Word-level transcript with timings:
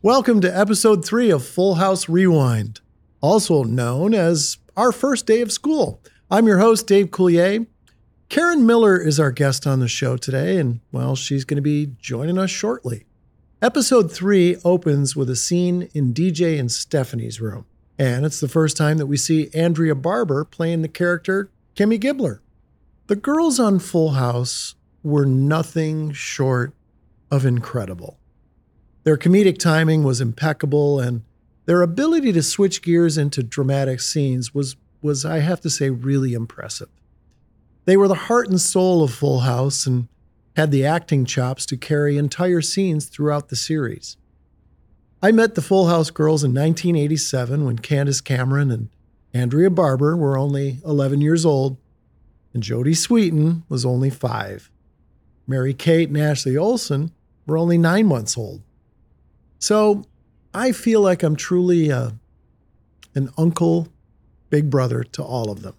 Welcome 0.00 0.40
to 0.42 0.56
episode 0.56 1.04
three 1.04 1.28
of 1.28 1.44
Full 1.44 1.74
House 1.74 2.08
Rewind, 2.08 2.80
also 3.20 3.64
known 3.64 4.14
as 4.14 4.58
our 4.76 4.92
first 4.92 5.26
day 5.26 5.40
of 5.40 5.50
school. 5.50 6.00
I'm 6.30 6.46
your 6.46 6.58
host, 6.58 6.86
Dave 6.86 7.10
Coulier. 7.10 7.66
Karen 8.28 8.64
Miller 8.64 8.96
is 8.96 9.18
our 9.18 9.32
guest 9.32 9.66
on 9.66 9.80
the 9.80 9.88
show 9.88 10.16
today, 10.16 10.58
and 10.58 10.78
well, 10.92 11.16
she's 11.16 11.44
going 11.44 11.56
to 11.56 11.62
be 11.62 11.96
joining 12.00 12.38
us 12.38 12.48
shortly. 12.48 13.06
Episode 13.60 14.12
three 14.12 14.56
opens 14.64 15.16
with 15.16 15.28
a 15.28 15.34
scene 15.34 15.88
in 15.92 16.14
DJ 16.14 16.60
and 16.60 16.70
Stephanie's 16.70 17.40
room, 17.40 17.66
and 17.98 18.24
it's 18.24 18.38
the 18.38 18.46
first 18.46 18.76
time 18.76 18.98
that 18.98 19.06
we 19.06 19.16
see 19.16 19.50
Andrea 19.52 19.96
Barber 19.96 20.44
playing 20.44 20.82
the 20.82 20.88
character 20.88 21.50
Kimmy 21.74 21.98
Gibbler. 21.98 22.38
The 23.08 23.16
girls 23.16 23.58
on 23.58 23.80
Full 23.80 24.10
House 24.10 24.76
were 25.02 25.26
nothing 25.26 26.12
short 26.12 26.72
of 27.32 27.44
incredible. 27.44 28.17
Their 29.08 29.16
comedic 29.16 29.56
timing 29.56 30.02
was 30.02 30.20
impeccable, 30.20 31.00
and 31.00 31.22
their 31.64 31.80
ability 31.80 32.30
to 32.34 32.42
switch 32.42 32.82
gears 32.82 33.16
into 33.16 33.42
dramatic 33.42 34.02
scenes 34.02 34.52
was, 34.52 34.76
was, 35.00 35.24
I 35.24 35.38
have 35.38 35.62
to 35.62 35.70
say, 35.70 35.88
really 35.88 36.34
impressive. 36.34 36.90
They 37.86 37.96
were 37.96 38.06
the 38.06 38.14
heart 38.28 38.50
and 38.50 38.60
soul 38.60 39.02
of 39.02 39.14
Full 39.14 39.40
House 39.40 39.86
and 39.86 40.08
had 40.56 40.70
the 40.70 40.84
acting 40.84 41.24
chops 41.24 41.64
to 41.64 41.78
carry 41.78 42.18
entire 42.18 42.60
scenes 42.60 43.06
throughout 43.06 43.48
the 43.48 43.56
series. 43.56 44.18
I 45.22 45.32
met 45.32 45.54
the 45.54 45.62
Full 45.62 45.86
House 45.86 46.10
girls 46.10 46.44
in 46.44 46.50
1987 46.50 47.64
when 47.64 47.78
Candace 47.78 48.20
Cameron 48.20 48.70
and 48.70 48.90
Andrea 49.32 49.70
Barber 49.70 50.18
were 50.18 50.36
only 50.36 50.80
11 50.84 51.22
years 51.22 51.46
old, 51.46 51.78
and 52.52 52.62
Jodie 52.62 52.94
Sweetin 52.94 53.62
was 53.70 53.86
only 53.86 54.10
five. 54.10 54.70
Mary 55.46 55.72
Kate 55.72 56.10
and 56.10 56.18
Ashley 56.18 56.58
Olsen 56.58 57.10
were 57.46 57.56
only 57.56 57.78
nine 57.78 58.04
months 58.04 58.36
old. 58.36 58.60
So 59.58 60.04
I 60.54 60.72
feel 60.72 61.00
like 61.00 61.22
I'm 61.22 61.36
truly 61.36 61.90
a, 61.90 62.14
an 63.14 63.30
uncle, 63.36 63.88
big 64.50 64.70
brother 64.70 65.02
to 65.04 65.22
all 65.22 65.50
of 65.50 65.62
them. 65.62 65.74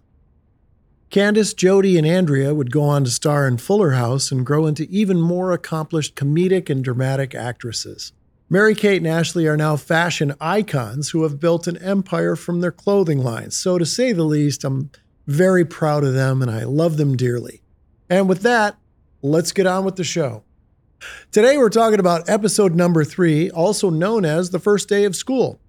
Candace, 1.09 1.55
Jodie, 1.55 1.97
and 1.97 2.05
Andrea 2.05 2.53
would 2.53 2.71
go 2.71 2.83
on 2.83 3.03
to 3.03 3.09
star 3.09 3.47
in 3.47 3.57
Fuller 3.57 3.91
House 3.91 4.31
and 4.31 4.45
grow 4.45 4.67
into 4.67 4.87
even 4.91 5.19
more 5.19 5.51
accomplished 5.51 6.15
comedic 6.15 6.69
and 6.69 6.83
dramatic 6.83 7.33
actresses. 7.33 8.11
Mary 8.47 8.75
Kate 8.75 8.97
and 8.97 9.07
Ashley 9.07 9.47
are 9.47 9.57
now 9.57 9.75
fashion 9.75 10.35
icons 10.39 11.09
who 11.09 11.23
have 11.23 11.39
built 11.39 11.67
an 11.67 11.77
empire 11.77 12.35
from 12.35 12.61
their 12.61 12.71
clothing 12.71 13.19
lines. 13.19 13.57
So, 13.57 13.77
to 13.77 13.85
say 13.85 14.11
the 14.11 14.23
least, 14.23 14.63
I'm 14.63 14.91
very 15.25 15.65
proud 15.65 16.03
of 16.03 16.13
them 16.13 16.41
and 16.41 16.49
I 16.49 16.63
love 16.63 16.97
them 16.97 17.15
dearly. 17.15 17.61
And 18.09 18.27
with 18.27 18.41
that, 18.41 18.77
let's 19.21 19.51
get 19.51 19.67
on 19.67 19.85
with 19.85 19.95
the 19.95 20.03
show. 20.03 20.43
Today, 21.31 21.57
we're 21.57 21.69
talking 21.69 21.99
about 21.99 22.29
episode 22.29 22.75
number 22.75 23.03
three, 23.03 23.49
also 23.51 23.89
known 23.89 24.25
as 24.25 24.49
the 24.49 24.59
first 24.59 24.89
day 24.89 25.05
of 25.05 25.15
school. 25.15 25.59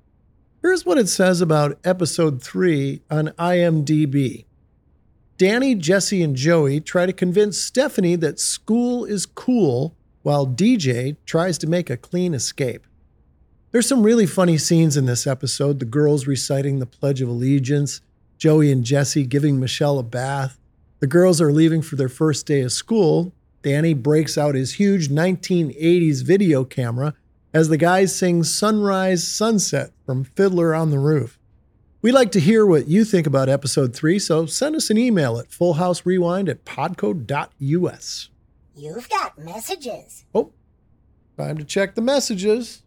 Here's 0.63 0.85
what 0.85 0.99
it 0.99 1.09
says 1.09 1.41
about 1.41 1.79
episode 1.85 2.43
three 2.43 3.03
on 3.11 3.29
IMDb 3.39 4.45
Danny, 5.39 5.75
Jesse, 5.75 6.23
and 6.23 6.37
Joey 6.37 6.81
try 6.81 7.07
to 7.07 7.13
convince 7.13 7.59
Stephanie 7.59 8.17
that 8.17 8.39
school 8.39 9.05
is 9.05 9.25
cool, 9.25 9.97
while 10.23 10.47
DJ 10.47 11.17
tries 11.25 11.57
to 11.59 11.67
make 11.67 11.89
a 11.89 11.97
clean 11.97 12.35
escape. 12.35 12.87
There's 13.71 13.89
some 13.89 14.03
really 14.03 14.27
funny 14.27 14.59
scenes 14.59 14.97
in 14.97 15.07
this 15.07 15.27
episode 15.27 15.79
the 15.79 15.85
girls 15.85 16.27
reciting 16.27 16.79
the 16.79 16.87
Pledge 16.87 17.23
of 17.23 17.29
Allegiance, 17.29 18.01
Joey 18.37 18.71
and 18.73 18.85
Jesse 18.85 19.25
giving 19.25 19.61
Michelle 19.61 19.99
a 19.99 20.03
bath. 20.03 20.59
The 20.99 21.07
girls 21.07 21.41
are 21.41 21.53
leaving 21.53 21.81
for 21.81 21.97
their 21.97 22.09
first 22.09 22.47
day 22.47 22.61
of 22.61 22.73
school, 22.73 23.33
Danny 23.63 23.93
breaks 23.95 24.39
out 24.39 24.55
his 24.55 24.75
huge 24.75 25.09
1980s 25.09 26.23
video 26.25 26.65
camera 26.65 27.15
as 27.53 27.69
the 27.69 27.77
guys 27.77 28.15
sing 28.15 28.43
Sunrise 28.43 29.27
Sunset 29.27 29.91
from 30.07 30.25
Fiddler 30.25 30.75
on 30.75 30.91
the 30.91 30.99
Roof. 30.99 31.39
We'd 32.01 32.13
like 32.13 32.33
to 32.33 32.41
hear 32.41 32.65
what 32.65 32.89
you 32.89 33.05
think 33.05 33.27
about 33.27 33.51
episode 33.51 33.95
three, 33.95 34.19
so 34.19 34.47
send 34.47 34.75
us 34.77 34.89
an 34.89 34.97
email 34.97 35.39
at 35.39 35.51
fullhouserewind 35.51 36.49
at 36.49 36.65
podco.us. 36.65 38.31
You've 38.75 39.09
got 39.11 39.39
messages. 39.39 40.25
Oh, 40.35 40.53
time 41.37 41.59
to 41.59 41.65
check 41.65 41.95
the 41.95 42.01
messages. 42.01 42.83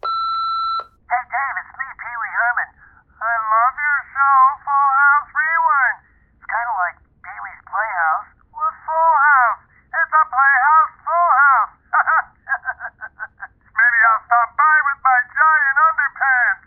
Hey 0.00 1.22
Dave, 1.28 1.56
it's 1.60 1.74
me, 1.76 1.88
Pee 2.00 2.16
Wee 2.16 2.32
Herman. 2.40 2.70
I 3.20 3.34
love 3.52 3.76
your 3.76 4.00
show, 4.16 4.36
Full 4.64 4.88
House 4.96 5.28
Rewind. 5.36 5.98
It's 6.40 6.48
kind 6.48 6.68
of 6.72 6.76
like 6.80 6.96
Pee 7.20 7.40
Wee's 7.44 7.62
Playhouse 7.68 8.30
with 8.56 8.76
Full 8.88 9.12
House. 9.20 9.60
It's 9.92 10.14
a 10.16 10.24
playhouse 10.32 10.92
full 11.04 11.30
house. 11.36 11.74
Maybe 13.76 13.98
I'll 14.08 14.24
stop 14.24 14.48
by 14.56 14.76
with 14.88 15.00
my 15.04 15.18
giant 15.36 15.76
underpants. 15.84 16.64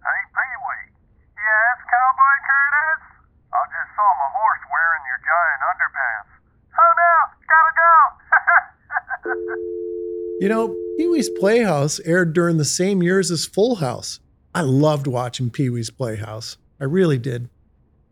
Hey, 0.00 0.20
Pee 0.32 0.56
Wee. 0.64 0.88
Yes, 1.36 1.76
Cowboy 1.84 2.36
Curtis? 2.48 3.02
I'll 3.52 3.68
just 3.76 3.92
saw 3.92 4.08
my 4.08 4.28
horse 4.32 4.64
wearing 4.72 5.04
your 5.04 5.20
giant 5.20 5.60
underpants. 5.68 6.32
Oh 6.72 6.92
no, 6.96 7.12
gotta 7.52 7.72
go. 7.76 7.92
You 10.42 10.48
know, 10.48 10.76
Pee 10.98 11.06
Wee's 11.06 11.30
Playhouse 11.30 12.00
aired 12.00 12.32
during 12.32 12.56
the 12.56 12.64
same 12.64 13.00
years 13.00 13.30
as 13.30 13.46
Full 13.46 13.76
House. 13.76 14.18
I 14.52 14.62
loved 14.62 15.06
watching 15.06 15.50
Pee 15.50 15.70
Wee's 15.70 15.90
Playhouse. 15.90 16.56
I 16.80 16.84
really 16.84 17.16
did. 17.16 17.48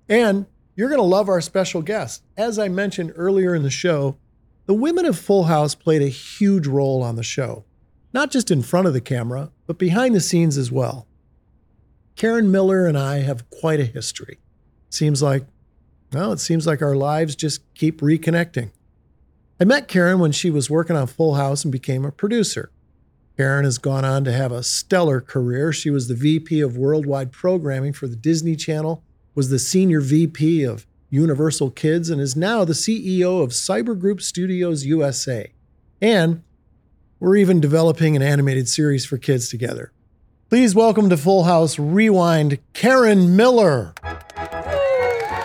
And 0.08 0.46
you're 0.76 0.90
going 0.90 1.00
to 1.00 1.04
love 1.04 1.28
our 1.28 1.40
special 1.40 1.82
guest. 1.82 2.22
As 2.36 2.56
I 2.56 2.68
mentioned 2.68 3.14
earlier 3.16 3.52
in 3.52 3.64
the 3.64 3.68
show, 3.68 4.16
the 4.66 4.74
women 4.74 5.06
of 5.06 5.18
Full 5.18 5.42
House 5.46 5.74
played 5.74 6.02
a 6.02 6.08
huge 6.08 6.68
role 6.68 7.02
on 7.02 7.16
the 7.16 7.24
show, 7.24 7.64
not 8.12 8.30
just 8.30 8.52
in 8.52 8.62
front 8.62 8.86
of 8.86 8.92
the 8.92 9.00
camera, 9.00 9.50
but 9.66 9.76
behind 9.76 10.14
the 10.14 10.20
scenes 10.20 10.56
as 10.56 10.70
well. 10.70 11.08
Karen 12.14 12.52
Miller 12.52 12.86
and 12.86 12.96
I 12.96 13.22
have 13.22 13.50
quite 13.50 13.80
a 13.80 13.84
history. 13.84 14.38
Seems 14.88 15.20
like, 15.20 15.46
well, 16.12 16.30
it 16.30 16.38
seems 16.38 16.64
like 16.64 16.80
our 16.80 16.94
lives 16.94 17.34
just 17.34 17.62
keep 17.74 18.00
reconnecting. 18.00 18.70
I 19.62 19.66
met 19.66 19.88
Karen 19.88 20.20
when 20.20 20.32
she 20.32 20.50
was 20.50 20.70
working 20.70 20.96
on 20.96 21.06
Full 21.06 21.34
House 21.34 21.64
and 21.64 21.70
became 21.70 22.06
a 22.06 22.10
producer. 22.10 22.70
Karen 23.36 23.66
has 23.66 23.76
gone 23.76 24.06
on 24.06 24.24
to 24.24 24.32
have 24.32 24.52
a 24.52 24.62
stellar 24.62 25.20
career. 25.20 25.70
She 25.70 25.90
was 25.90 26.08
the 26.08 26.14
VP 26.14 26.62
of 26.62 26.78
Worldwide 26.78 27.30
Programming 27.30 27.92
for 27.92 28.06
the 28.06 28.16
Disney 28.16 28.56
Channel, 28.56 29.04
was 29.34 29.50
the 29.50 29.58
Senior 29.58 30.00
VP 30.00 30.64
of 30.64 30.86
Universal 31.10 31.72
Kids, 31.72 32.08
and 32.08 32.22
is 32.22 32.34
now 32.34 32.64
the 32.64 32.72
CEO 32.72 33.42
of 33.42 33.50
Cyber 33.50 33.98
Group 33.98 34.22
Studios 34.22 34.86
USA. 34.86 35.52
And 36.00 36.42
we're 37.18 37.36
even 37.36 37.60
developing 37.60 38.16
an 38.16 38.22
animated 38.22 38.66
series 38.66 39.04
for 39.04 39.18
kids 39.18 39.50
together. 39.50 39.92
Please 40.48 40.74
welcome 40.74 41.10
to 41.10 41.18
Full 41.18 41.44
House 41.44 41.78
Rewind, 41.78 42.60
Karen 42.72 43.36
Miller. 43.36 43.92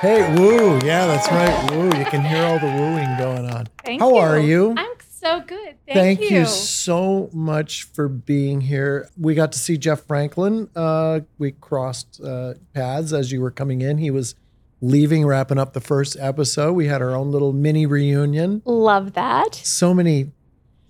Hey, 0.02 0.36
woo. 0.36 0.76
Yeah, 0.86 1.08
that's 1.08 1.28
right. 1.32 1.72
Woo. 1.72 1.86
You 1.98 2.06
can 2.06 2.24
hear 2.24 2.44
all 2.46 2.60
the 2.60 2.68
wooing 2.68 3.18
going 3.18 3.50
on. 3.50 3.68
Thank 3.84 4.02
How 4.02 4.10
you. 4.10 4.16
are 4.18 4.40
you? 4.40 4.74
I'm 4.78 4.92
so 5.10 5.42
good. 5.42 5.76
Thank, 5.88 6.20
Thank 6.20 6.32
you. 6.32 6.46
so 6.46 7.30
much 7.34 7.84
for 7.84 8.08
being 8.08 8.62
here. 8.62 9.10
We 9.18 9.34
got 9.34 9.52
to 9.54 9.58
see 9.60 9.78
Jeff 9.78 10.02
Franklin. 10.02 10.70
Uh, 10.76 11.22
we 11.40 11.52
crossed 11.54 12.22
uh, 12.24 12.54
paths 12.74 13.14
as 13.14 13.32
you 13.32 13.42
were 13.42 13.52
coming 13.52 13.82
in. 13.82 13.98
He 13.98 14.12
was 14.12 14.36
leaving, 14.82 15.26
wrapping 15.26 15.58
up 15.58 15.74
the 15.74 15.82
first 15.82 16.18
episode. 16.20 16.74
We 16.74 16.88
had 16.88 17.02
our 17.02 17.16
own 17.16 17.32
little 17.32 17.54
mini 17.54 17.86
reunion. 17.86 18.62
Love 18.66 19.14
that. 19.14 19.56
So 19.56 19.94
many 19.94 20.32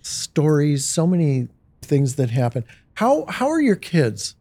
stories, 0.02 0.84
so 0.84 1.06
many 1.06 1.48
things 1.80 2.16
that 2.16 2.30
happen. 2.30 2.64
How 2.94 3.24
how 3.28 3.48
are 3.48 3.60
your 3.60 3.76
kids? 3.76 4.34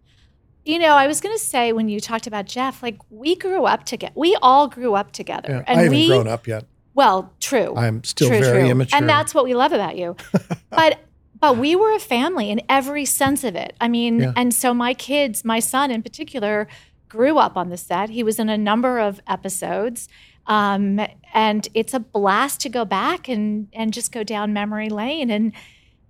You 0.65 0.79
know, 0.79 0.95
I 0.95 1.05
was 1.05 1.21
going 1.21 1.35
to 1.35 1.43
say 1.43 1.71
when 1.73 1.89
you 1.89 1.99
talked 1.99 2.25
about 2.25 2.45
Jeff, 2.47 2.81
like 2.81 2.97
we 3.11 3.35
grew 3.35 3.65
up 3.65 3.85
together. 3.85 4.13
We 4.15 4.35
all 4.41 4.67
grew 4.67 4.95
up 4.95 5.11
together. 5.11 5.49
Yeah, 5.49 5.63
and 5.67 5.79
I 5.79 5.83
haven't 5.83 5.97
we, 5.97 6.07
grown 6.07 6.27
up 6.27 6.47
yet. 6.47 6.65
Well, 6.95 7.31
true. 7.39 7.75
I'm 7.75 8.03
still 8.03 8.29
true, 8.29 8.39
very 8.39 8.61
true. 8.61 8.69
immature. 8.71 8.97
And 8.97 9.07
that's 9.07 9.35
what 9.35 9.43
we 9.45 9.53
love 9.53 9.73
about 9.73 9.95
you. 9.95 10.15
but 10.71 10.99
but 11.39 11.57
we 11.57 11.75
were 11.75 11.93
a 11.93 11.99
family 11.99 12.49
in 12.49 12.61
every 12.67 13.05
sense 13.05 13.43
of 13.43 13.55
it. 13.55 13.75
I 13.79 13.87
mean, 13.87 14.19
Yeah. 14.21 14.33
and 14.35 14.53
so 14.53 14.73
my 14.73 14.93
kids, 14.93 15.45
my 15.45 15.59
son 15.59 15.91
in 15.91 16.01
particular, 16.01 16.67
grew 17.09 17.37
up 17.37 17.55
on 17.57 17.69
the 17.69 17.77
set. 17.77 18.09
He 18.09 18.23
was 18.23 18.39
in 18.39 18.49
a 18.49 18.57
number 18.57 18.99
of 18.99 19.19
episodes. 19.27 20.07
Um, 20.47 20.99
and 21.33 21.67
it's 21.73 21.93
a 21.93 21.99
blast 21.99 22.61
to 22.61 22.69
go 22.69 22.85
back 22.85 23.27
and 23.27 23.67
and 23.73 23.93
just 23.93 24.11
go 24.11 24.23
down 24.23 24.53
memory 24.53 24.89
lane. 24.89 25.29
And 25.29 25.51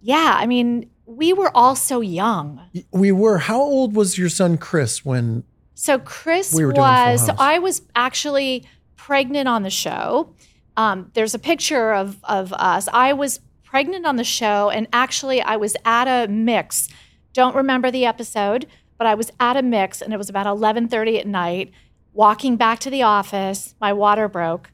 yeah, 0.02 0.38
I 0.40 0.46
mean, 0.46 0.90
we 1.06 1.34
were 1.34 1.52
all 1.56 1.76
so 1.76 2.02
young. 2.02 2.62
We 2.92 3.12
were. 3.12 3.38
How 3.38 3.62
old 3.62 3.96
was 3.96 4.18
your 4.18 4.30
son 4.30 4.58
Chris 4.58 5.06
when? 5.06 5.44
So 5.74 6.00
Chris 6.00 6.54
We 6.54 6.66
was. 6.66 7.26
So. 7.26 7.36
I 7.38 7.60
was 7.60 7.82
actually 7.96 8.66
pregnant 8.96 9.48
on 9.48 9.64
the 9.64 9.70
show. 9.70 10.34
Um, 10.78 11.12
there's 11.14 11.34
a 11.34 11.40
picture 11.40 11.94
of 11.94 12.18
of 12.24 12.54
us. 12.54 12.88
I 12.92 13.14
was 13.14 13.40
pregnant 13.64 14.06
on 14.06 14.16
the 14.16 14.24
show, 14.24 14.70
and 14.70 14.88
actually, 14.94 15.42
I 15.42 15.58
was 15.58 15.76
at 15.86 16.08
a 16.08 16.32
mix. 16.32 16.90
Don't 17.34 17.56
remember 17.56 17.92
the 17.92 18.06
episode, 18.06 18.66
but 18.98 19.06
I 19.08 19.16
was 19.16 19.32
at 19.40 19.58
a 19.58 19.62
mix, 19.62 20.02
and 20.02 20.14
it 20.14 20.18
was 20.18 20.30
about 20.30 20.48
11:30 20.48 21.20
at 21.20 21.28
night. 21.28 21.72
Walking 22.14 22.56
back 22.56 22.80
to 22.80 22.90
the 22.90 23.04
office, 23.04 23.76
my 23.82 23.92
water 23.92 24.30
broke. 24.30 24.72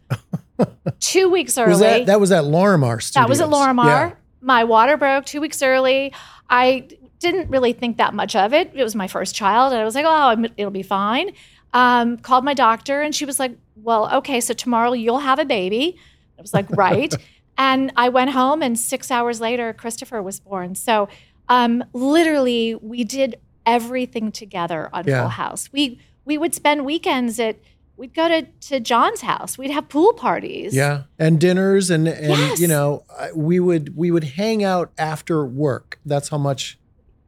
Two 1.00 1.28
weeks 1.30 1.58
early. 1.58 1.72
Was 1.72 1.80
that 1.80 2.06
that 2.06 2.20
was 2.20 2.32
at 2.32 2.44
Lorimar 2.44 3.02
Studios? 3.02 3.14
That 3.14 3.30
was 3.30 3.42
at 3.42 3.50
Lorimar. 3.50 3.86
Yeah. 3.86 4.12
My 4.42 4.64
water 4.64 4.98
broke 4.98 5.26
two 5.26 5.40
weeks 5.42 5.62
early. 5.62 6.14
I 6.50 6.88
didn't 7.20 7.50
really 7.50 7.74
think 7.74 7.98
that 7.98 8.14
much 8.14 8.36
of 8.36 8.54
it. 8.54 8.72
It 8.74 8.84
was 8.84 8.96
my 8.96 9.08
first 9.08 9.36
child, 9.36 9.74
and 9.74 9.82
I 9.82 9.86
was 9.86 9.96
like, 9.96 10.06
"Oh, 10.08 10.46
it'll 10.58 10.72
be 10.72 10.84
fine." 10.84 11.32
Um, 11.74 12.18
called 12.18 12.44
my 12.44 12.54
doctor, 12.54 13.02
and 13.02 13.14
she 13.16 13.26
was 13.26 13.40
like, 13.40 13.56
"Well, 13.76 14.14
okay, 14.16 14.42
so 14.42 14.54
tomorrow 14.54 14.94
you'll 14.94 15.20
have 15.20 15.40
a 15.40 15.46
baby." 15.46 15.98
I 16.38 16.42
was 16.42 16.54
like, 16.54 16.70
"Right." 16.76 17.14
and 17.58 17.92
I 17.96 18.10
went 18.10 18.32
home, 18.32 18.62
and 18.64 18.78
six 18.78 19.12
hours 19.12 19.40
later, 19.40 19.72
Christopher 19.74 20.22
was 20.22 20.40
born. 20.40 20.74
So, 20.76 21.08
um, 21.48 21.84
literally, 21.94 22.76
we 22.76 23.04
did 23.04 23.40
everything 23.66 24.32
together 24.32 24.90
on 24.92 25.06
Yeah. 25.06 25.22
Full 25.22 25.30
House. 25.30 25.70
We 25.72 26.00
we 26.26 26.38
would 26.38 26.56
spend 26.56 26.86
weekends 26.86 27.40
at. 27.40 27.58
We'd 28.02 28.16
go 28.16 28.28
to, 28.28 28.42
to 28.70 28.80
John's 28.80 29.22
house. 29.22 29.58
We'd 29.60 29.70
have 29.72 29.88
pool 29.88 30.14
parties. 30.14 30.74
Yeah, 30.76 31.04
and 31.20 31.40
dinners 31.40 31.92
and 31.92 32.08
and 32.08 32.30
Yes. 32.30 32.60
you 32.60 32.68
know 32.68 33.04
we 33.36 33.60
would 33.60 33.96
we 33.96 34.10
would 34.10 34.24
hang 34.24 34.64
out 34.64 34.92
after 34.98 35.46
work. 35.46 36.00
That's 36.06 36.30
how 36.30 36.40
much 36.40 36.80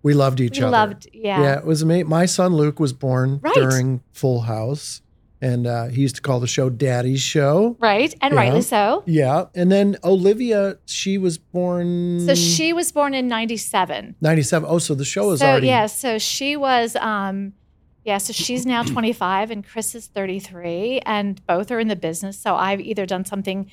we 0.01 0.13
loved 0.15 0.39
each 0.41 0.57
we 0.57 0.63
other. 0.63 0.71
loved. 0.71 1.07
Yeah. 1.13 1.41
Yeah. 1.41 1.57
it 1.59 1.65
was 1.65 1.81
amazing. 1.83 2.09
My 2.09 2.25
son 2.25 2.55
Luke 2.55 2.79
was 2.79 2.91
born 2.91 3.39
Right. 3.43 3.53
during 3.53 4.01
Full 4.13 4.41
House, 4.41 5.01
and 5.41 5.67
uh, 5.67 5.85
he 5.89 6.01
used 6.01 6.15
to 6.15 6.21
call 6.23 6.39
the 6.39 6.47
show 6.47 6.69
Daddy's 6.71 7.21
Show. 7.21 7.77
Right, 7.79 8.13
and 8.19 8.33
Yeah. 8.33 8.39
rightly 8.39 8.61
so. 8.63 9.03
Yeah, 9.05 9.45
and 9.53 9.71
then 9.71 9.97
Olivia, 10.03 10.77
she 10.87 11.19
was 11.19 11.37
born. 11.37 12.19
So 12.25 12.33
she 12.35 12.73
was 12.73 12.91
born 12.91 13.13
in 13.13 13.27
97. 13.27 14.15
ninety 14.21 14.41
seven. 14.41 14.67
Oh, 14.71 14.79
so 14.79 14.95
the 14.95 15.05
show 15.05 15.31
is 15.33 15.39
so 15.41 15.45
already. 15.51 15.67
yeah, 15.67 15.85
so 15.85 16.17
she 16.17 16.55
was 16.57 16.95
um 16.95 17.53
yeah, 18.03 18.17
so 18.17 18.33
she's 18.33 18.65
now 18.65 18.83
25 18.83 19.49
and 19.51 19.65
Chris 19.65 19.95
is 19.95 20.07
33 20.07 20.99
and 21.05 21.45
both 21.47 21.71
are 21.71 21.79
in 21.79 21.87
the 21.87 21.95
business. 21.95 22.37
So 22.37 22.55
I've 22.55 22.81
either 22.81 23.05
done 23.05 23.23
something 23.25 23.69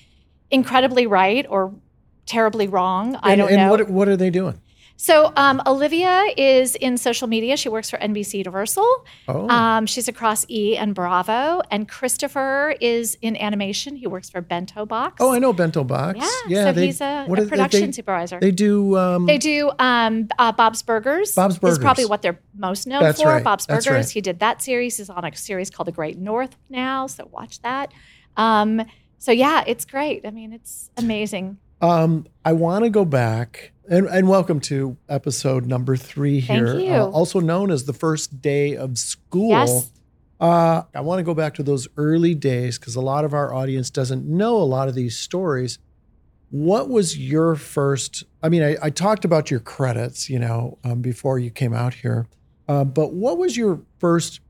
incredibly 0.50 1.06
right 1.06 1.46
or 1.48 1.74
terribly 2.26 2.68
wrong. 2.68 3.16
I 3.22 3.32
And, 3.32 3.40
don't 3.40 3.48
and 3.50 3.56
know. 3.58 3.70
what 3.70 3.90
what 3.90 4.08
are 4.08 4.16
they 4.16 4.30
doing? 4.30 4.60
So 5.02 5.32
um, 5.34 5.62
Olivia 5.66 6.26
is 6.36 6.74
in 6.76 6.98
social 6.98 7.26
media. 7.26 7.56
She 7.56 7.70
works 7.70 7.88
for 7.88 7.96
NBC 7.98 8.34
Universal. 8.34 8.86
Oh, 9.28 9.48
Um, 9.48 9.86
she's 9.86 10.08
across 10.08 10.44
E 10.50 10.76
and 10.76 10.94
Bravo. 10.94 11.62
And 11.70 11.88
Christopher 11.88 12.74
is 12.82 13.16
in 13.22 13.34
animation. 13.38 13.96
He 13.96 14.06
works 14.06 14.28
for 14.28 14.42
Bento 14.42 14.84
Box. 14.84 15.16
oh, 15.20 15.32
I 15.32 15.38
know 15.38 15.54
Bento 15.54 15.84
Box. 15.84 16.18
Yeah, 16.18 16.28
yeah. 16.48 16.64
so 16.64 16.72
they, 16.72 16.84
he's 16.86 17.00
a, 17.00 17.24
what 17.24 17.38
a 17.38 17.46
production 17.46 17.86
they, 17.86 17.92
supervisor. 17.92 18.40
They 18.40 18.50
do. 18.50 18.98
Um, 18.98 19.24
They 19.24 19.38
do 19.38 19.70
um, 19.78 20.28
uh, 20.38 20.52
Bob's 20.52 20.82
Burgers. 20.82 21.34
Bob's 21.34 21.58
Burgers 21.58 21.78
is 21.78 21.82
probably 21.82 22.04
what 22.04 22.20
they're 22.20 22.38
most 22.54 22.86
known 22.86 23.02
That's 23.02 23.22
for. 23.22 23.28
right. 23.28 23.42
Bob's 23.42 23.66
Burgers. 23.66 23.86
right. 23.88 24.10
He 24.10 24.20
did 24.20 24.40
that 24.40 24.60
series. 24.60 24.98
He's 24.98 25.08
on 25.08 25.24
a 25.24 25.34
series 25.34 25.70
called 25.70 25.86
The 25.86 25.92
Great 25.92 26.18
North 26.18 26.56
now, 26.68 27.06
so 27.06 27.26
watch 27.32 27.62
that. 27.62 27.90
Um, 28.36 28.82
so 29.16 29.32
yeah, 29.32 29.64
it's 29.66 29.86
great. 29.86 30.26
I 30.26 30.30
mean, 30.30 30.52
it's 30.52 30.90
amazing. 30.98 31.56
Um, 31.80 32.26
I 32.44 32.52
want 32.52 32.84
to 32.84 32.90
go 32.90 33.04
back 33.06 33.72
and, 33.88 34.06
and 34.06 34.28
welcome 34.28 34.60
to 34.60 34.98
episode 35.08 35.66
number 35.66 35.96
three 35.96 36.42
Thank 36.42 36.58
here, 36.60 36.78
you. 36.78 36.92
Uh, 36.92 37.06
also 37.10 37.40
known 37.40 37.70
as 37.70 37.84
the 37.84 37.94
first 37.94 38.42
day 38.42 38.76
of 38.76 38.98
school. 38.98 39.48
Yes. 39.48 39.90
Uh, 40.38 40.82
I 40.94 41.00
want 41.00 41.20
to 41.20 41.22
go 41.22 41.34
back 41.34 41.54
to 41.54 41.62
those 41.62 41.88
early 41.96 42.34
days 42.34 42.78
because 42.78 42.96
a 42.96 43.00
lot 43.00 43.24
of 43.24 43.32
our 43.32 43.54
audience 43.54 43.88
doesn't 43.88 44.26
know 44.26 44.56
a 44.56 44.64
lot 44.64 44.88
of 44.88 44.94
these 44.94 45.18
stories. 45.18 45.78
What 46.50 46.90
was 46.90 47.16
your 47.16 47.56
first? 47.56 48.24
I 48.42 48.48
mean, 48.48 48.62
I, 48.62 48.76
I 48.82 48.90
talked 48.90 49.24
about 49.24 49.50
your 49.50 49.60
credits, 49.60 50.28
you 50.28 50.38
know, 50.38 50.78
um, 50.84 51.00
before 51.00 51.38
you 51.38 51.50
came 51.50 51.72
out 51.72 51.94
here, 51.94 52.26
uh, 52.68 52.84
but 52.84 53.14
what 53.14 53.38
was 53.38 53.56
your 53.56 53.80
first 53.98 54.40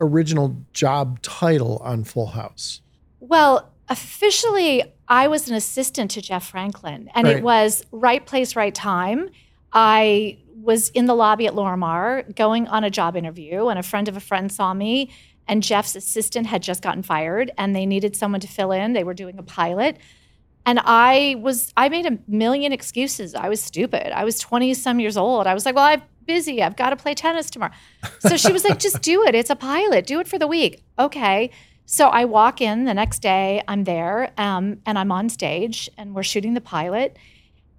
original 0.00 0.64
job 0.72 1.22
title 1.22 1.78
on 1.82 2.04
Full 2.04 2.26
House? 2.28 2.82
Well, 3.20 3.70
officially, 3.88 4.82
I 5.08 5.28
was 5.28 5.48
an 5.48 5.54
assistant 5.54 6.10
to 6.12 6.22
Jeff 6.22 6.48
Franklin, 6.48 7.10
and 7.14 7.26
Right. 7.26 7.36
it 7.36 7.42
was 7.42 7.84
right 7.92 8.24
place, 8.24 8.56
right 8.56 8.74
time. 8.74 9.30
I 9.72 10.38
was 10.56 10.88
in 10.90 11.06
the 11.06 11.14
lobby 11.14 11.46
at 11.46 11.54
Lorimar 11.54 12.34
going 12.34 12.66
on 12.68 12.84
a 12.84 12.90
job 12.90 13.16
interview, 13.16 13.68
and 13.68 13.78
a 13.78 13.82
friend 13.82 14.08
of 14.08 14.16
a 14.16 14.20
friend 14.20 14.50
saw 14.50 14.72
me, 14.72 15.10
and 15.46 15.62
Jeff's 15.62 15.94
assistant 15.94 16.46
had 16.46 16.62
just 16.62 16.80
gotten 16.82 17.02
fired, 17.02 17.50
and 17.58 17.76
they 17.76 17.84
needed 17.84 18.16
someone 18.16 18.40
to 18.40 18.48
fill 18.48 18.72
in. 18.72 18.92
They 18.94 19.04
were 19.04 19.14
doing 19.14 19.38
a 19.38 19.42
pilot. 19.42 19.98
And 20.66 20.80
I 20.82 21.36
was, 21.40 21.70
I 21.76 21.90
made 21.90 22.06
a 22.06 22.18
million 22.26 22.72
excuses. 22.72 23.34
I 23.34 23.50
was 23.50 23.60
stupid. 23.60 24.12
I 24.16 24.24
was 24.24 24.38
20 24.38 24.72
some 24.72 24.98
years 24.98 25.18
old. 25.18 25.46
I 25.46 25.52
was 25.52 25.66
like, 25.66 25.74
well, 25.74 25.84
I'm 25.84 26.00
busy. 26.24 26.62
I've 26.62 26.76
got 26.76 26.88
to 26.90 26.96
play 26.96 27.12
tennis 27.12 27.50
tomorrow. 27.50 27.72
So 28.20 28.38
she 28.38 28.50
was 28.50 28.64
like, 28.64 28.78
just 28.78 29.02
do 29.02 29.24
it. 29.26 29.34
It's 29.34 29.50
a 29.50 29.56
pilot. 29.56 30.06
Do 30.06 30.20
it 30.20 30.26
for 30.28 30.38
the 30.38 30.46
week. 30.46 30.82
Okay. 30.98 31.50
So 31.86 32.08
I 32.08 32.24
walk 32.24 32.60
in 32.60 32.84
the 32.84 32.94
next 32.94 33.20
day, 33.20 33.62
I'm 33.68 33.84
there, 33.84 34.32
um, 34.38 34.78
and 34.86 34.98
I'm 34.98 35.12
on 35.12 35.28
stage, 35.28 35.88
and 35.98 36.14
we're 36.14 36.22
shooting 36.22 36.54
the 36.54 36.60
pilot. 36.60 37.16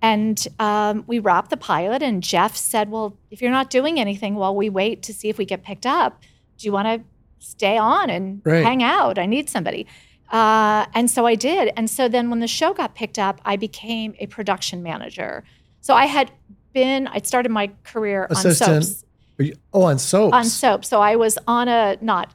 And 0.02 0.48
um, 0.60 1.04
we 1.08 1.18
wrap 1.20 1.50
the 1.50 1.58
pilot, 1.58 2.04
and 2.04 2.22
Jeff 2.22 2.56
said, 2.56 2.92
Well, 2.92 3.18
if 3.32 3.42
you're 3.42 3.52
not 3.52 3.70
doing 3.70 4.00
anything 4.00 4.36
while 4.36 4.56
we 4.56 4.70
wait 4.70 5.02
to 5.04 5.14
see 5.14 5.30
if 5.30 5.38
we 5.38 5.46
get 5.46 5.64
picked 5.64 5.86
up, 5.88 6.22
do 6.58 6.68
you 6.68 6.72
want 6.72 6.88
to 6.88 7.08
stay 7.46 7.78
on 7.78 8.10
and 8.10 8.42
Right. 8.46 8.64
hang 8.64 8.84
out? 8.84 9.18
I 9.18 9.26
need 9.26 9.50
somebody. 9.50 9.88
Uh, 10.32 10.86
and 10.94 11.10
so 11.10 11.26
I 11.26 11.36
did. 11.36 11.72
And 11.76 11.90
so 11.90 12.08
then 12.08 12.30
when 12.30 12.40
the 12.40 12.48
show 12.48 12.74
got 12.74 12.94
picked 12.96 13.18
up, 13.18 13.42
I 13.46 13.56
became 13.56 14.14
a 14.20 14.28
production 14.28 14.84
manager. 14.84 15.44
So 15.82 15.94
I 15.96 16.06
had 16.06 16.32
been, 16.74 17.08
I'd 17.08 17.26
started 17.26 17.50
my 17.52 17.72
career 17.84 18.28
Assistant. 18.30 18.70
on 18.76 18.82
soaps 18.84 19.04
you- 19.40 19.56
oh, 19.74 19.84
on 19.84 19.98
soaps. 20.00 20.34
on 20.36 20.46
soap. 20.46 20.86
So 20.86 21.02
I 21.02 21.16
was 21.16 21.38
on 21.48 21.68
a 21.68 21.98
not 22.02 22.32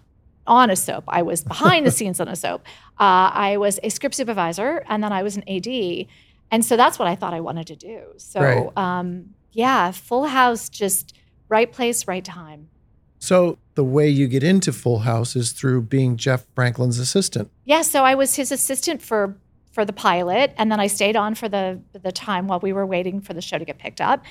on 0.47 0.71
a 0.71 0.77
soap. 0.77 1.05
I 1.09 1.23
was 1.23 1.43
behind 1.55 1.87
the 1.87 1.91
scenes 1.91 2.21
on 2.21 2.29
a 2.29 2.37
soap. 2.37 2.63
Uh, 2.99 3.31
I 3.33 3.57
was 3.57 3.79
a 3.83 3.89
script 3.91 4.15
supervisor, 4.15 4.85
and 4.89 5.03
then 5.03 5.13
I 5.13 5.23
was 5.23 5.37
an 5.37 5.45
AD, 5.49 6.07
and 6.51 6.65
so 6.65 6.77
that's 6.77 6.99
what 6.99 7.09
I 7.09 7.15
thought 7.15 7.35
I 7.35 7.41
wanted 7.41 7.67
to 7.69 7.77
do. 7.77 8.03
So 8.17 8.41
Right. 8.41 8.69
um, 8.77 9.31
yeah, 9.53 9.91
Full 9.93 10.27
House, 10.27 10.69
just 10.69 11.15
right 11.49 11.71
place, 11.71 12.07
right 12.07 12.25
time. 12.25 12.69
So 13.19 13.59
the 13.75 13.85
way 13.85 14.09
you 14.09 14.29
get 14.29 14.43
into 14.43 14.73
Full 14.73 15.01
House 15.01 15.37
is 15.37 15.53
through 15.53 15.83
being 15.83 16.17
Jeff 16.17 16.47
Franklin's 16.55 16.99
assistant. 16.99 17.51
Yeah, 17.65 17.83
so 17.83 18.05
I 18.05 18.15
was 18.15 18.37
his 18.37 18.51
assistant 18.53 19.03
for 19.03 19.37
for 19.73 19.85
the 19.85 19.93
pilot, 19.93 20.53
and 20.57 20.71
then 20.73 20.81
I 20.81 20.89
stayed 20.89 21.17
on 21.17 21.35
for 21.35 21.49
the 21.49 21.81
the 21.93 22.13
time 22.13 22.49
while 22.49 22.61
we 22.61 22.73
were 22.73 22.87
waiting 22.87 23.21
for 23.21 23.35
the 23.35 23.43
show 23.43 23.59
to 23.59 23.65
get 23.65 23.79
picked 23.79 24.01
up. 24.01 24.25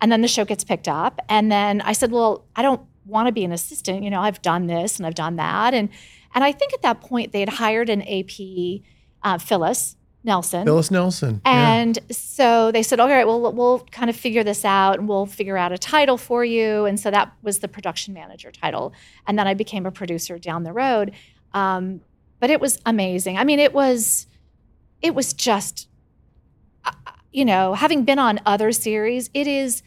And 0.00 0.10
then 0.10 0.20
the 0.20 0.28
show 0.28 0.44
gets 0.44 0.64
picked 0.64 0.88
up, 0.88 1.20
and 1.28 1.50
then 1.52 1.80
I 1.82 1.92
said, 1.92 2.10
"Well, 2.10 2.44
I 2.56 2.62
don't 2.62 2.80
want 3.06 3.26
to 3.28 3.32
be 3.32 3.44
an 3.44 3.52
assistant. 3.52 4.02
You 4.02 4.10
know, 4.10 4.20
I've 4.20 4.42
done 4.42 4.66
this 4.66 4.98
and 4.98 5.06
I've 5.06 5.14
done 5.14 5.36
that." 5.36 5.74
And 5.74 5.88
and 6.34 6.44
I 6.44 6.52
think 6.52 6.72
at 6.74 6.82
that 6.82 7.00
point 7.00 7.32
they 7.32 7.40
had 7.40 7.48
hired 7.48 7.88
an 7.88 8.02
AP, 8.02 8.82
uh, 9.22 9.38
Phyllis 9.38 9.96
Nelson. 10.24 10.64
Phyllis 10.64 10.90
Nelson. 10.90 11.40
yeah. 11.44 11.74
And 11.74 11.98
so 12.10 12.70
they 12.70 12.82
said, 12.82 13.00
all 13.00 13.08
right, 13.08 13.26
well, 13.26 13.52
we'll 13.52 13.80
kind 13.90 14.08
of 14.08 14.16
figure 14.16 14.44
this 14.44 14.64
out 14.64 14.98
and 14.98 15.08
we'll 15.08 15.26
figure 15.26 15.56
out 15.56 15.72
a 15.72 15.78
title 15.78 16.16
for 16.16 16.44
you. 16.44 16.84
And 16.84 16.98
so 16.98 17.10
that 17.10 17.32
was 17.42 17.58
the 17.58 17.68
production 17.68 18.14
manager 18.14 18.50
title. 18.50 18.92
And 19.26 19.38
then 19.38 19.46
I 19.46 19.54
became 19.54 19.84
a 19.84 19.90
producer 19.90 20.38
down 20.38 20.62
the 20.62 20.72
road. 20.72 21.12
Um, 21.54 22.02
but 22.38 22.50
it 22.50 22.60
was 22.60 22.80
amazing. 22.86 23.36
I 23.36 23.44
mean, 23.44 23.58
it 23.58 23.72
was, 23.72 24.26
it 25.00 25.14
was 25.14 25.32
just, 25.32 25.88
uh, 26.84 26.92
you 27.32 27.44
know, 27.44 27.74
having 27.74 28.04
been 28.04 28.18
on 28.18 28.40
other 28.46 28.72
series, 28.72 29.28
it 29.34 29.46
is 29.46 29.82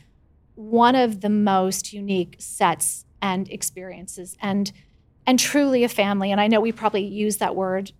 one 0.55 0.95
of 0.95 1.21
the 1.21 1.29
most 1.29 1.93
unique 1.93 2.35
sets 2.39 3.05
and 3.21 3.49
experiences 3.49 4.35
and 4.41 4.71
and 5.27 5.39
truly 5.39 5.83
a 5.83 5.89
family. 5.89 6.31
And 6.31 6.39
I 6.39 6.47
know 6.47 6.61
we 6.61 6.71
probably 6.71 7.03
use 7.05 7.37
that 7.37 7.55
word 7.55 7.91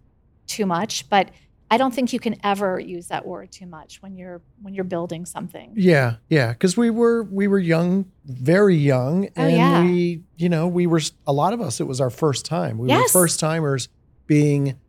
too 0.47 0.65
much, 0.67 1.09
but 1.09 1.31
I 1.71 1.77
don't 1.77 1.91
think 1.93 2.13
you 2.13 2.19
can 2.19 2.35
ever 2.43 2.79
use 2.79 3.07
that 3.07 3.25
word 3.25 3.51
too 3.51 3.65
much 3.65 4.00
when 4.03 4.15
you're 4.15 4.41
when 4.62 4.75
you're 4.75 4.83
building 4.83 5.25
something. 5.25 5.74
Yeah, 5.75 6.17
yeah, 6.29 6.53
because 6.53 6.77
we 6.77 6.91
were 6.91 7.24
we 7.24 7.47
were 7.47 7.57
young, 7.59 8.05
very 8.25 8.75
young, 8.75 9.25
Oh, 9.35 9.41
and 9.41 9.55
yeah. 9.55 9.83
we, 9.83 10.21
you 10.38 10.47
know, 10.50 10.67
we 10.67 10.85
were 10.85 11.01
a 11.25 11.33
lot 11.33 11.53
of 11.53 11.62
us. 11.62 11.79
It 11.79 11.85
was 11.88 12.00
our 12.00 12.12
first 12.12 12.45
time. 12.45 12.77
We 12.77 12.89
Yes. 12.89 13.12
were 13.13 13.21
first 13.21 13.39
timers 13.39 13.89
being 14.27 14.79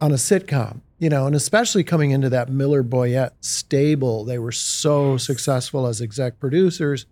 on 0.00 0.10
a 0.10 0.16
sitcom, 0.16 0.80
you 1.02 1.08
know, 1.08 1.26
and 1.26 1.34
especially 1.34 1.82
coming 1.82 2.12
into 2.12 2.30
that 2.30 2.48
Miller 2.48 2.84
Boyette 2.84 3.32
stable. 3.40 4.24
They 4.24 4.38
were 4.38 4.52
so 4.52 5.16
successful 5.16 5.88
as 5.88 6.00
exec 6.00 6.38
producers, 6.38 7.06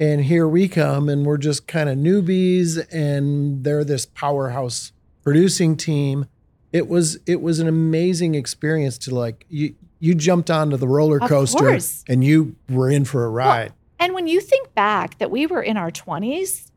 and 0.00 0.24
here 0.24 0.48
we 0.48 0.66
come 0.66 1.08
and 1.08 1.24
we're 1.24 1.36
just 1.36 1.68
kind 1.68 1.88
of 1.88 1.96
newbies 1.96 2.84
and 2.92 3.62
they're 3.62 3.84
this 3.84 4.04
powerhouse 4.04 4.90
producing 5.22 5.76
team. 5.76 6.26
It 6.72 6.88
was 6.88 7.20
it 7.24 7.40
was 7.40 7.60
an 7.60 7.68
amazing 7.68 8.34
experience 8.34 8.98
to 8.98 9.14
like 9.14 9.46
you 9.48 9.76
you 10.00 10.16
jumped 10.16 10.50
onto 10.50 10.76
the 10.76 10.88
roller 10.88 11.20
coaster 11.20 11.78
and 12.08 12.24
you 12.24 12.56
were 12.68 12.90
in 12.90 13.04
for 13.04 13.24
a 13.24 13.30
ride. 13.30 13.72
And 14.00 14.12
when 14.12 14.26
you 14.26 14.40
think 14.40 14.74
back 14.74 15.18
that 15.18 15.30
we 15.30 15.46
were 15.46 15.62
in 15.62 15.76
our 15.76 15.92
20s 15.92 16.72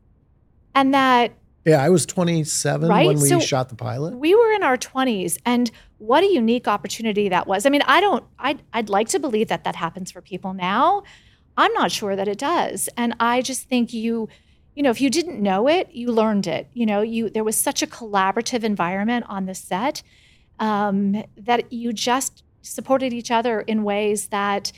and 0.76 0.94
that 0.94 1.32
yeah, 1.64 1.82
I 1.82 1.88
was 1.90 2.06
27 2.06 2.88
Right? 2.88 3.06
when 3.06 3.20
we 3.20 3.28
So- 3.28 3.40
shot 3.40 3.68
the 3.68 3.74
pilot. 3.76 4.16
we 4.16 4.34
were 4.34 4.52
in 4.52 4.62
our 4.62 4.76
20s 4.76 5.38
and 5.44 5.70
what 5.98 6.22
a 6.24 6.32
unique 6.32 6.66
opportunity 6.66 7.28
that 7.28 7.46
was. 7.46 7.66
I 7.66 7.68
mean, 7.70 7.82
I 7.86 8.00
don't 8.00 8.24
I'd, 8.38 8.62
I'd 8.72 8.88
like 8.88 9.08
to 9.08 9.18
believe 9.18 9.48
that 9.48 9.64
that 9.64 9.76
happens 9.76 10.10
for 10.10 10.20
people 10.22 10.54
now. 10.54 11.02
I'm 11.56 11.72
not 11.74 11.92
sure 11.92 12.16
that 12.16 12.26
it 12.28 12.38
does. 12.38 12.88
And 12.96 13.14
I 13.20 13.42
just 13.42 13.68
think 13.68 13.92
you 13.92 14.28
you 14.76 14.82
know, 14.84 14.90
if 14.90 15.00
you 15.00 15.10
didn't 15.10 15.42
know 15.42 15.66
it, 15.68 15.90
you 15.92 16.10
learned 16.12 16.46
it. 16.46 16.68
You 16.72 16.86
know, 16.86 17.02
you 17.02 17.28
there 17.28 17.44
was 17.44 17.56
such 17.56 17.82
a 17.82 17.86
collaborative 17.86 18.62
environment 18.62 19.26
on 19.28 19.44
the 19.46 19.54
set 19.54 20.02
um, 20.58 21.24
that 21.36 21.72
you 21.72 21.92
just 21.92 22.44
supported 22.62 23.12
each 23.12 23.30
other 23.30 23.60
in 23.62 23.82
ways 23.82 24.28
that 24.28 24.72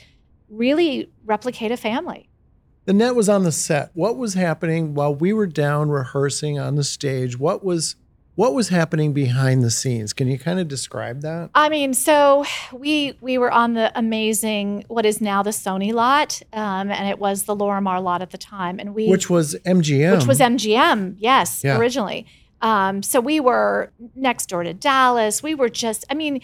really 0.49 1.09
replicate 1.25 1.71
a 1.71 1.77
family. 1.77 2.27
The 2.85 2.93
net 2.93 3.15
was 3.15 3.29
on 3.29 3.43
the 3.43 3.51
set. 3.51 3.91
What 3.93 4.17
was 4.17 4.33
happening 4.33 4.93
while 4.93 5.15
we 5.15 5.31
were 5.33 5.47
down 5.47 5.89
rehearsing 5.89 6.59
on 6.59 6.75
the 6.75 6.83
stage? 6.83 7.37
What 7.39 7.63
was 7.63 7.95
what 8.35 8.55
was 8.55 8.69
happening 8.69 9.13
behind 9.13 9.63
the 9.63 9.69
scenes? 9.69 10.11
Can 10.11 10.27
you 10.27 10.39
kind 10.39 10.59
of 10.59 10.67
describe 10.67 11.21
that? 11.21 11.51
I 11.53 11.69
mean, 11.69 11.93
so 11.93 12.45
we 12.73 13.15
we 13.21 13.37
were 13.37 13.51
on 13.51 13.75
the 13.75 13.91
amazing 13.97 14.85
what 14.87 15.05
is 15.05 15.21
now 15.21 15.43
the 15.43 15.51
Sony 15.51 15.93
lot, 15.93 16.41
um, 16.51 16.91
and 16.91 17.07
it 17.07 17.19
was 17.19 17.43
the 17.43 17.55
Lorimar 17.55 18.01
lot 18.03 18.21
at 18.21 18.31
the 18.31 18.37
time, 18.39 18.79
and 18.79 18.95
we 18.95 19.07
Which 19.07 19.29
was 19.29 19.55
MGM. 19.65 20.17
which 20.17 20.27
was 20.27 20.39
MGM, 20.39 21.15
yes, 21.19 21.61
Yeah. 21.63 21.77
originally. 21.77 22.25
Um, 22.61 23.03
so 23.03 23.19
we 23.19 23.39
were 23.39 23.91
next 24.15 24.47
door 24.47 24.63
to 24.63 24.73
Dallas. 24.73 25.43
We 25.43 25.53
were 25.53 25.67
just, 25.69 26.05
I 26.09 26.13
mean, 26.13 26.39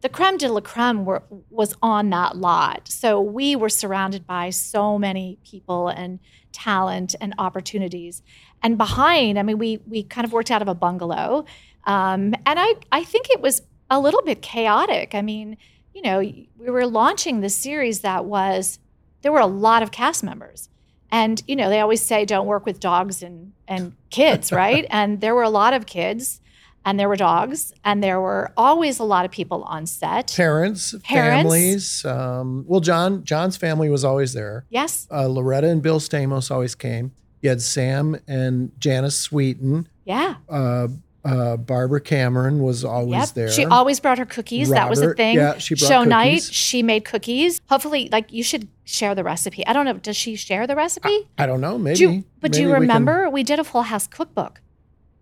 the 0.00 0.08
creme 0.08 0.36
de 0.36 0.50
la 0.50 0.60
creme 0.60 1.04
were, 1.04 1.22
was 1.50 1.74
on 1.82 2.10
that 2.10 2.36
lot. 2.36 2.88
So 2.88 3.20
we 3.20 3.56
were 3.56 3.68
surrounded 3.68 4.26
by 4.26 4.50
so 4.50 4.98
many 4.98 5.38
people 5.44 5.88
and 5.88 6.20
talent 6.52 7.14
and 7.20 7.34
opportunities. 7.38 8.22
And 8.62 8.78
behind, 8.78 9.38
I 9.38 9.42
mean, 9.42 9.58
we 9.58 9.80
we 9.86 10.02
kind 10.02 10.24
of 10.24 10.32
worked 10.32 10.50
out 10.50 10.62
of 10.62 10.68
a 10.68 10.74
bungalow, 10.74 11.44
um, 11.84 12.34
and 12.46 12.58
I 12.58 12.74
I 12.90 13.04
think 13.04 13.30
it 13.30 13.40
was 13.40 13.62
a 13.90 14.00
little 14.00 14.22
bit 14.22 14.42
chaotic. 14.42 15.14
I 15.14 15.22
mean, 15.22 15.56
you 15.94 16.02
know, 16.02 16.18
we 16.18 16.70
were 16.70 16.86
launching 16.86 17.40
the 17.40 17.48
series 17.48 18.00
that 18.00 18.24
was 18.24 18.78
there 19.22 19.32
were 19.32 19.40
a 19.40 19.46
lot 19.46 19.82
of 19.82 19.90
cast 19.90 20.22
members. 20.22 20.68
And 21.10 21.42
you 21.46 21.56
know, 21.56 21.70
they 21.70 21.80
always 21.80 22.02
say 22.02 22.24
don't 22.24 22.46
work 22.46 22.66
with 22.66 22.80
dogs 22.80 23.22
and 23.22 23.52
and 23.66 23.94
kids, 24.10 24.52
right? 24.64 24.86
and 24.90 25.20
there 25.20 25.34
were 25.34 25.42
a 25.42 25.50
lot 25.50 25.74
of 25.74 25.86
kids 25.86 26.40
and 26.88 26.98
there 26.98 27.08
were 27.08 27.16
dogs 27.16 27.72
and 27.84 28.02
there 28.02 28.18
were 28.20 28.50
always 28.56 28.98
a 28.98 29.04
lot 29.04 29.24
of 29.26 29.30
people 29.30 29.62
on 29.64 29.84
set. 29.86 30.32
parents, 30.34 30.94
Parents. 31.04 31.42
families. 31.42 32.04
Um, 32.06 32.64
well, 32.66 32.80
John 32.80 33.22
John's 33.24 33.56
family 33.58 33.88
was 33.90 34.04
always 34.04 34.32
there. 34.32 34.64
Yes. 34.70 35.06
Uh, 35.10 35.26
Loretta 35.26 35.68
and 35.68 35.82
Bill 35.82 36.00
Stamos 36.00 36.50
always 36.50 36.74
came. 36.74 37.12
You 37.42 37.50
had 37.50 37.60
Sam 37.62 38.16
and 38.26 38.72
Janice 38.80 39.28
Sweetin. 39.28 39.86
Yeah. 40.04 40.36
Uh, 40.48 40.88
uh, 41.24 41.56
Barbara 41.58 42.00
Cameron 42.00 42.62
was 42.62 42.84
always 42.84 43.20
Yep. 43.26 43.34
there. 43.34 43.50
She 43.50 43.66
always 43.66 44.00
brought 44.00 44.16
her 44.18 44.24
cookies. 44.24 44.70
that 44.70 44.88
was 44.88 45.00
a 45.02 45.12
thing. 45.14 45.36
yeah, 45.36 45.58
she 45.58 45.74
brought 45.74 45.88
Show 45.88 46.04
night, 46.04 46.42
she 46.42 46.82
made 46.82 47.04
cookies. 47.04 47.60
Hopefully, 47.68 48.08
like 48.10 48.32
you 48.32 48.42
should 48.42 48.66
share 48.84 49.14
the 49.14 49.24
recipe. 49.24 49.66
I 49.66 49.72
don't 49.74 49.84
know. 49.84 49.94
Does 49.94 50.16
she 50.16 50.36
share 50.36 50.66
the 50.66 50.74
recipe? 50.76 51.28
I 51.36 51.44
don't 51.44 51.60
know. 51.60 51.76
Maybe. 51.76 51.96
do 51.96 52.10
you, 52.10 52.24
but 52.40 52.52
do 52.52 52.58
maybe 52.60 52.62
you 52.62 52.68
we 52.68 52.72
can- 52.74 52.80
remember 52.82 53.28
we 53.28 53.42
did 53.42 53.58
a 53.58 53.64
Full 53.64 53.82
House 53.82 54.06
cookbook? 54.06 54.62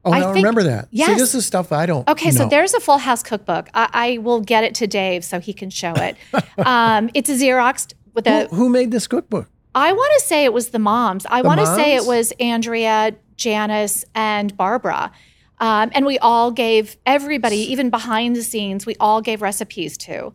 Oh, 0.07 0.13
I 0.13 0.23
think- 0.33 0.37
remember 0.37 0.63
that. 0.65 0.89
See, 0.91 1.15
this 1.15 1.35
is 1.35 1.45
stuff 1.45 1.73
I 1.73 1.87
don't. 1.87 2.09
Okay, 2.09 2.31
so 2.31 2.49
there's 2.49 2.75
a 2.75 2.81
Full 2.81 2.99
House 2.99 3.23
cookbook. 3.23 3.69
I, 3.75 3.89
I 3.93 4.19
will 4.19 4.41
get 4.41 4.65
it 4.65 4.75
to 4.77 4.87
Dave 4.87 5.25
so 5.25 5.41
he 5.41 5.53
can 5.53 5.71
show 5.71 5.93
it. 5.95 6.17
um, 6.59 7.11
it's 7.15 7.29
a 7.29 7.35
Xerox 7.35 7.93
with 8.15 8.27
a. 8.27 8.47
Who, 8.49 8.57
who 8.57 8.69
made 8.69 8.91
this 8.91 9.07
cookbook? 9.07 9.49
I 9.75 9.93
want 9.93 10.13
to 10.21 10.27
say 10.27 10.45
it 10.45 10.55
was 10.55 10.71
the 10.71 10.79
moms. 10.79 11.27
I 11.29 11.43
want 11.43 11.61
to 11.61 11.67
say 11.67 11.97
it 11.97 12.07
was 12.07 12.33
Andrea, 12.41 13.15
Janice, 13.37 14.07
and 14.15 14.57
Barbara. 14.57 15.13
Um, 15.59 15.91
and 15.95 16.07
we 16.07 16.19
all 16.19 16.51
gave 16.51 16.97
everybody, 17.05 17.59
even 17.73 17.91
behind 17.91 18.37
the 18.37 18.43
scenes, 18.43 18.87
we 18.87 18.97
all 19.01 19.21
gave 19.21 19.43
recipes 19.43 19.99
to. 19.99 20.33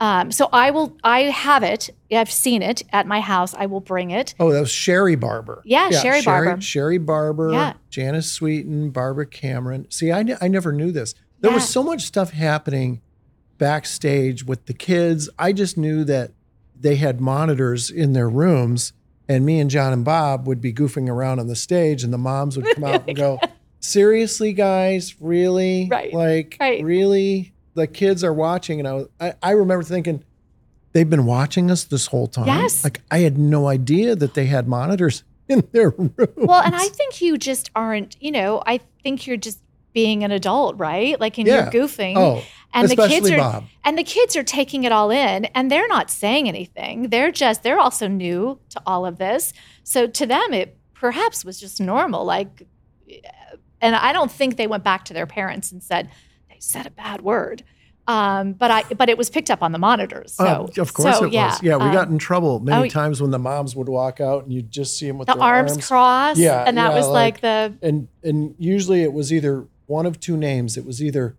Um, 0.00 0.32
so 0.32 0.48
I 0.52 0.70
will, 0.70 0.96
I 1.04 1.24
have 1.24 1.62
it. 1.62 1.90
I've 2.10 2.30
seen 2.32 2.62
it 2.62 2.82
at 2.90 3.06
my 3.06 3.20
house. 3.20 3.54
I 3.54 3.66
will 3.66 3.80
bring 3.80 4.10
it. 4.10 4.34
Oh, 4.40 4.50
that 4.50 4.60
was 4.60 4.70
Sherry 4.70 5.14
Barber. 5.14 5.60
Yeah, 5.66 5.90
Sherry 5.90 6.22
Barber. 6.22 6.60
Sherry 6.60 6.96
Barber, 6.98 7.52
Yeah. 7.52 7.74
Janice 7.90 8.38
Sweetin, 8.38 8.92
Barbara 8.92 9.26
Cameron. 9.26 9.86
See, 9.90 10.10
I, 10.10 10.24
I 10.40 10.48
never 10.48 10.72
knew 10.72 10.90
this. 10.90 11.14
There 11.40 11.52
was 11.52 11.68
so 11.68 11.82
much 11.82 12.02
stuff 12.02 12.30
happening 12.32 13.00
backstage 13.58 14.44
with 14.44 14.64
the 14.66 14.72
kids. 14.74 15.28
I 15.38 15.52
just 15.52 15.76
knew 15.76 16.02
that 16.04 16.32
they 16.78 16.96
had 16.96 17.20
monitors 17.20 17.90
in 17.90 18.14
their 18.14 18.28
rooms, 18.28 18.92
and 19.28 19.44
me 19.44 19.60
and 19.60 19.70
John 19.70 19.92
and 19.92 20.04
Bob 20.04 20.46
would 20.46 20.60
be 20.62 20.72
goofing 20.72 21.08
around 21.10 21.38
on 21.40 21.46
the 21.46 21.54
stage, 21.56 22.02
and 22.02 22.12
the 22.12 22.18
moms 22.18 22.56
would 22.56 22.66
come 22.74 22.84
out 22.84 23.06
and 23.06 23.16
go, 23.16 23.38
Seriously, 23.80 24.52
guys, 24.52 25.14
really? 25.20 25.88
Right, 25.90 26.12
Like, 26.12 26.56
right. 26.60 26.82
really? 26.84 27.52
The 27.74 27.86
kids 27.86 28.24
are 28.24 28.32
watching. 28.32 28.78
And 28.80 28.88
I, 28.88 28.92
was, 28.94 29.08
I, 29.20 29.34
I 29.42 29.50
remember 29.52 29.82
thinking, 29.84 30.24
they've 30.92 31.08
been 31.08 31.24
watching 31.26 31.70
us 31.70 31.84
this 31.84 32.06
whole 32.06 32.26
time. 32.26 32.46
Yes. 32.46 32.82
Like, 32.84 33.00
I 33.10 33.18
had 33.18 33.38
no 33.38 33.68
idea 33.68 34.16
that 34.16 34.34
they 34.34 34.46
had 34.46 34.66
monitors 34.68 35.22
in 35.48 35.66
their 35.72 35.90
room. 35.90 36.14
Well, 36.36 36.60
and 36.62 36.74
I 36.74 36.88
think 36.88 37.20
you 37.20 37.38
just 37.38 37.70
aren't, 37.74 38.16
you 38.20 38.32
know, 38.32 38.62
I 38.66 38.80
think 39.02 39.26
you're 39.26 39.36
just 39.36 39.60
being 39.92 40.22
an 40.24 40.30
adult, 40.30 40.78
right? 40.78 41.18
Like, 41.18 41.38
and 41.38 41.46
Yeah. 41.46 41.70
you're 41.72 41.84
goofing. 41.86 42.14
Oh, 42.16 42.42
and 42.72 42.88
the 42.88 42.94
kids 43.08 43.28
are 43.30 43.36
Bob. 43.36 43.64
and 43.84 43.98
the 43.98 44.04
kids 44.04 44.36
are 44.36 44.44
taking 44.44 44.84
it 44.84 44.92
all 44.92 45.10
in 45.10 45.46
and 45.46 45.70
they're 45.72 45.88
not 45.88 46.08
saying 46.08 46.46
anything 46.46 47.08
they're 47.08 47.32
just 47.32 47.64
they're 47.64 47.80
also 47.80 48.06
new 48.06 48.60
to 48.68 48.80
all 48.86 49.04
of 49.04 49.18
this 49.18 49.52
so 49.82 50.06
to 50.06 50.24
them 50.24 50.52
it 50.52 50.78
perhaps 50.94 51.44
was 51.44 51.58
just 51.58 51.80
normal 51.80 52.24
like 52.24 52.68
and 53.80 53.96
i 53.96 54.12
don't 54.12 54.30
think 54.30 54.56
they 54.56 54.68
went 54.68 54.84
back 54.84 55.04
to 55.04 55.12
their 55.12 55.26
parents 55.26 55.72
and 55.72 55.82
said 55.82 56.08
said 56.60 56.86
a 56.86 56.90
bad 56.90 57.22
word 57.22 57.64
um, 58.06 58.54
but 58.54 58.70
i 58.70 58.82
but 58.96 59.08
it 59.08 59.18
was 59.18 59.28
picked 59.30 59.50
up 59.50 59.62
on 59.62 59.72
the 59.72 59.78
monitors 59.78 60.32
so 60.34 60.68
Oh, 60.76 60.80
of 60.82 60.94
course 60.94 61.18
so, 61.18 61.24
it 61.24 61.32
was. 61.32 61.62
Yeah, 61.62 61.76
we 61.76 61.84
um, 61.84 61.92
got 61.92 62.08
in 62.08 62.18
trouble 62.18 62.58
many 62.60 62.86
oh, 62.86 62.90
times 62.90 63.20
when 63.20 63.30
the 63.30 63.38
moms 63.38 63.76
would 63.76 63.88
walk 63.88 64.20
out 64.20 64.44
and 64.44 64.52
you'd 64.52 64.70
just 64.70 64.98
see 64.98 65.06
them 65.06 65.18
with 65.18 65.26
the 65.26 65.36
arms, 65.38 65.72
arms 65.72 65.86
crossed 65.86 66.40
Yeah, 66.40 66.64
and 66.66 66.76
that 66.78 66.90
yeah, 66.90 66.96
was 66.96 67.06
like, 67.06 67.34
like- 67.34 67.40
the 67.80 67.86
and 67.86 68.08
and 68.24 68.54
usually 68.58 69.02
it 69.02 69.12
was 69.12 69.32
either 69.32 69.66
one 69.86 70.06
of 70.06 70.18
two 70.20 70.36
names. 70.36 70.76
It 70.76 70.84
was 70.86 71.02
either 71.02 71.36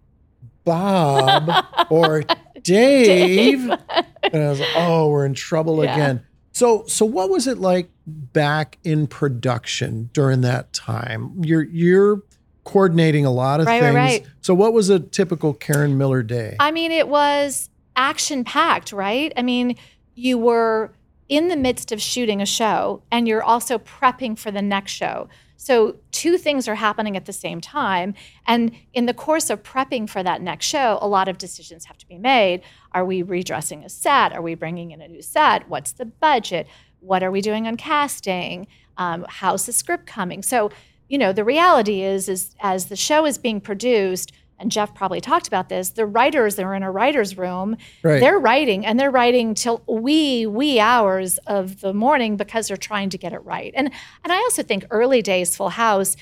Bob 0.63 1.49
or 1.89 2.23
Dave. 2.63 3.69
and 3.69 4.43
I 4.43 4.49
was 4.49 4.59
like, 4.59 4.69
oh, 4.75 5.09
we're 5.09 5.25
in 5.25 5.33
trouble 5.33 5.83
Yeah. 5.83 5.93
again. 5.93 6.25
So 6.53 6.83
so 6.87 7.05
what 7.05 7.29
was 7.29 7.47
it 7.47 7.57
like 7.57 7.89
back 8.05 8.77
in 8.83 9.07
production 9.07 10.09
during 10.13 10.41
that 10.41 10.73
time? 10.73 11.43
You're 11.43 11.63
you're 11.63 12.23
coordinating 12.63 13.25
a 13.25 13.31
lot 13.31 13.59
of 13.59 13.65
Right, 13.67 13.81
right, 13.81 13.87
things. 13.93 13.95
right. 13.95 14.25
So 14.41 14.53
what 14.53 14.73
was 14.73 14.89
a 14.89 14.99
typical 14.99 15.53
Karen 15.53 15.97
Miller 15.97 16.23
day? 16.23 16.55
I 16.59 16.71
mean, 16.71 16.91
it 16.91 17.07
was 17.07 17.69
action 17.95 18.43
packed, 18.43 18.91
right? 18.91 19.33
I 19.35 19.41
mean, 19.41 19.75
you 20.15 20.37
were 20.37 20.91
in 21.27 21.47
the 21.47 21.55
midst 21.57 21.91
of 21.91 22.01
shooting 22.01 22.41
a 22.41 22.45
show 22.45 23.01
and 23.11 23.27
you're 23.27 23.43
also 23.43 23.77
prepping 23.79 24.37
for 24.37 24.51
the 24.51 24.61
next 24.61 24.91
show. 24.91 25.27
So, 25.57 25.97
two 26.11 26.39
things 26.39 26.67
are 26.67 26.73
happening 26.73 27.15
at 27.15 27.25
the 27.25 27.33
same 27.33 27.61
time. 27.61 28.15
And 28.47 28.71
in 28.93 29.05
the 29.05 29.13
course 29.13 29.51
of 29.51 29.61
prepping 29.61 30.09
for 30.09 30.23
that 30.23 30.41
next 30.41 30.65
show, 30.65 30.97
a 30.99 31.07
lot 31.07 31.27
of 31.27 31.37
decisions 31.37 31.85
have 31.85 31.99
to 31.99 32.07
be 32.07 32.17
made. 32.17 32.61
Are 32.93 33.05
we 33.05 33.21
redressing 33.21 33.83
a 33.83 33.89
set? 33.89 34.33
Are 34.33 34.41
we 34.41 34.55
bringing 34.55 34.89
in 34.89 35.01
a 35.01 35.07
new 35.07 35.21
set? 35.21 35.69
What's 35.69 35.91
the 35.91 36.05
budget? 36.05 36.65
What 36.99 37.21
are 37.21 37.29
we 37.29 37.41
doing 37.41 37.67
on 37.67 37.77
casting? 37.77 38.65
Um, 38.97 39.23
how's 39.29 39.67
the 39.67 39.71
script 39.71 40.07
coming? 40.07 40.41
So, 40.41 40.71
you 41.11 41.17
know, 41.17 41.33
the 41.33 41.43
reality 41.43 42.01
is, 42.03 42.29
is 42.29 42.55
as 42.61 42.85
the 42.85 42.95
show 42.95 43.25
is 43.25 43.37
being 43.37 43.59
produced, 43.59 44.31
and 44.57 44.71
Jeff 44.71 44.93
probably 44.95 45.19
talked 45.19 45.47
about 45.47 45.67
this, 45.69 45.89
the 45.89 46.05
writers 46.05 46.55
that 46.55 46.63
are 46.63 46.75
in 46.75 46.83
a 46.83 46.91
writer's 46.91 47.37
room, 47.37 47.75
Right. 48.03 48.19
they're 48.21 48.39
writing 48.39 48.85
and 48.85 48.99
they're 48.99 49.11
writing 49.11 49.53
till 49.55 49.83
wee, 49.87 50.45
wee 50.47 50.79
hours 50.79 51.37
of 51.47 51.81
the 51.81 51.93
morning 51.93 52.37
because 52.37 52.67
they're 52.67 52.77
trying 52.77 53.09
to 53.09 53.17
get 53.17 53.33
it 53.33 53.43
right. 53.43 53.73
And 53.75 53.91
and 54.23 54.31
I 54.31 54.37
also 54.37 54.63
think 54.63 54.85
early 54.89 55.21
days 55.21 55.55
Full 55.55 55.69
House, 55.69 56.15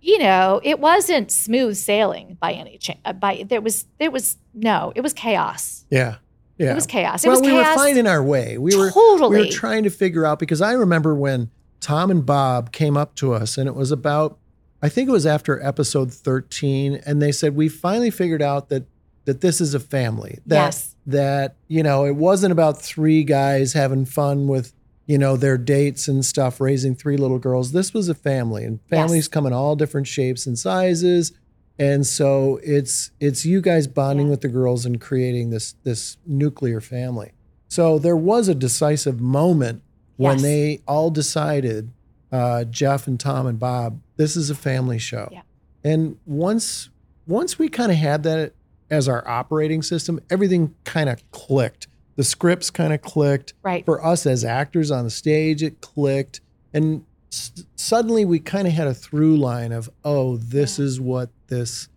you 0.00 0.18
know, 0.18 0.60
it 0.64 0.78
wasn't 0.80 1.30
smooth 1.32 1.76
sailing 1.76 2.36
by 2.40 2.52
any 2.52 2.76
chance. 2.78 2.98
Uh, 3.04 3.12
by 3.14 3.44
there 3.48 3.60
was 3.62 3.86
there 3.98 4.10
was 4.10 4.36
no, 4.52 4.92
it 4.96 5.00
was 5.00 5.12
chaos. 5.14 5.86
yeah. 5.90 6.16
Yeah. 6.58 6.72
It 6.72 6.74
was 6.74 6.86
chaos. 6.86 7.22
It 7.22 7.28
well, 7.28 7.40
was 7.40 7.46
we 7.46 7.52
chaos. 7.54 7.76
were 7.76 7.82
finding 7.82 8.06
our 8.06 8.22
way. 8.24 8.56
We 8.58 8.74
were 8.76 8.90
totally. 8.90 9.38
we 9.40 9.44
were 9.46 9.52
trying 9.52 9.82
to 9.84 9.90
figure 9.90 10.24
out 10.24 10.38
because 10.38 10.62
I 10.62 10.72
remember 10.72 11.14
when 11.14 11.50
Tom 11.80 12.10
and 12.10 12.24
Bob 12.24 12.72
came 12.72 12.96
up 12.96 13.14
to 13.16 13.32
us, 13.32 13.58
and 13.58 13.68
it 13.68 13.74
was 13.74 13.90
about 13.92 14.38
I 14.82 14.88
think 14.88 15.08
it 15.08 15.12
was 15.12 15.26
after 15.26 15.62
episode 15.64 16.12
thirteen, 16.12 17.00
and 17.06 17.20
they 17.22 17.32
said 17.32 17.56
we 17.56 17.68
finally 17.68 18.10
figured 18.10 18.42
out 18.42 18.68
that 18.68 18.84
that 19.24 19.40
this 19.40 19.60
is 19.60 19.74
a 19.74 19.80
family. 19.80 20.38
That 20.46 20.66
Yes. 20.66 20.94
that 21.06 21.56
you 21.68 21.82
know 21.82 22.04
it 22.04 22.16
wasn't 22.16 22.52
about 22.52 22.80
three 22.82 23.24
guys 23.24 23.72
having 23.72 24.04
fun 24.04 24.46
with 24.48 24.72
you 25.08 25.18
know, 25.18 25.36
their 25.36 25.56
dates 25.56 26.08
and 26.08 26.24
stuff, 26.24 26.60
raising 26.60 26.92
three 26.96 27.16
little 27.16 27.38
girls. 27.38 27.70
This 27.70 27.94
was 27.94 28.08
a 28.08 28.14
family, 28.14 28.64
and 28.64 28.80
families 28.90 29.26
Yes. 29.26 29.28
come 29.28 29.46
in 29.46 29.52
all 29.52 29.76
different 29.76 30.08
shapes 30.08 30.48
and 30.48 30.58
sizes. 30.58 31.30
And 31.78 32.04
so 32.04 32.58
it's 32.64 33.12
it's 33.20 33.46
you 33.46 33.60
guys 33.60 33.86
bonding 33.86 34.26
Yeah. 34.26 34.30
with 34.32 34.40
the 34.40 34.48
girls 34.48 34.84
and 34.84 35.00
creating 35.00 35.50
this 35.50 35.74
this 35.84 36.16
nuclear 36.26 36.80
family. 36.80 37.30
So 37.68 38.00
there 38.00 38.16
was 38.16 38.48
a 38.48 38.54
decisive 38.54 39.20
moment 39.20 39.82
when 40.16 40.34
Yes. 40.36 40.42
they 40.42 40.80
all 40.86 41.10
decided, 41.10 41.90
uh, 42.32 42.64
Jeff 42.64 43.06
and 43.06 43.18
Tom 43.20 43.46
and 43.46 43.58
Bob, 43.58 44.00
this 44.16 44.36
is 44.36 44.50
a 44.50 44.54
family 44.54 44.98
show. 44.98 45.28
Yeah. 45.32 45.42
And 45.84 46.16
once 46.26 46.90
once 47.28 47.58
we 47.58 47.68
kind 47.68 47.90
of 47.90 47.98
had 47.98 48.22
that 48.22 48.52
as 48.88 49.08
our 49.08 49.26
operating 49.26 49.82
system, 49.82 50.20
everything 50.30 50.72
kind 50.84 51.08
of 51.08 51.28
clicked. 51.32 51.88
The 52.14 52.22
scripts 52.22 52.70
kind 52.70 52.92
of 52.92 53.02
clicked. 53.02 53.52
Right. 53.64 53.84
For 53.84 54.04
us 54.04 54.26
as 54.26 54.44
actors 54.44 54.92
on 54.92 55.02
the 55.02 55.10
stage, 55.10 55.60
it 55.62 55.80
clicked. 55.80 56.40
And 56.72 57.04
s- 57.32 57.50
suddenly 57.74 58.24
we 58.24 58.38
kind 58.38 58.68
of 58.68 58.74
had 58.74 58.86
a 58.86 58.94
through 58.94 59.36
line 59.38 59.72
of, 59.72 59.90
oh, 60.04 60.36
this 60.36 60.78
Yeah. 60.78 60.84
is 60.84 61.00
what 61.00 61.30
this 61.48 61.88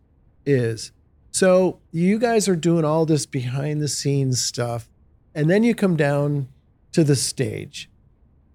is. 0.47 0.91
So 1.31 1.77
you 1.91 2.17
guys 2.17 2.47
are 2.47 2.55
doing 2.55 2.83
all 2.85 3.05
this 3.05 3.27
behind 3.27 3.81
the 3.81 3.87
scenes 3.87 4.43
stuff. 4.43 4.89
And 5.35 5.47
then 5.49 5.63
you 5.63 5.75
come 5.75 5.95
down 5.95 6.47
to 6.93 7.03
the 7.03 7.15
stage. 7.15 7.88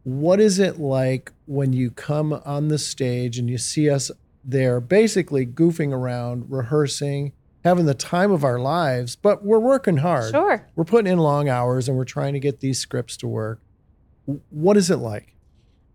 What 0.05 0.41
is 0.41 0.59
it 0.59 0.79
like 0.79 1.33
when 1.47 1.73
you 1.73 1.91
come 1.91 2.41
on 2.45 2.69
the 2.69 2.79
stage 2.79 3.39
and 3.39 3.51
you 3.51 3.59
see 3.59 3.91
us 3.91 4.11
there 4.45 4.81
basically 4.81 5.47
goofing 5.47 5.93
around, 5.93 6.51
rehearsing, 6.51 7.33
having 7.65 7.87
the 7.87 7.95
time 7.95 8.31
of 8.31 8.45
our 8.45 8.59
lives, 8.59 9.17
but 9.17 9.45
we're 9.45 9.59
working 9.59 9.97
hard. 9.97 10.31
Sure. 10.31 10.69
We're 10.77 10.85
putting 10.85 11.11
in 11.11 11.19
long 11.19 11.49
hours 11.49 11.89
and 11.89 11.97
we're 11.97 12.05
trying 12.05 12.35
to 12.35 12.41
get 12.41 12.61
these 12.61 12.79
scripts 12.79 13.17
to 13.19 13.27
work. 13.27 13.61
What 14.51 14.77
is 14.77 14.91
it 14.91 14.97
like? 14.97 15.35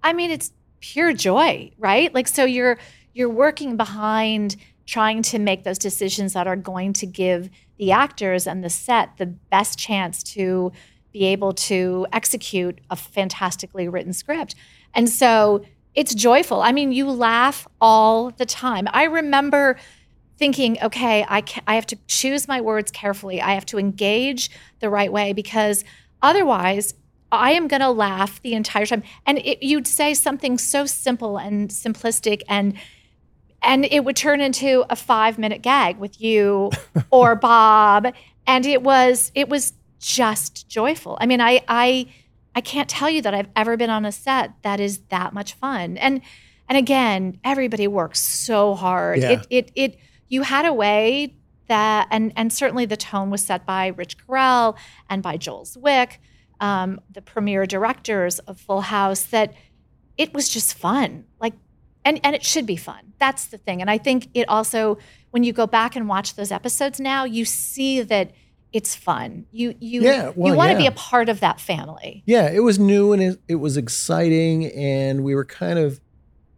I 0.04 0.14
mean, 0.14 0.32
it's 0.32 0.52
pure 0.80 1.14
joy, 1.14 1.72
right? 1.78 2.14
Like 2.14 2.28
so 2.28 2.46
you're 2.46 2.80
you're 3.14 3.30
working 3.30 3.78
behind 3.78 4.56
trying 4.86 5.22
to 5.22 5.38
make 5.38 5.64
those 5.64 5.78
decisions 5.78 6.34
that 6.34 6.48
are 6.48 6.56
going 6.56 6.94
to 6.94 7.06
give 7.06 7.50
the 7.78 7.92
actors 7.92 8.48
and 8.48 8.64
the 8.64 8.70
set 8.70 9.18
the 9.18 9.28
best 9.28 9.78
chance 9.78 10.24
to 10.24 10.72
be 11.12 11.26
able 11.26 11.54
to 11.54 12.06
execute 12.12 12.80
a 12.90 12.96
fantastically 12.96 13.88
written 13.88 14.14
script. 14.14 14.56
And 14.94 15.10
so 15.10 15.66
it's 15.96 16.14
joyful. 16.14 16.62
I 16.62 16.72
mean, 16.72 16.92
you 16.92 17.10
laugh 17.10 17.68
all 17.82 18.32
the 18.32 18.46
time. 18.46 18.88
I 18.92 19.06
remember 19.06 19.78
thinking, 20.38 20.78
okay, 20.82 21.26
I 21.28 21.42
ca- 21.42 21.62
I 21.68 21.76
have 21.76 21.86
to 21.88 21.98
choose 22.08 22.48
my 22.48 22.62
words 22.62 22.92
carefully. 22.92 23.42
I 23.42 23.54
have 23.54 23.66
to 23.68 23.78
engage 23.78 24.50
the 24.80 24.90
right 24.90 25.12
way 25.12 25.34
because 25.34 25.84
otherwise 26.22 26.94
I 27.32 27.52
am 27.52 27.68
going 27.68 27.82
to 27.82 27.90
laugh 27.90 28.42
the 28.42 28.54
entire 28.54 28.86
time. 28.86 29.04
And 29.26 29.40
it, 29.40 29.62
you'd 29.62 29.88
say 29.88 30.14
something 30.14 30.58
so 30.58 30.86
simple 30.86 31.38
and 31.38 31.70
simplistic 31.70 32.42
and 32.48 32.76
and 33.62 33.84
it 33.84 34.06
would 34.06 34.16
turn 34.16 34.40
into 34.40 34.86
a 34.90 34.96
5-minute 34.96 35.62
gag 35.62 35.98
with 35.98 36.22
you 36.22 36.72
or 37.12 37.36
Bob 37.36 38.14
and 38.48 38.66
it 38.66 38.82
was 38.82 39.34
it 39.36 39.50
was 39.50 39.74
just 40.00 40.68
joyful. 40.70 41.18
I 41.22 41.26
mean, 41.26 41.42
I 41.42 41.62
I 41.68 42.08
I 42.56 42.62
can't 42.62 42.90
tell 42.90 43.10
you 43.10 43.22
that 43.22 43.34
I've 43.34 43.50
ever 43.56 43.78
been 43.78 43.90
on 43.90 44.06
a 44.06 44.12
set 44.12 44.52
that 44.64 44.80
is 44.80 45.00
that 45.10 45.34
much 45.34 45.54
fun. 45.54 45.98
And 45.98 46.22
and 46.68 46.78
again, 46.78 47.40
everybody 47.44 47.88
works 47.88 48.20
so 48.20 48.76
hard. 48.76 49.20
Yeah. 49.20 49.32
It 49.32 49.48
it 49.50 49.72
it 49.76 50.00
you 50.28 50.44
had 50.44 50.66
a 50.66 50.74
way 50.74 51.36
that 51.68 52.08
and 52.12 52.34
and 52.36 52.52
certainly 52.52 52.86
the 52.86 52.98
tone 52.98 53.30
was 53.30 53.46
set 53.46 53.66
by 53.66 53.88
Rich 53.88 54.18
Correll 54.18 54.78
and 55.10 55.22
by 55.22 55.38
Joel 55.38 55.66
Zwick, 55.66 56.18
um, 56.60 57.00
the 57.12 57.22
premier 57.22 57.66
directors 57.66 58.40
of 58.40 58.60
Full 58.60 58.82
House, 58.82 59.24
that 59.24 59.54
it 60.18 60.34
was 60.34 60.50
just 60.50 60.74
fun. 60.74 61.26
Like 61.40 61.54
and 62.06 62.20
and 62.24 62.36
it 62.36 62.44
should 62.44 62.66
be 62.66 62.76
fun. 62.76 63.14
That's 63.20 63.46
the 63.48 63.58
thing. 63.58 63.82
And 63.82 63.90
I 63.90 63.98
think 63.98 64.30
it 64.34 64.48
also 64.50 64.98
when 65.32 65.44
you 65.44 65.54
go 65.54 65.68
back 65.68 65.96
and 65.96 66.08
watch 66.08 66.36
those 66.36 66.52
episodes 66.52 67.00
now, 67.00 67.24
you 67.24 67.46
see 67.46 68.02
that 68.02 68.32
it's 68.72 68.96
fun. 68.96 69.46
You 69.52 69.76
you 69.80 70.02
Yeah, 70.02 70.32
well, 70.36 70.52
you 70.52 70.58
want 70.58 70.72
to 70.72 70.78
be 70.78 70.86
a 70.86 70.92
part 70.92 71.30
of 71.30 71.40
that 71.40 71.60
family. 71.60 72.24
Yeah, 72.26 72.50
it 72.50 72.60
was 72.60 72.78
new 72.78 73.14
and 73.14 73.22
it, 73.22 73.40
it 73.48 73.56
was 73.56 73.78
exciting, 73.78 74.68
and 74.68 75.24
we 75.24 75.34
were 75.36 75.46
kind 75.46 75.80
of 75.80 76.00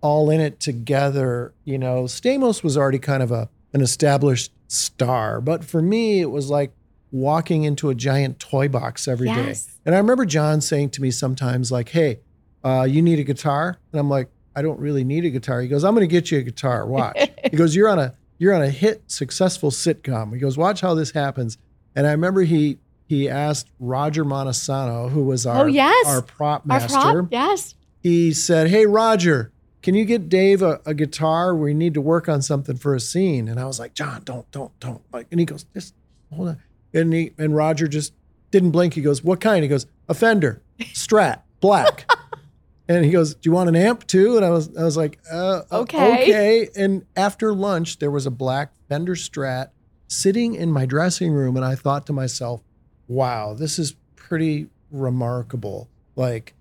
all 0.02 0.30
in 0.30 0.42
it 0.42 0.60
together. 0.60 1.54
You 1.64 1.78
know, 1.78 2.04
Stamos 2.04 2.64
was 2.64 2.78
already 2.78 3.00
kind 3.00 3.24
of 3.24 3.32
a 3.32 3.50
an 3.74 3.82
established 3.82 4.52
star, 4.68 5.40
but 5.40 5.64
for 5.64 5.82
me, 5.82 6.20
it 6.20 6.32
was 6.32 6.50
like 6.50 6.74
walking 7.12 7.64
into 7.64 7.90
a 7.90 7.96
giant 7.96 8.40
toy 8.40 8.68
box 8.68 9.08
every 9.08 9.28
day. 9.28 9.48
Yes. 9.48 9.80
And 9.86 9.96
I 9.96 9.98
remember 9.98 10.26
John 10.26 10.62
saying 10.62 10.92
to 10.92 11.02
me 11.02 11.12
sometimes, 11.12 11.72
like, 11.72 11.90
"Hey, 11.90 12.20
uh, 12.64 12.86
you 12.90 13.02
need 13.02 13.20
a 13.20 13.24
guitar?" 13.24 13.78
And 13.94 14.00
I'm 14.00 14.10
like, 14.10 14.30
"I 14.54 14.62
don't 14.62 14.80
really 14.80 15.06
need 15.06 15.24
a 15.24 15.30
guitar." 15.30 15.62
He 15.62 15.70
goes, 15.70 15.86
"I'm 15.86 15.94
going 15.96 16.08
to 16.08 16.12
get 16.14 16.30
you 16.30 16.40
a 16.40 16.44
guitar. 16.44 16.86
Watch." 16.86 17.18
he 17.52 17.56
goes, 17.56 17.74
"You're 17.74 17.90
on 17.90 18.00
a 18.00 18.16
you're 18.38 18.54
on 18.54 18.62
a 18.62 18.70
hit 18.70 19.04
successful 19.08 19.72
sitcom." 19.72 20.34
He 20.34 20.40
goes, 20.40 20.58
"Watch 20.58 20.82
how 20.82 20.94
this 20.94 21.12
happens." 21.12 21.58
And 21.96 22.08
I 22.08 22.12
remember 22.12 22.42
he 22.42 22.78
he 23.08 23.28
asked 23.30 23.68
Roger 23.80 24.24
Montesano, 24.24 25.10
who 25.10 25.24
was 25.24 25.46
our 25.46 25.64
Oh, 25.64 25.68
yes. 25.68 26.08
our 26.08 26.22
prop 26.22 26.62
Our 26.70 26.80
master. 26.80 26.98
prop, 27.24 27.28
yes. 27.32 27.76
He 28.02 28.32
said, 28.34 28.70
"Hey 28.70 28.86
Roger, 28.86 29.52
can 29.82 29.96
you 29.96 30.06
get 30.06 30.30
Dave 30.30 30.62
a, 30.62 30.80
a 30.86 30.94
guitar? 30.94 31.56
We 31.56 31.74
need 31.74 31.94
to 31.96 32.02
work 32.02 32.30
on 32.30 32.42
something 32.42 32.78
for 32.78 32.96
a 32.96 33.00
scene." 33.00 33.48
And 33.48 33.60
I 33.60 33.66
was 33.66 33.80
like, 33.80 33.94
"John, 33.94 34.22
don't, 34.24 34.50
don't, 34.52 34.78
don't!" 34.80 35.02
Like, 35.14 35.28
and 35.32 35.40
he 35.40 35.46
goes, 35.46 35.66
"Just 35.74 35.94
hold 36.34 36.50
on." 36.50 36.58
And 36.94 37.14
he 37.14 37.34
and 37.38 37.56
Roger 37.56 37.88
just 37.88 38.14
didn't 38.50 38.72
blink. 38.72 38.94
He 38.96 39.02
goes, 39.02 39.24
"What 39.24 39.40
kind?" 39.42 39.62
He 39.64 39.68
goes, 39.70 39.86
"A 40.10 40.14
Fender, 40.14 40.62
Strat, 40.80 41.42
black." 41.60 42.10
and 42.88 43.06
he 43.06 43.12
goes, 43.12 43.36
"Do 43.36 43.50
you 43.50 43.52
want 43.54 43.70
an 43.70 43.76
amp 43.76 44.08
too?" 44.08 44.36
And 44.38 44.46
I 44.46 44.50
was 44.50 44.76
I 44.78 44.84
was 44.84 44.96
like, 44.98 45.20
uh, 45.32 45.62
uh, 45.72 45.80
Okay. 45.82 46.14
okay." 46.24 46.70
And 46.76 47.06
after 47.16 47.54
lunch, 47.54 48.00
there 48.00 48.12
was 48.12 48.26
a 48.26 48.32
black 48.32 48.72
Fender 48.90 49.16
Strat 49.16 49.70
sitting 50.12 50.56
in 50.56 50.70
my 50.72 50.86
dressing 50.86 51.32
room, 51.32 51.56
and 51.56 51.66
I 51.66 51.76
thought 51.76 52.06
to 52.08 52.14
myself, 52.14 52.62
"Wow, 53.08 53.54
this 53.54 53.80
is 53.80 53.96
pretty 54.16 54.68
remarkable." 54.92 55.88
Like, 56.16 56.54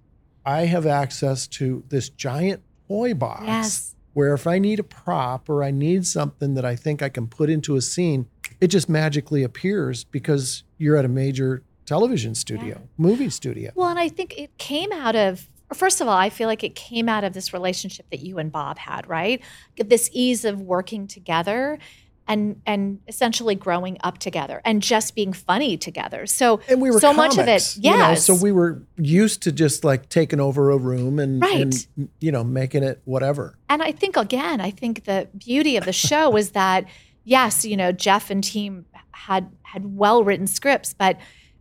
I 0.47 0.67
have 0.67 0.87
access 0.87 1.47
to 1.49 1.83
this 1.89 2.09
giant 2.09 2.63
toy 2.89 3.13
box 3.15 3.43
Yes. 3.47 3.95
where 4.15 4.33
if 4.35 4.47
I 4.47 4.59
need 4.59 4.79
a 4.79 4.85
prop 4.85 5.49
or 5.49 5.63
I 5.65 5.71
need 5.71 6.07
something 6.07 6.55
that 6.55 6.65
I 6.65 6.77
think 6.77 7.03
I 7.03 7.09
can 7.09 7.27
put 7.27 7.51
into 7.51 7.77
a 7.77 7.81
scene, 7.81 8.27
it 8.61 8.69
just 8.69 8.89
magically 8.89 9.43
appears 9.43 10.05
because 10.05 10.63
you're 10.79 10.97
at 10.97 11.05
a 11.05 11.09
major 11.09 11.63
television 11.87 12.35
studio, 12.37 12.81
movie 12.97 13.31
studio. 13.31 13.73
Well, 13.75 13.89
and 13.89 13.99
I 13.99 14.09
think 14.09 14.39
it 14.39 14.57
came 14.59 14.93
out 14.93 15.17
of 15.17 15.49
first 15.73 16.01
of 16.01 16.09
all, 16.09 16.17
I 16.17 16.31
feel 16.31 16.49
like 16.49 16.65
it 16.65 16.75
came 16.75 17.09
out 17.09 17.23
of 17.23 17.33
this 17.33 17.53
relationship 17.53 18.05
that 18.11 18.19
you 18.21 18.39
and 18.39 18.51
Bob 18.51 18.77
had, 18.77 19.07
right? 19.09 19.41
This 19.77 20.11
ease 20.13 20.45
of 20.45 20.61
working 20.61 21.07
together 21.07 21.79
and 22.29 22.61
and 22.67 23.01
essentially 23.09 23.55
growing 23.55 23.97
up 24.05 24.19
together 24.19 24.61
and 24.65 24.83
just 24.83 25.15
being 25.15 25.33
funny 25.33 25.77
together. 25.77 26.27
So 26.27 26.61
And 26.69 26.81
we 26.81 26.91
were 26.91 27.01
so 27.01 27.13
much 27.13 27.33
of 27.33 27.47
comics, 27.47 27.77
it, 27.77 27.85
you 27.85 27.97
know, 27.97 28.15
so 28.15 28.35
we 28.35 28.53
were 28.53 28.83
used 28.97 29.43
to 29.43 29.53
just 29.53 29.85
like 29.85 30.09
taking 30.09 30.39
over 30.41 30.71
a 30.71 30.77
room 30.77 31.19
and, 31.19 31.43
Right. 31.43 31.61
and 31.61 32.09
you 32.21 32.31
know 32.31 32.45
making 32.45 32.83
it 32.85 33.01
whatever. 33.05 33.57
and 33.69 33.83
I 33.83 33.93
think 33.93 34.17
again, 34.17 34.61
I 34.61 34.71
think 34.71 35.05
the 35.05 35.29
beauty 35.37 35.77
of 35.77 35.85
the 35.85 35.93
show 35.93 36.31
was 36.31 36.51
that 36.51 36.85
yes, 37.25 37.65
you 37.65 37.77
know, 37.77 37.93
Jeff 37.93 38.31
and 38.31 38.43
team 38.45 38.87
had 39.13 39.51
had 39.63 39.97
well 39.97 40.25
written 40.25 40.47
scripts, 40.47 40.95
but 40.95 41.19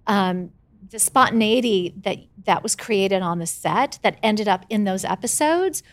um, 0.07 0.51
the 0.89 0.99
spontaneity 0.99 1.93
that 2.03 2.17
that 2.45 2.63
was 2.63 2.75
created 2.75 3.21
on 3.21 3.39
the 3.39 3.45
set 3.45 3.99
that 4.01 4.17
ended 4.23 4.47
up 4.47 4.65
in 4.69 4.83
those 4.83 5.03
episodes 5.05 5.83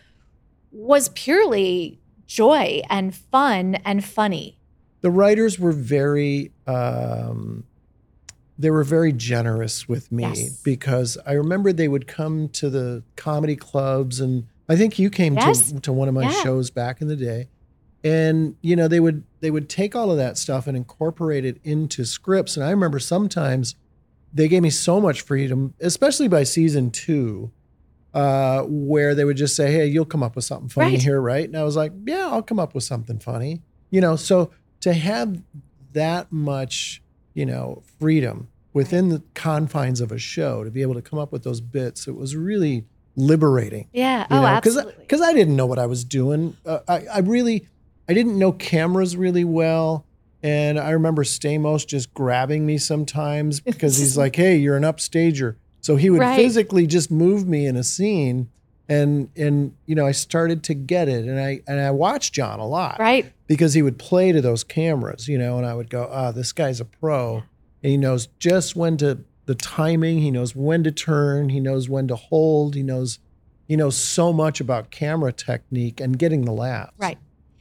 was 0.71 1.09
purely 1.11 1.99
joy 2.27 2.83
and 2.91 3.15
fun 3.15 3.77
and 3.85 4.05
funny. 4.05 4.59
The 5.01 5.11
writers 5.11 5.59
were 5.59 5.73
very 5.73 6.53
um, 6.67 7.65
they 8.59 8.71
were 8.71 8.85
very 8.85 9.13
generous 9.13 9.87
with 9.89 10.11
me 10.11 10.23
Yes. 10.23 10.63
because 10.63 11.19
I 11.27 11.33
remember 11.33 11.73
they 11.73 11.89
would 11.89 12.07
come 12.07 12.49
to 12.51 12.71
the 12.71 13.03
comedy 13.15 13.55
clubs 13.57 14.19
and 14.21 14.47
I 14.69 14.77
think 14.77 14.99
you 14.99 15.11
came 15.11 15.35
Yes. 15.35 15.71
to 15.73 15.81
to 15.81 15.93
one 15.93 16.09
of 16.09 16.15
my 16.15 16.23
Yeah. 16.25 16.43
shows 16.43 16.71
back 16.71 17.01
in 17.01 17.09
the 17.09 17.17
day. 17.17 17.49
And 18.03 18.57
you 18.63 18.75
know, 18.77 18.89
they 18.89 19.01
would 19.01 19.25
they 19.41 19.51
would 19.51 19.69
take 19.69 19.95
all 19.95 20.11
of 20.11 20.17
that 20.17 20.39
stuff 20.39 20.67
and 20.67 20.77
incorporate 20.77 21.45
it 21.45 21.59
into 21.65 22.05
scripts. 22.05 22.57
And 22.57 22.65
I 22.65 22.71
remember 22.71 22.99
sometimes 22.99 23.75
they 24.33 24.49
gave 24.49 24.63
me 24.63 24.71
so 24.71 25.01
much 25.01 25.21
freedom, 25.23 25.75
especially 25.81 26.29
by 26.29 26.43
season 26.43 26.91
two, 26.91 27.51
uh, 28.17 28.63
where 28.63 29.15
they 29.15 29.27
would 29.27 29.37
just 29.37 29.55
say, 29.55 29.71
Hey, 29.71 29.87
you'll 29.87 30.07
come 30.07 30.23
up 30.23 30.35
with 30.37 30.47
something 30.47 30.71
funny 30.71 30.93
Right. 30.93 31.03
here, 31.03 31.21
right? 31.21 31.45
And 31.45 31.55
I 31.55 31.65
was 31.65 31.77
like, 31.77 31.93
Yeah, 32.07 32.29
I'll 32.31 32.43
come 32.43 32.59
up 32.59 32.75
with 32.75 32.83
something 32.83 33.19
funny. 33.19 33.61
You 33.91 34.01
know, 34.01 34.17
so 34.17 34.51
to 34.81 34.95
have 34.95 35.43
that 35.93 36.33
much, 36.33 37.03
you 37.35 37.45
know, 37.45 37.83
freedom 38.01 38.49
within 38.73 39.11
the 39.11 39.23
confines 39.35 40.01
of 40.01 40.11
a 40.13 40.19
show 40.19 40.65
to 40.65 40.71
be 40.71 40.81
able 40.81 40.95
to 40.95 41.03
come 41.03 41.19
up 41.19 41.31
with 41.31 41.45
those 41.45 41.61
bits, 41.61 42.09
it 42.09 42.17
was 42.17 42.35
really 42.35 42.87
liberating. 43.17 43.89
Yeah. 43.93 44.21
You 44.31 44.39
oh, 44.39 44.41
know, 44.41 44.47
absolutely. 44.47 44.95
Because 44.99 45.21
I 45.21 45.35
didn't 45.35 45.55
know 45.55 45.67
what 45.67 45.79
I 45.79 45.87
was 45.87 46.03
doing. 46.03 46.57
Uh, 46.65 46.81
I, 46.89 47.05
I 47.13 47.19
really, 47.19 47.69
I 48.09 48.15
didn't 48.15 48.39
know 48.39 48.53
cameras 48.53 49.15
really 49.15 49.45
well. 49.45 50.07
And 50.43 50.79
I 50.79 50.91
remember 50.91 51.23
Stamos 51.23 51.87
just 51.87 52.15
grabbing 52.15 52.65
me 52.65 52.79
sometimes 52.79 53.61
because 53.61 53.99
he's 53.99 54.17
like, 54.23 54.37
hey, 54.37 54.57
you're 54.57 54.77
an 54.77 54.85
upstager. 54.85 55.57
So 55.87 55.95
he 55.95 56.11
would 56.11 56.21
Right. 56.21 56.35
physically 56.37 56.85
just 56.89 57.13
move 57.13 57.47
me 57.47 57.65
in 57.65 57.77
a 57.77 57.85
scene 57.85 58.49
and 58.89 59.29
and 59.37 59.73
you 59.87 59.95
know, 59.95 60.05
I 60.05 60.11
started 60.11 60.65
to 60.65 60.75
get 60.75 61.09
it 61.09 61.25
and 61.27 61.39
I 61.39 61.61
and 61.69 61.79
I 61.79 61.93
watched 61.93 62.35
John 62.35 62.59
a 62.59 62.67
lot 62.67 62.99
Right. 62.99 63.33
because 63.47 63.75
he 63.75 63.83
would 63.83 63.97
play 63.97 64.33
to 64.33 64.41
those 64.41 64.65
cameras, 64.65 65.29
you 65.29 65.39
know, 65.39 65.59
and 65.59 65.65
I 65.65 65.75
would 65.75 65.89
go, 65.89 66.09
"Ah, 66.11 66.33
this 66.33 66.51
guy's 66.53 66.81
a 66.81 66.85
pro." 66.85 67.45
And 67.85 67.91
he 67.93 67.97
knows 67.97 68.27
just 68.41 68.75
when 68.75 68.97
to 68.97 69.19
the 69.45 69.55
timing, 69.55 70.19
he 70.23 70.33
knows 70.33 70.57
when 70.57 70.83
to 70.83 70.91
turn, 70.91 71.51
he 71.51 71.61
knows 71.61 71.89
when 71.89 72.09
to 72.09 72.17
hold, 72.17 72.75
he 72.75 72.83
knows 72.83 73.21
he 73.69 73.77
knows 73.77 73.97
so 73.97 74.33
much 74.33 74.61
about 74.61 74.91
camera 74.91 75.33
technique 75.33 76.01
and 76.01 76.19
getting 76.19 76.45
the 76.45 76.53
laughs. 76.53 76.93
Right. 76.99 77.19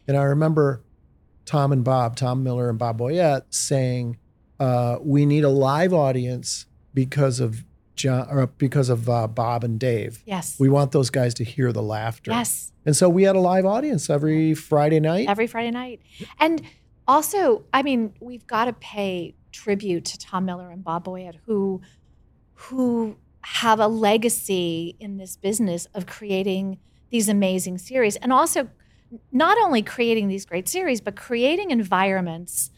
And 0.08 0.18
I 0.18 0.24
remember 0.24 0.82
Tom 1.46 1.72
and 1.72 1.84
Bob, 1.84 2.16
Tom 2.16 2.42
Miller 2.44 2.70
and 2.72 2.80
Bob 2.80 2.98
Boyette 2.98 3.44
saying, 3.52 4.18
uh, 4.60 4.98
"We 5.04 5.28
need 5.28 5.44
a 5.44 5.50
live 5.50 5.94
audience 5.94 6.66
because 6.92 7.40
of 7.40 7.64
John 7.96 8.28
or 8.30 8.48
because 8.48 8.90
of 8.90 9.10
uh, 9.10 9.28
Bob 9.28 9.64
and 9.64 9.80
Dave. 9.80 10.22
Yes. 10.26 10.60
We 10.60 10.70
want 10.70 10.92
those 10.92 11.10
guys 11.10 11.34
to 11.36 11.44
hear 11.44 11.72
the 11.72 11.84
laughter." 11.84 12.32
yes. 12.32 12.72
And 12.86 12.96
so 12.96 13.10
we 13.10 13.24
had 13.24 13.36
a 13.36 13.40
live 13.40 13.66
audience 13.66 14.10
every 14.10 14.54
Friday 14.54 15.00
night. 15.00 15.28
Every 15.28 15.48
Friday 15.48 15.72
night. 15.72 16.02
And 16.40 16.62
also, 17.08 17.64
I 17.74 17.82
mean, 17.82 18.14
we've 18.20 18.46
got 18.46 18.66
to 18.66 18.74
pay 18.74 19.34
tribute 19.52 20.06
to 20.06 20.20
Tom 20.20 20.46
Miller 20.46 20.70
and 20.70 20.84
Bob 20.84 21.06
Boyette, 21.06 21.40
who 21.46 21.82
who 22.54 23.18
have 23.42 23.80
a 23.80 23.88
legacy 23.88 24.96
in 25.00 25.18
this 25.18 25.36
business 25.38 25.88
of 25.94 26.06
creating 26.06 26.80
these 27.12 27.30
amazing 27.30 27.78
series 27.78 28.16
and 28.18 28.34
also 28.34 28.68
not 29.32 29.58
only 29.64 29.82
creating 29.82 30.28
these 30.28 30.46
great 30.46 30.68
series, 30.68 31.00
but 31.00 31.16
creating 31.16 31.72
environments 31.72 32.72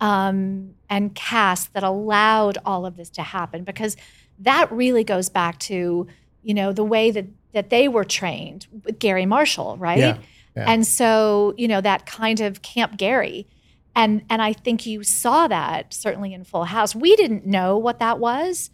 um, 0.00 0.74
and 0.88 1.14
casts 1.14 1.68
that 1.68 1.82
allowed 1.82 2.58
all 2.64 2.86
of 2.86 2.96
this 2.96 3.10
to 3.10 3.22
happen 3.22 3.64
because 3.64 3.96
that 4.40 4.70
really 4.72 5.04
goes 5.04 5.28
back 5.28 5.58
to 5.60 6.06
you 6.42 6.54
know 6.54 6.72
the 6.72 6.84
way 6.84 7.10
that 7.10 7.26
that 7.54 7.70
they 7.70 7.88
were 7.88 8.04
trained 8.04 8.66
with 8.84 8.98
Garry 8.98 9.26
Marshall, 9.26 9.76
right? 9.78 9.98
Yeah, 9.98 10.18
yeah. 10.56 10.70
And 10.70 10.86
so 10.86 11.54
you 11.56 11.68
know 11.68 11.80
that 11.80 12.06
kind 12.06 12.40
of 12.40 12.62
Camp 12.62 12.96
Gary, 12.96 13.46
and 13.96 14.22
and 14.30 14.40
I 14.42 14.52
think 14.52 14.86
you 14.86 15.02
saw 15.02 15.48
that 15.48 15.92
certainly 15.94 16.32
in 16.34 16.44
Full 16.44 16.64
House. 16.64 16.94
We 16.94 17.16
didn't 17.16 17.46
know 17.46 17.76
what 17.78 17.98
that 17.98 18.18
was, 18.18 18.70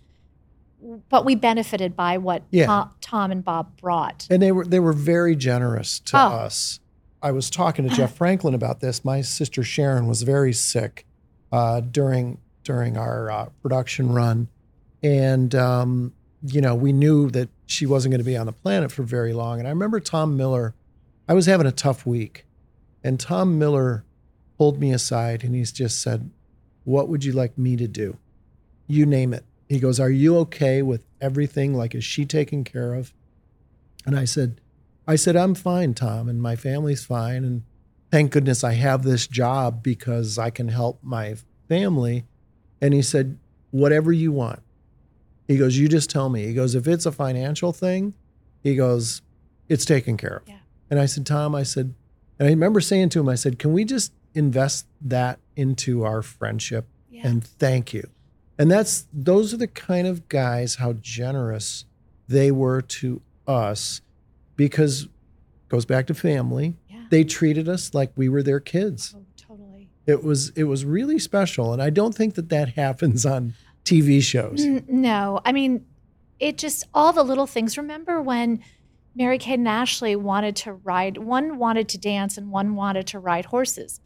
but 1.08 1.24
we 1.24 1.34
benefited 1.34 1.96
by 1.96 2.18
what 2.18 2.42
Yeah. 2.50 2.66
Tom, 2.66 2.90
Tom 3.00 3.30
and 3.30 3.44
Bob 3.44 3.76
brought. 3.80 4.26
and 4.30 4.42
they 4.42 4.52
were 4.52 4.64
they 4.66 4.80
were 4.80 4.92
very 4.92 5.34
generous 5.36 6.00
to 6.00 6.16
Oh. 6.16 6.20
us. 6.28 6.80
I 7.22 7.30
was 7.32 7.48
talking 7.48 7.88
to 7.88 7.94
Jeff 7.94 8.14
Franklin 8.16 8.52
about 8.52 8.80
this. 8.80 9.02
My 9.02 9.22
sister 9.22 9.62
Sharon 9.62 10.06
was 10.06 10.22
very 10.22 10.52
sick 10.52 11.06
uh, 11.50 11.80
during 11.80 12.38
during 12.64 12.96
our 12.98 13.30
uh, 13.30 13.46
production 13.62 14.12
run, 14.12 14.48
and 15.04 15.54
um, 15.54 16.12
you 16.42 16.60
know 16.60 16.74
we 16.74 16.92
knew 16.92 17.30
that 17.30 17.48
she 17.66 17.86
wasn't 17.86 18.10
going 18.10 18.18
to 18.18 18.24
be 18.24 18.36
on 18.36 18.46
the 18.46 18.52
planet 18.52 18.90
for 18.90 19.04
very 19.04 19.32
long. 19.32 19.60
And 19.60 19.68
I 19.68 19.70
remember 19.70 20.00
Tom 20.00 20.36
Miller. 20.36 20.74
I 21.28 21.34
was 21.34 21.46
having 21.46 21.66
a 21.66 21.72
tough 21.72 22.04
week, 22.04 22.44
and 23.04 23.20
Tom 23.20 23.58
Miller 23.58 24.04
pulled 24.58 24.80
me 24.80 24.92
aside 24.92 25.44
and 25.44 25.54
he's 25.54 25.70
just 25.70 26.02
said, 26.02 26.30
"What 26.82 27.08
would 27.08 27.24
you 27.24 27.32
like 27.32 27.56
me 27.56 27.76
to 27.76 27.86
do? 27.86 28.16
You 28.88 29.06
name 29.06 29.32
it." 29.32 29.44
He 29.68 29.78
goes, 29.78 30.00
"Are 30.00 30.10
you 30.10 30.38
okay 30.38 30.82
with 30.82 31.04
everything? 31.20 31.74
Like, 31.74 31.94
is 31.94 32.04
she 32.04 32.24
taken 32.24 32.64
care 32.64 32.94
of?" 32.94 33.12
And 34.06 34.18
I 34.18 34.24
said, 34.24 34.60
I 35.06 35.16
said, 35.16 35.36
I'm 35.36 35.54
fine, 35.54 35.94
Tom, 35.94 36.28
and 36.28 36.40
my 36.40 36.56
family's 36.56 37.04
fine. 37.04 37.44
And 37.44 37.62
thank 38.10 38.32
goodness 38.32 38.64
I 38.64 38.72
have 38.74 39.02
this 39.02 39.26
job 39.26 39.82
because 39.82 40.38
I 40.38 40.50
can 40.50 40.68
help 40.68 41.00
my 41.02 41.36
family. 41.68 42.24
And 42.80 42.94
he 42.94 43.02
said, 43.02 43.38
Whatever 43.70 44.12
you 44.12 44.30
want. 44.30 44.60
He 45.46 45.56
goes, 45.56 45.76
You 45.76 45.88
just 45.88 46.10
tell 46.10 46.28
me. 46.28 46.46
He 46.46 46.54
goes, 46.54 46.74
If 46.74 46.86
it's 46.88 47.06
a 47.06 47.12
financial 47.12 47.72
thing, 47.72 48.14
he 48.62 48.74
goes, 48.74 49.22
It's 49.68 49.84
taken 49.84 50.16
care 50.16 50.36
of. 50.38 50.48
Yeah. 50.48 50.58
And 50.90 51.00
I 51.00 51.06
said, 51.06 51.26
Tom, 51.26 51.54
I 51.54 51.62
said, 51.62 51.94
and 52.38 52.48
I 52.48 52.50
remember 52.50 52.80
saying 52.80 53.10
to 53.10 53.20
him, 53.20 53.28
I 53.28 53.34
said, 53.36 53.58
Can 53.58 53.72
we 53.72 53.84
just 53.84 54.12
invest 54.34 54.86
that 55.00 55.38
into 55.56 56.04
our 56.04 56.22
friendship? 56.22 56.86
Yeah. 57.10 57.28
and 57.28 57.44
thank 57.44 57.92
you. 57.94 58.08
And 58.58 58.70
that's 58.70 59.06
those 59.12 59.54
are 59.54 59.56
the 59.56 59.68
kind 59.68 60.06
of 60.06 60.28
guys 60.28 60.76
how 60.76 60.94
generous 60.94 61.84
they 62.28 62.50
were 62.50 62.80
to 62.82 63.20
us 63.46 64.00
because 64.56 65.08
goes 65.68 65.84
back 65.84 66.06
to 66.08 66.14
family. 66.14 66.76
yeah. 66.88 67.04
They 67.10 67.24
treated 67.24 67.68
us 67.68 67.94
like 67.94 68.12
we 68.16 68.28
were 68.28 68.42
their 68.42 68.60
kids. 68.60 69.14
Oh, 69.16 69.24
totally. 69.36 69.88
It 70.06 70.22
was 70.24 70.50
it 70.50 70.64
was 70.64 70.84
really 70.84 71.18
special 71.18 71.72
and 71.72 71.80
I 71.82 71.90
don't 71.90 72.14
think 72.14 72.34
that 72.34 72.48
that 72.48 72.68
happens 72.76 73.24
on 73.26 73.54
TV 73.84 74.22
shows. 74.22 74.64
N- 74.64 74.84
No, 74.88 75.40
I 75.44 75.52
mean, 75.52 75.84
it 76.40 76.58
just 76.58 76.84
all 76.94 77.12
the 77.12 77.22
little 77.22 77.46
things. 77.46 77.76
Remember 77.78 78.20
when 78.20 78.60
Mary 79.14 79.38
Kate 79.38 79.58
and 79.58 79.68
Ashley 79.68 80.16
wanted 80.16 80.56
to 80.56 80.72
ride? 80.72 81.18
One 81.18 81.58
wanted 81.58 81.88
to 81.90 81.98
dance, 81.98 82.36
and 82.36 82.50
one 82.50 82.74
wanted 82.74 83.06
to 83.08 83.18
ride 83.18 83.46
horses. 83.46 84.00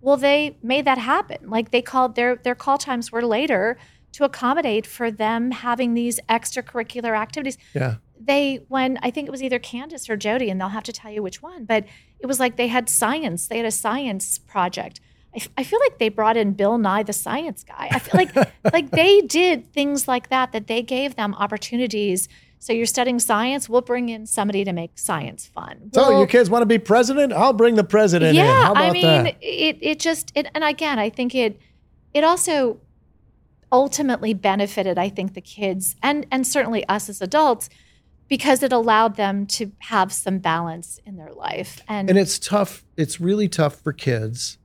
Well, 0.00 0.16
they 0.16 0.56
made 0.62 0.84
that 0.84 0.98
happen. 0.98 1.48
Like 1.48 1.70
they 1.70 1.82
called 1.82 2.14
their 2.14 2.36
their 2.36 2.54
call 2.54 2.78
times 2.78 3.10
were 3.12 3.24
later 3.24 3.78
to 4.12 4.24
accommodate 4.24 4.86
for 4.86 5.10
them 5.10 5.50
having 5.52 5.94
these 5.94 6.20
extracurricular 6.28 7.16
activities. 7.18 7.56
Yeah. 7.74 7.96
They 8.20 8.64
when 8.68 8.98
I 9.02 9.10
think 9.10 9.26
it 9.26 9.30
was 9.30 9.42
either 9.42 9.58
Candace 9.58 10.08
or 10.10 10.16
Jodie, 10.16 10.50
and 10.50 10.60
they'll 10.60 10.68
have 10.68 10.84
to 10.84 10.92
tell 10.92 11.10
you 11.10 11.22
which 11.22 11.42
one. 11.42 11.64
But 11.64 11.84
it 12.20 12.26
was 12.26 12.38
like 12.38 12.56
they 12.56 12.68
had 12.68 12.88
science. 12.88 13.48
They 13.48 13.56
had 13.56 13.66
a 13.66 13.70
science 13.72 14.38
project. 14.38 15.00
I, 15.34 15.38
f- 15.38 15.48
I 15.56 15.64
feel 15.64 15.78
like 15.80 15.98
they 15.98 16.08
brought 16.10 16.36
in 16.36 16.52
Bill 16.52 16.76
Nye, 16.78 17.02
the 17.02 17.12
science 17.12 17.64
guy. 17.64 17.88
I 17.90 17.98
feel 17.98 18.18
like 18.20 18.34
like 18.72 18.90
they 18.90 19.20
did 19.22 19.72
things 19.72 20.06
like 20.06 20.28
that 20.28 20.52
that 20.52 20.66
they 20.66 20.82
gave 20.82 21.16
them 21.16 21.34
opportunities. 21.34 22.28
So 22.58 22.72
you're 22.72 22.86
studying 22.86 23.18
science, 23.18 23.68
we'll 23.68 23.80
bring 23.80 24.08
in 24.08 24.24
somebody 24.26 24.62
to 24.64 24.72
make 24.72 24.96
science 24.98 25.46
fun. 25.46 25.90
So 25.94 26.08
We'll- 26.08 26.20
you 26.20 26.26
kids 26.26 26.48
want 26.48 26.62
to 26.62 26.66
be 26.66 26.78
president? 26.78 27.32
I'll 27.32 27.52
bring 27.52 27.74
the 27.74 27.82
president 27.84 28.30
in. 28.30 28.44
yeah, 28.44 28.64
How 28.66 28.72
about 28.72 28.84
I 28.84 28.90
mean, 28.92 29.02
that? 29.24 29.36
it 29.40 29.78
it 29.80 29.98
just 29.98 30.30
it, 30.34 30.46
and 30.54 30.62
again, 30.62 30.98
I 30.98 31.10
think 31.10 31.34
it 31.34 31.58
it 32.14 32.22
also 32.24 32.78
ultimately 33.70 34.34
benefited, 34.34 34.98
I 34.98 35.08
think, 35.08 35.34
the 35.34 35.40
kids 35.40 35.96
and 36.02 36.26
and 36.30 36.46
certainly 36.46 36.86
us 36.88 37.08
as 37.08 37.20
adults 37.22 37.68
because 38.28 38.62
it 38.62 38.72
allowed 38.72 39.16
them 39.16 39.46
to 39.46 39.72
have 39.80 40.12
some 40.12 40.38
balance 40.38 40.98
in 41.04 41.16
their 41.16 41.32
life. 41.32 41.80
And, 41.88 42.08
And 42.08 42.18
it's 42.18 42.38
tough. 42.38 42.82
It's 42.96 43.20
really 43.20 43.48
tough 43.48 43.76
for 43.82 43.92
kids. 43.92 44.56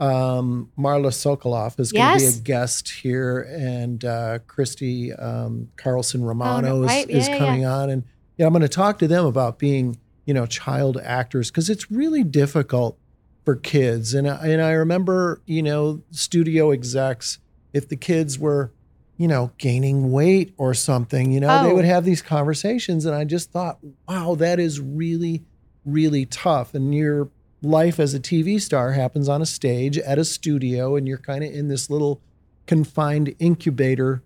Um, 0.00 0.70
Marla 0.78 1.10
Sokoloff 1.12 1.78
is 1.78 1.92
going 1.92 2.18
to 2.18 2.20
Yes. 2.22 2.34
be 2.34 2.38
a 2.38 2.42
guest 2.42 2.88
here, 2.90 3.40
and 3.40 4.04
uh, 4.04 4.40
Christy 4.46 5.12
um, 5.12 5.68
Carlson 5.76 6.24
Romano 6.24 6.82
is, 6.82 6.88
right. 6.88 7.08
is 7.08 7.28
Yeah, 7.28 7.32
yeah, 7.34 7.38
coming 7.38 7.64
on, 7.64 7.90
and 7.90 8.04
yeah, 8.36 8.46
I'm 8.46 8.52
going 8.52 8.62
to 8.62 8.68
talk 8.68 8.98
to 8.98 9.06
them 9.08 9.24
about 9.24 9.58
being, 9.58 9.98
you 10.26 10.34
know, 10.34 10.46
child 10.46 10.98
actors 11.02 11.50
because 11.50 11.70
it's 11.70 11.90
really 11.92 12.24
difficult 12.24 12.98
for 13.44 13.54
kids. 13.54 14.14
And 14.14 14.28
I, 14.28 14.48
and 14.48 14.60
I 14.60 14.72
remember, 14.72 15.40
you 15.46 15.62
know, 15.62 16.02
studio 16.10 16.72
execs, 16.72 17.38
if 17.72 17.88
the 17.88 17.96
kids 17.96 18.36
were, 18.38 18.72
you 19.16 19.28
know, 19.28 19.52
gaining 19.58 20.10
weight 20.10 20.54
or 20.56 20.74
something, 20.74 21.30
you 21.30 21.38
know, 21.38 21.62
they 21.62 21.70
Oh. 21.70 21.74
would 21.76 21.84
have 21.84 22.04
these 22.04 22.20
conversations, 22.22 23.04
and 23.04 23.14
I 23.14 23.22
just 23.24 23.52
thought, 23.52 23.78
wow, 24.08 24.34
that 24.34 24.58
is 24.58 24.80
really, 24.80 25.44
really 25.84 26.26
tough. 26.26 26.74
And 26.74 26.92
your 26.92 27.28
life 27.64 27.98
as 27.98 28.14
a 28.14 28.20
TV 28.20 28.60
star 28.60 28.92
happens 28.92 29.28
on 29.28 29.42
a 29.42 29.46
stage 29.46 29.98
at 29.98 30.18
a 30.18 30.24
studio, 30.24 30.96
and 30.96 31.08
you're 31.08 31.18
kind 31.18 31.42
of 31.42 31.52
in 31.52 31.68
this 31.68 31.90
little 31.90 32.20
confined 32.66 33.34
incubator 33.38 34.22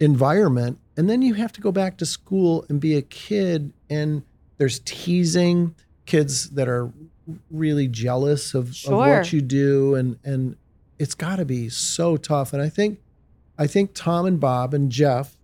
environment. 0.00 0.78
And 0.96 1.08
then 1.08 1.22
you 1.22 1.34
have 1.34 1.52
to 1.52 1.60
go 1.60 1.72
back 1.72 1.96
to 1.98 2.06
school 2.06 2.64
and 2.68 2.80
be 2.80 2.96
a 2.96 3.02
kid, 3.02 3.72
and 3.90 4.22
there's 4.56 4.80
teasing, 4.80 5.74
kids 6.06 6.50
that 6.50 6.68
are 6.68 6.92
really 7.50 7.88
jealous 7.88 8.54
of, 8.54 8.70
of 8.86 8.92
what 8.92 9.32
you 9.32 9.42
do, 9.42 9.94
and 9.94 10.18
and 10.24 10.56
it's 10.98 11.14
got 11.14 11.36
to 11.36 11.44
be 11.44 11.68
so 11.68 12.16
tough. 12.16 12.52
And 12.52 12.60
I 12.60 12.68
think, 12.68 13.00
I 13.58 13.66
think 13.66 13.92
Tom 13.94 14.26
and 14.26 14.40
Bob 14.40 14.74
and 14.74 14.90
Jeff 14.90 15.36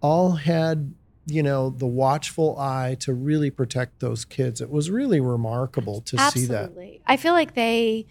all 0.00 0.32
had 0.32 0.94
you 1.26 1.42
know 1.42 1.70
the 1.70 1.86
watchful 1.86 2.58
eye 2.58 2.96
to 3.00 3.12
really 3.12 3.50
protect 3.50 4.00
those 4.00 4.24
kids. 4.24 4.60
It 4.60 4.70
was 4.70 4.90
really 4.90 5.20
remarkable 5.20 6.00
to 6.02 6.16
see 6.30 6.46
that. 6.46 6.64
Absolutely. 6.64 7.02
I 7.06 7.16
feel 7.16 7.32
like 7.32 7.54
they 7.54 8.06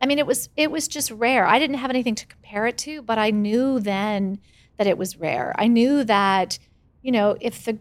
I 0.00 0.06
mean 0.06 0.18
it 0.18 0.26
was 0.26 0.48
it 0.56 0.70
was 0.70 0.88
just 0.88 1.10
rare. 1.10 1.46
I 1.46 1.58
didn't 1.58 1.76
have 1.76 1.90
anything 1.90 2.14
to 2.16 2.26
compare 2.26 2.66
it 2.66 2.78
to, 2.78 3.02
but 3.02 3.18
I 3.18 3.30
knew 3.30 3.78
then 3.80 4.38
that 4.78 4.86
it 4.86 4.96
was 4.96 5.18
rare. 5.18 5.54
I 5.58 5.66
knew 5.66 6.04
that 6.04 6.58
you 7.02 7.12
know, 7.12 7.36
if 7.40 7.64
the 7.64 7.78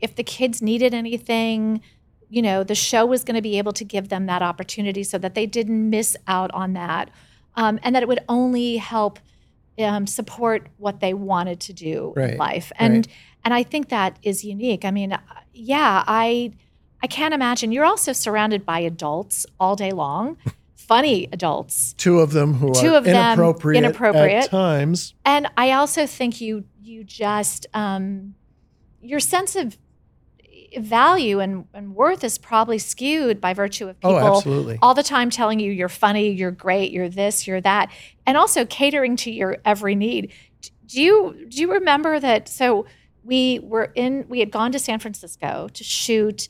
if 0.00 0.16
the 0.16 0.24
kids 0.24 0.60
needed 0.60 0.92
anything, 0.92 1.80
you 2.28 2.42
know, 2.42 2.64
the 2.64 2.74
show 2.74 3.06
was 3.06 3.24
going 3.24 3.36
to 3.36 3.42
be 3.42 3.58
able 3.58 3.72
to 3.72 3.84
give 3.84 4.08
them 4.08 4.26
that 4.26 4.42
opportunity 4.42 5.04
so 5.04 5.16
that 5.18 5.34
they 5.34 5.46
didn't 5.46 5.90
miss 5.90 6.16
out 6.26 6.50
on 6.52 6.72
that. 6.72 7.10
Um, 7.54 7.78
and 7.82 7.94
that 7.94 8.02
it 8.02 8.08
would 8.08 8.24
only 8.28 8.78
help 8.78 9.20
um, 9.78 10.06
support 10.06 10.66
what 10.78 11.00
they 11.00 11.14
wanted 11.14 11.60
to 11.60 11.72
do 11.72 12.12
Right, 12.16 12.30
in 12.32 12.36
life. 12.38 12.72
And 12.76 12.94
right. 12.94 13.08
and 13.44 13.54
I 13.54 13.62
think 13.62 13.88
that 13.88 14.18
is 14.22 14.44
unique. 14.44 14.84
I 14.84 14.90
mean, 14.90 15.12
uh, 15.12 15.20
yeah, 15.52 16.04
I 16.06 16.52
I 17.02 17.06
can't 17.06 17.34
imagine. 17.34 17.72
You're 17.72 17.84
also 17.84 18.12
surrounded 18.12 18.64
by 18.64 18.80
adults 18.80 19.46
all 19.58 19.74
day 19.76 19.90
long, 19.92 20.36
funny 20.76 21.28
adults. 21.32 21.94
Two 21.94 22.20
of 22.20 22.32
them 22.32 22.54
who 22.54 22.72
Two 22.74 22.94
are 22.94 22.98
of 22.98 23.04
them 23.04 23.16
inappropriate, 23.16 23.82
inappropriate. 23.84 24.44
at 24.44 24.50
times. 24.50 25.14
And 25.24 25.48
I 25.56 25.72
also 25.72 26.06
think 26.06 26.40
you 26.40 26.64
you 26.80 27.04
just 27.04 27.66
um 27.74 28.34
your 29.00 29.20
sense 29.20 29.56
of 29.56 29.76
value 30.80 31.40
and, 31.40 31.66
and 31.74 31.94
worth 31.94 32.24
is 32.24 32.38
probably 32.38 32.78
skewed 32.78 33.40
by 33.40 33.52
virtue 33.54 33.88
of 33.88 33.96
Oh, 34.02 34.14
people 34.14 34.36
absolutely. 34.38 34.78
all 34.82 34.94
the 34.94 35.02
time 35.02 35.30
telling 35.30 35.60
you 35.60 35.70
you're 35.70 35.88
funny, 35.88 36.30
you're 36.30 36.50
great, 36.50 36.92
you're 36.92 37.08
this, 37.08 37.46
you're 37.46 37.60
that, 37.60 37.90
and 38.26 38.36
also 38.36 38.64
catering 38.64 39.16
to 39.16 39.30
your 39.30 39.58
every 39.64 39.94
need. 39.94 40.32
Do 40.86 41.00
you 41.00 41.46
do 41.48 41.60
you 41.60 41.72
remember 41.72 42.20
that? 42.20 42.48
So 42.48 42.86
we 43.24 43.60
were 43.62 43.92
in 43.94 44.26
we 44.28 44.40
had 44.40 44.50
gone 44.50 44.72
to 44.72 44.78
San 44.78 44.98
Francisco 44.98 45.68
to 45.72 45.84
shoot. 45.84 46.48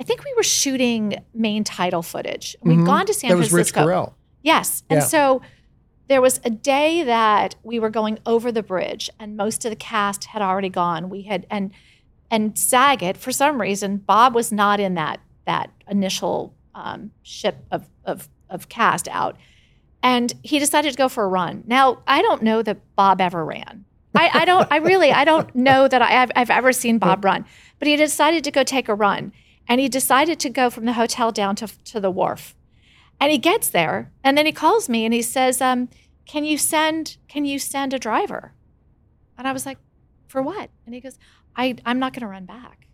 I 0.00 0.02
think 0.02 0.24
we 0.24 0.32
were 0.34 0.42
shooting 0.42 1.22
main 1.32 1.62
title 1.64 2.02
footage. 2.02 2.56
We'd 2.62 2.78
Mhm. 2.78 2.86
gone 2.86 3.06
to 3.06 3.14
San 3.14 3.30
that 3.30 3.36
was 3.36 3.52
Rich 3.52 3.70
Francisco. 3.72 3.86
Correll. 3.86 4.12
Yes. 4.42 4.82
And 4.90 5.00
Yeah. 5.00 5.06
so 5.06 5.42
there 6.08 6.20
was 6.20 6.40
a 6.44 6.50
day 6.50 7.02
that 7.04 7.54
we 7.62 7.78
were 7.78 7.88
going 7.90 8.18
over 8.26 8.50
the 8.52 8.62
bridge 8.62 9.08
and 9.20 9.36
most 9.36 9.64
of 9.64 9.70
the 9.70 9.76
cast 9.76 10.24
had 10.24 10.42
already 10.42 10.68
gone. 10.68 11.08
We 11.08 11.22
had 11.22 11.46
and 11.50 11.70
and 12.30 12.58
Saget, 12.58 13.16
for 13.16 13.32
some 13.32 13.60
reason, 13.60 13.98
Bob 13.98 14.34
was 14.34 14.50
not 14.52 14.80
in 14.80 14.94
that 14.94 15.20
that 15.46 15.70
initial 15.88 16.54
um, 16.74 17.10
ship 17.22 17.58
of, 17.70 17.88
of 18.04 18.28
of 18.48 18.68
cast 18.68 19.08
out. 19.08 19.36
And 20.02 20.34
he 20.42 20.58
decided 20.58 20.92
to 20.92 20.98
go 20.98 21.08
for 21.08 21.24
a 21.24 21.28
run. 21.28 21.64
Now, 21.66 22.02
I 22.06 22.20
don't 22.20 22.42
know 22.42 22.62
that 22.62 22.78
Bob 22.94 23.20
ever 23.20 23.44
ran. 23.44 23.84
I, 24.14 24.30
I 24.32 24.44
don't, 24.44 24.70
I 24.70 24.76
really, 24.76 25.10
I 25.10 25.24
don't 25.24 25.54
know 25.54 25.88
that 25.88 26.02
I 26.02 26.10
have, 26.10 26.30
I've 26.36 26.50
ever 26.50 26.72
seen 26.72 26.98
Bob 26.98 27.24
run, 27.24 27.44
but 27.78 27.88
he 27.88 27.96
decided 27.96 28.44
to 28.44 28.50
go 28.50 28.62
take 28.62 28.88
a 28.88 28.94
run. 28.94 29.32
And 29.66 29.80
he 29.80 29.88
decided 29.88 30.38
to 30.40 30.50
go 30.50 30.68
from 30.68 30.84
the 30.84 30.92
hotel 30.92 31.32
down 31.32 31.56
to, 31.56 31.68
to 31.84 32.00
the 32.00 32.10
wharf. 32.10 32.54
And 33.18 33.32
he 33.32 33.38
gets 33.38 33.70
there, 33.70 34.12
and 34.22 34.36
then 34.36 34.44
he 34.44 34.52
calls 34.52 34.88
me 34.88 35.04
and 35.04 35.14
he 35.14 35.22
says, 35.22 35.62
um, 35.62 35.88
"Can 36.26 36.44
you 36.44 36.58
send 36.58 37.16
Can 37.28 37.44
you 37.44 37.58
send 37.58 37.94
a 37.94 37.98
driver?" 37.98 38.52
And 39.38 39.46
I 39.46 39.52
was 39.52 39.64
like, 39.64 39.78
"For 40.26 40.42
what?" 40.42 40.68
And 40.84 40.94
he 40.94 41.00
goes, 41.00 41.16
"I 41.56 41.76
I'm 41.84 41.98
not 41.98 42.12
going 42.12 42.22
to 42.22 42.26
run 42.26 42.44
back." 42.44 42.86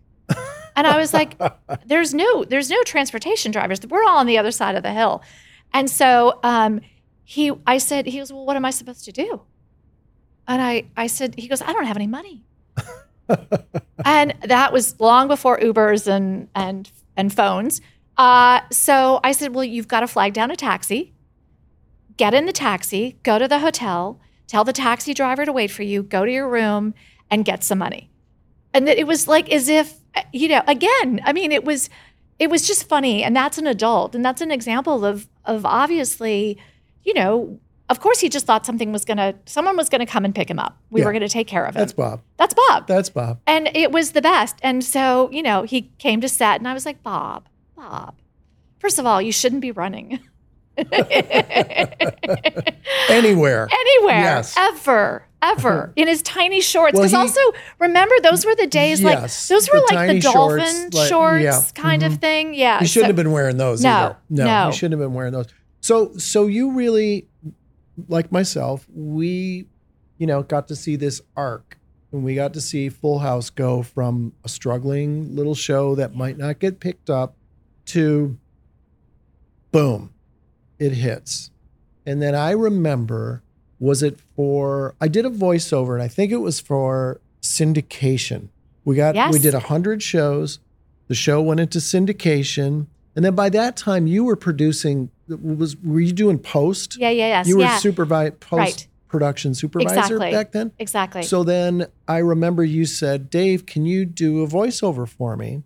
and 0.76 0.86
I 0.86 0.98
was 0.98 1.12
like, 1.12 1.40
"There's 1.86 2.14
no 2.14 2.44
There's 2.44 2.70
no 2.70 2.82
transportation 2.84 3.52
drivers. 3.52 3.80
We're 3.86 4.04
all 4.04 4.18
on 4.18 4.26
the 4.26 4.38
other 4.38 4.50
side 4.50 4.74
of 4.76 4.82
the 4.82 4.92
hill." 4.92 5.22
And 5.72 5.88
so 5.88 6.40
um, 6.42 6.80
he, 7.24 7.52
I 7.66 7.78
said, 7.78 8.06
he 8.06 8.18
goes, 8.18 8.32
"Well, 8.32 8.44
what 8.44 8.56
am 8.56 8.64
I 8.64 8.70
supposed 8.70 9.04
to 9.04 9.12
do?" 9.12 9.42
And 10.48 10.60
I 10.60 10.84
I 10.96 11.06
said, 11.06 11.36
he 11.36 11.48
goes, 11.48 11.62
"I 11.62 11.72
don't 11.72 11.84
have 11.86 11.96
any 11.96 12.06
money." 12.06 12.44
and 14.04 14.34
that 14.42 14.72
was 14.72 14.98
long 15.00 15.28
before 15.28 15.58
Ubers 15.58 16.06
and 16.06 16.48
and 16.54 16.90
and 17.16 17.32
phones. 17.32 17.80
Uh, 18.16 18.60
so 18.70 19.20
I 19.22 19.32
said, 19.32 19.54
"Well, 19.54 19.64
you've 19.64 19.88
got 19.88 20.00
to 20.00 20.08
flag 20.08 20.32
down 20.32 20.50
a 20.50 20.56
taxi, 20.56 21.12
get 22.16 22.34
in 22.34 22.46
the 22.46 22.52
taxi, 22.52 23.18
go 23.22 23.38
to 23.38 23.46
the 23.46 23.60
hotel, 23.60 24.20
tell 24.46 24.64
the 24.64 24.72
taxi 24.72 25.14
driver 25.14 25.44
to 25.44 25.52
wait 25.52 25.70
for 25.70 25.82
you, 25.82 26.02
go 26.02 26.24
to 26.24 26.32
your 26.32 26.48
room, 26.48 26.94
and 27.30 27.44
get 27.44 27.62
some 27.62 27.78
money." 27.78 28.09
And 28.72 28.86
that 28.88 28.98
it 28.98 29.06
was 29.06 29.26
like 29.28 29.50
as 29.50 29.68
if 29.68 29.94
you 30.32 30.48
know, 30.48 30.62
again, 30.66 31.20
I 31.24 31.32
mean, 31.32 31.52
it 31.52 31.64
was 31.64 31.88
it 32.38 32.48
was 32.50 32.66
just 32.66 32.88
funny, 32.88 33.22
and 33.22 33.34
that's 33.36 33.58
an 33.58 33.66
adult, 33.66 34.14
and 34.14 34.24
that's 34.24 34.40
an 34.40 34.50
example 34.50 35.04
of 35.04 35.26
of 35.44 35.64
obviously, 35.66 36.58
you 37.04 37.14
know. 37.14 37.58
Of 37.88 37.98
course, 37.98 38.20
he 38.20 38.28
just 38.28 38.46
thought 38.46 38.64
something 38.64 38.92
was 38.92 39.04
gonna, 39.04 39.34
someone 39.46 39.76
was 39.76 39.88
gonna 39.88 40.06
come 40.06 40.24
and 40.24 40.32
pick 40.32 40.48
him 40.48 40.60
up. 40.60 40.78
We 40.90 41.00
Yeah. 41.00 41.06
were 41.06 41.12
gonna 41.12 41.28
take 41.28 41.48
care 41.48 41.64
of 41.64 41.74
him. 41.74 41.80
That's 41.80 41.92
Bob. 41.92 42.20
That's 42.36 42.54
Bob 42.54 42.86
That's 42.86 43.10
Bob. 43.10 43.40
and 43.48 43.68
it 43.74 43.90
was 43.90 44.12
the 44.12 44.22
best. 44.22 44.54
And 44.62 44.84
so, 44.84 45.28
you 45.32 45.42
know, 45.42 45.64
he 45.64 45.90
came 45.98 46.20
to 46.20 46.28
set, 46.28 46.60
and 46.60 46.68
I 46.68 46.72
was 46.72 46.86
like, 46.86 47.02
Bob, 47.02 47.48
Bob, 47.74 48.14
first 48.78 49.00
of 49.00 49.06
all, 49.06 49.20
you 49.20 49.32
shouldn't 49.32 49.60
be 49.60 49.72
running 49.72 50.20
Anywhere. 53.08 53.68
anywhere, 53.70 54.20
Yes. 54.20 54.54
ever, 54.56 55.24
ever 55.42 55.92
in 55.96 56.08
his 56.08 56.22
tiny 56.22 56.60
shorts. 56.60 56.94
Well, 56.94 57.02
Because 57.02 57.10
he- 57.12 57.16
also, 57.16 57.40
remember, 57.78 58.14
those 58.22 58.44
were 58.46 58.54
the 58.54 58.66
days 58.66 59.00
Yes, 59.00 59.50
like 59.50 59.56
those 59.56 59.68
were 59.70 59.80
the 59.88 59.94
like 59.94 60.10
the 60.10 60.20
dolphin 60.20 60.58
shorts, 60.60 60.94
like- 60.94 61.08
shorts 61.08 61.44
yeah, 61.44 61.62
kind 61.74 62.02
of 62.02 62.12
mhm. 62.14 62.20
thing. 62.20 62.54
Yeah, 62.54 62.80
You 62.80 62.86
shouldn't 62.86 63.04
so- 63.04 63.08
have 63.08 63.16
been 63.16 63.32
wearing 63.32 63.56
those 63.56 63.82
No, 63.82 63.90
either. 63.90 64.16
No, 64.30 64.44
no. 64.44 64.66
you 64.68 64.72
shouldn't 64.72 65.00
have 65.00 65.08
been 65.08 65.14
wearing 65.14 65.32
those. 65.32 65.46
So, 65.80 66.16
so 66.18 66.46
you 66.46 66.72
really, 66.72 67.26
like 68.08 68.30
myself, 68.30 68.86
we, 68.94 69.66
you 70.18 70.26
know, 70.26 70.42
got 70.42 70.68
to 70.68 70.76
see 70.76 70.96
this 70.96 71.20
arc, 71.36 71.78
and 72.12 72.22
we 72.24 72.34
got 72.34 72.52
to 72.54 72.60
see 72.60 72.88
Full 72.88 73.20
House 73.20 73.50
go 73.50 73.82
from 73.82 74.32
a 74.44 74.48
struggling 74.48 75.34
little 75.34 75.54
show 75.54 75.94
that 75.94 76.14
might 76.14 76.36
not 76.36 76.58
get 76.58 76.80
picked 76.80 77.08
up 77.08 77.34
to, 77.86 78.36
boom, 79.72 80.12
it 80.80 80.92
hits, 80.92 81.50
and 82.04 82.20
then 82.20 82.34
I 82.34 82.50
remember, 82.50 83.42
was 83.78 84.02
it 84.02 84.18
for? 84.34 84.94
I 85.00 85.06
did 85.08 85.24
a 85.24 85.30
voiceover, 85.30 85.94
and 85.94 86.02
I 86.02 86.08
think 86.08 86.32
it 86.32 86.38
was 86.38 86.58
for 86.58 87.20
syndication. 87.42 88.48
We 88.84 88.96
got 88.96 89.30
we 89.30 89.38
did 89.38 89.54
a 89.54 89.60
hundred 89.60 90.02
shows. 90.02 90.58
The 91.08 91.14
show 91.14 91.40
went 91.42 91.60
into 91.60 91.78
syndication, 91.78 92.86
and 93.14 93.24
then 93.24 93.34
by 93.34 93.48
that 93.50 93.76
time, 93.76 94.06
you 94.06 94.24
were 94.24 94.36
producing. 94.36 95.10
Was 95.28 95.76
were 95.76 96.00
you 96.00 96.12
doing 96.12 96.38
post? 96.38 96.96
Yeah, 96.98 97.10
yeah, 97.10 97.28
yes, 97.28 97.46
You 97.46 97.56
were 97.58 97.62
yeah, 97.62 98.30
post 98.40 98.50
Right. 98.52 98.86
production 99.06 99.54
supervisor 99.54 100.14
Exactly. 100.16 100.30
back 100.32 100.52
then. 100.52 100.72
exactly. 100.78 101.22
So 101.22 101.44
then 101.44 101.86
I 102.08 102.18
remember 102.18 102.64
you 102.64 102.84
said, 102.84 103.30
Dave, 103.30 103.66
can 103.66 103.84
you 103.86 104.04
do 104.04 104.42
a 104.42 104.46
voiceover 104.48 105.08
for 105.08 105.36
me? 105.36 105.62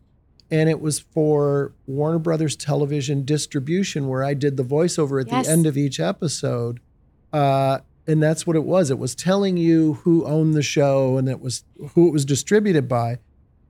And 0.50 0.68
it 0.68 0.80
was 0.80 1.00
for 1.00 1.72
Warner 1.86 2.18
Brothers 2.18 2.54
television 2.56 3.24
distribution, 3.24 4.08
where 4.08 4.22
I 4.22 4.34
did 4.34 4.56
the 4.56 4.64
voiceover 4.64 5.20
at 5.20 5.28
Yes. 5.30 5.46
the 5.46 5.52
end 5.52 5.66
of 5.66 5.76
each 5.76 5.98
episode. 5.98 6.80
Uh, 7.32 7.78
and 8.06 8.22
that's 8.22 8.46
what 8.46 8.54
it 8.54 8.64
was. 8.64 8.90
It 8.90 8.98
was 8.98 9.14
telling 9.14 9.56
you 9.56 9.94
who 10.04 10.24
owned 10.26 10.54
the 10.54 10.62
show 10.62 11.16
and 11.16 11.28
it 11.28 11.40
was 11.40 11.64
who 11.94 12.08
it 12.08 12.12
was 12.12 12.24
distributed 12.24 12.88
by. 12.88 13.18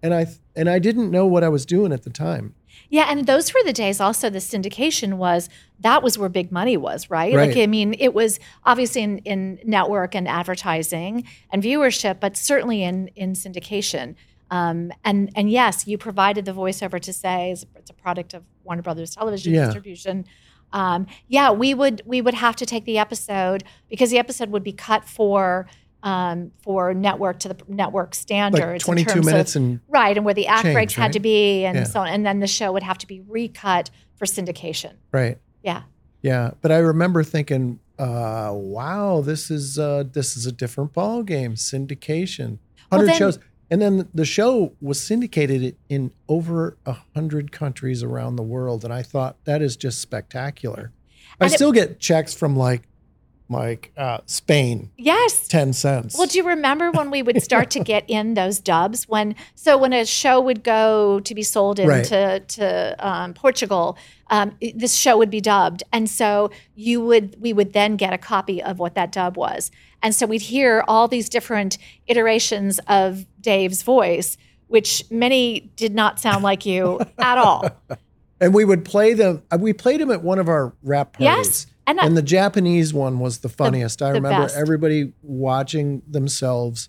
And 0.02 0.12
I 0.12 0.26
and 0.56 0.68
I 0.68 0.78
didn't 0.78 1.10
know 1.10 1.24
what 1.26 1.42
I 1.42 1.48
was 1.48 1.64
doing 1.64 1.92
at 1.92 2.02
the 2.02 2.10
time. 2.10 2.54
Yeah, 2.90 3.06
and 3.08 3.26
those 3.26 3.54
were 3.54 3.62
the 3.64 3.72
days 3.72 4.00
also 4.00 4.28
the 4.28 4.38
syndication 4.38 5.14
was 5.14 5.48
that 5.80 6.02
was 6.02 6.18
where 6.18 6.28
big 6.28 6.52
money 6.52 6.76
was, 6.76 7.08
right? 7.08 7.32
Right. 7.34 7.48
Like 7.48 7.56
I 7.56 7.66
mean, 7.66 7.94
it 7.98 8.12
was 8.12 8.38
obviously 8.64 9.02
in, 9.02 9.18
in 9.18 9.60
network 9.64 10.14
and 10.14 10.28
advertising 10.28 11.24
and 11.50 11.62
viewership, 11.62 12.20
but 12.20 12.36
certainly 12.36 12.82
in 12.82 13.08
in 13.16 13.32
syndication. 13.32 14.16
Um, 14.54 14.92
and 15.04 15.30
and 15.34 15.50
yes, 15.50 15.86
you 15.86 15.98
provided 15.98 16.44
the 16.44 16.52
voiceover 16.52 17.00
to 17.00 17.12
say 17.12 17.50
it's, 17.50 17.64
it's 17.76 17.90
a 17.90 17.94
product 17.94 18.34
of 18.34 18.44
Warner 18.62 18.82
Brothers 18.82 19.10
Television 19.14 19.52
Yeah. 19.54 19.64
distribution. 19.66 20.26
Um, 20.72 21.06
yeah, 21.28 21.50
we 21.50 21.74
would 21.74 22.02
we 22.04 22.20
would 22.20 22.34
have 22.34 22.56
to 22.56 22.66
take 22.66 22.84
the 22.84 22.98
episode 22.98 23.64
because 23.88 24.10
the 24.10 24.18
episode 24.18 24.50
would 24.50 24.62
be 24.62 24.72
cut 24.72 25.04
for 25.08 25.66
um, 26.02 26.52
for 26.62 26.92
network 26.94 27.38
to 27.40 27.48
the 27.48 27.56
network 27.66 28.14
standards. 28.14 28.82
Like 28.86 29.06
22 29.06 29.10
terms 29.14 29.26
of- 29.26 29.32
minutes 29.32 29.56
and 29.56 29.80
Right, 29.88 30.16
and 30.16 30.24
where 30.24 30.34
the 30.34 30.46
act 30.46 30.62
change, 30.64 30.74
breaks 30.74 30.94
had 30.94 31.12
to 31.14 31.20
be, 31.20 31.64
and 31.64 31.78
Yeah. 31.78 31.84
so 31.84 32.00
on, 32.00 32.08
and 32.08 32.24
then 32.26 32.40
the 32.40 32.46
show 32.46 32.72
would 32.72 32.82
have 32.82 32.98
to 32.98 33.06
be 33.06 33.20
recut 33.26 33.90
for 34.16 34.26
syndication. 34.26 34.92
right. 35.12 35.38
Yeah, 35.62 35.82
Yeah, 36.22 36.50
but 36.60 36.70
I 36.70 36.76
remember 36.78 37.24
thinking, 37.24 37.80
uh, 37.98 38.50
"Wow, 38.52 39.22
this 39.22 39.50
is 39.50 39.78
uh, 39.78 40.04
this 40.12 40.36
is 40.36 40.44
a 40.46 40.52
different 40.52 40.92
ball 40.92 41.22
game. 41.22 41.54
Syndication, 41.54 42.58
hundred 42.92 43.06
then- 43.08 43.16
shows, 43.16 43.38
and 43.70 43.80
then 43.82 44.08
the 44.14 44.24
show 44.24 44.72
was 44.80 45.00
syndicated 45.00 45.76
in 45.88 46.10
over 46.28 46.76
a 46.86 46.96
hundred 47.14 47.50
countries 47.52 48.02
around 48.02 48.36
the 48.36 48.42
world, 48.42 48.84
and 48.84 48.92
I 48.92 49.02
thought 49.02 49.36
that 49.44 49.62
is 49.62 49.76
just 49.76 50.00
spectacular. 50.00 50.92
I 51.40 51.46
And 51.46 51.52
it- 51.52 51.56
still 51.56 51.72
get 51.72 51.98
checks 52.00 52.34
from 52.34 52.56
like, 52.56 52.82
like 53.48 53.92
uh, 53.96 54.18
Spain, 54.26 54.90
yes. 54.96 55.46
ten 55.48 55.72
cents. 55.72 56.16
Well, 56.16 56.26
do 56.26 56.38
you 56.38 56.44
remember 56.46 56.90
when 56.90 57.10
we 57.10 57.22
would 57.22 57.42
start 57.42 57.70
to 57.72 57.80
get 57.80 58.04
in 58.08 58.34
those 58.34 58.58
dubs? 58.58 59.06
When 59.08 59.34
so 59.54 59.76
when 59.76 59.92
a 59.92 60.06
show 60.06 60.40
would 60.40 60.64
go 60.64 61.20
to 61.20 61.34
be 61.34 61.42
sold 61.42 61.78
Right. 61.78 61.98
into 61.98 62.40
to 62.40 62.96
um, 63.06 63.34
Portugal, 63.34 63.98
um, 64.30 64.56
this 64.74 64.94
show 64.94 65.18
would 65.18 65.30
be 65.30 65.40
dubbed, 65.40 65.82
and 65.92 66.08
so 66.08 66.50
you 66.74 67.04
would 67.04 67.36
we 67.40 67.52
would 67.52 67.72
then 67.74 67.96
get 67.96 68.12
a 68.12 68.18
copy 68.18 68.62
of 68.62 68.78
what 68.78 68.94
that 68.94 69.12
dub 69.12 69.36
was, 69.36 69.70
and 70.02 70.14
so 70.14 70.26
we'd 70.26 70.42
hear 70.42 70.82
all 70.88 71.06
these 71.06 71.28
different 71.28 71.76
iterations 72.06 72.80
of 72.88 73.26
Dave's 73.40 73.82
voice, 73.82 74.36
which 74.68 75.04
many 75.10 75.70
did 75.76 75.94
not 75.94 76.18
sound 76.18 76.42
like 76.42 76.64
you 76.64 76.98
at 77.18 77.36
all. 77.38 77.68
and 78.40 78.54
we 78.54 78.64
would 78.64 78.84
play 78.86 79.12
them. 79.12 79.42
uh, 79.52 79.58
We 79.60 79.74
played 79.74 80.00
them 80.00 80.10
at 80.10 80.22
one 80.22 80.38
of 80.38 80.48
our 80.48 80.72
wrap 80.82 81.12
parties. 81.12 81.24
Yes, 81.26 81.66
and, 81.86 82.00
I- 82.00 82.06
and 82.06 82.16
the 82.16 82.22
Japanese 82.22 82.92
one 82.94 83.18
was 83.18 83.38
the 83.38 83.48
funniest. 83.48 84.02
I 84.02 84.10
remember 84.10 84.48
everybody 84.56 85.12
watching 85.22 86.02
themselves 86.08 86.88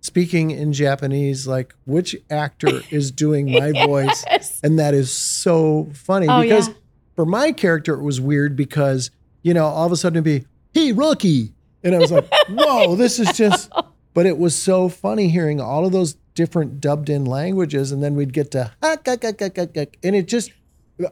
speaking 0.00 0.50
in 0.50 0.72
Japanese, 0.72 1.46
like 1.46 1.74
which 1.86 2.14
actor 2.30 2.80
is 2.90 3.10
doing 3.10 3.50
my 3.50 3.72
voice, 3.86 4.24
and 4.62 4.78
that 4.78 4.94
is 4.94 5.10
so 5.12 5.88
funny 5.94 6.26
Oh, 6.28 6.42
because 6.42 6.68
yeah. 6.68 6.74
for 7.16 7.24
my 7.24 7.52
character 7.52 7.94
it 7.94 8.02
was 8.02 8.20
weird 8.20 8.54
because 8.56 9.10
you 9.42 9.54
know 9.54 9.64
all 9.66 9.86
of 9.86 9.92
a 9.92 9.96
sudden 9.96 10.16
it'd 10.18 10.24
be 10.42 10.46
hey 10.78 10.92
rookie, 10.92 11.52
and 11.82 11.94
I 11.94 11.98
was 11.98 12.12
like 12.12 12.28
whoa 12.50 12.96
this 12.96 13.18
is 13.18 13.32
just. 13.36 13.70
But 14.12 14.26
it 14.26 14.38
was 14.38 14.54
so 14.54 14.88
funny 14.88 15.28
hearing 15.28 15.60
all 15.60 15.84
of 15.84 15.90
those 15.90 16.14
different 16.36 16.80
dubbed 16.80 17.10
in 17.10 17.24
languages, 17.24 17.90
and 17.90 18.00
then 18.00 18.14
we'd 18.14 18.32
get 18.32 18.52
to 18.52 18.70
and 18.80 20.14
it 20.14 20.28
just. 20.28 20.52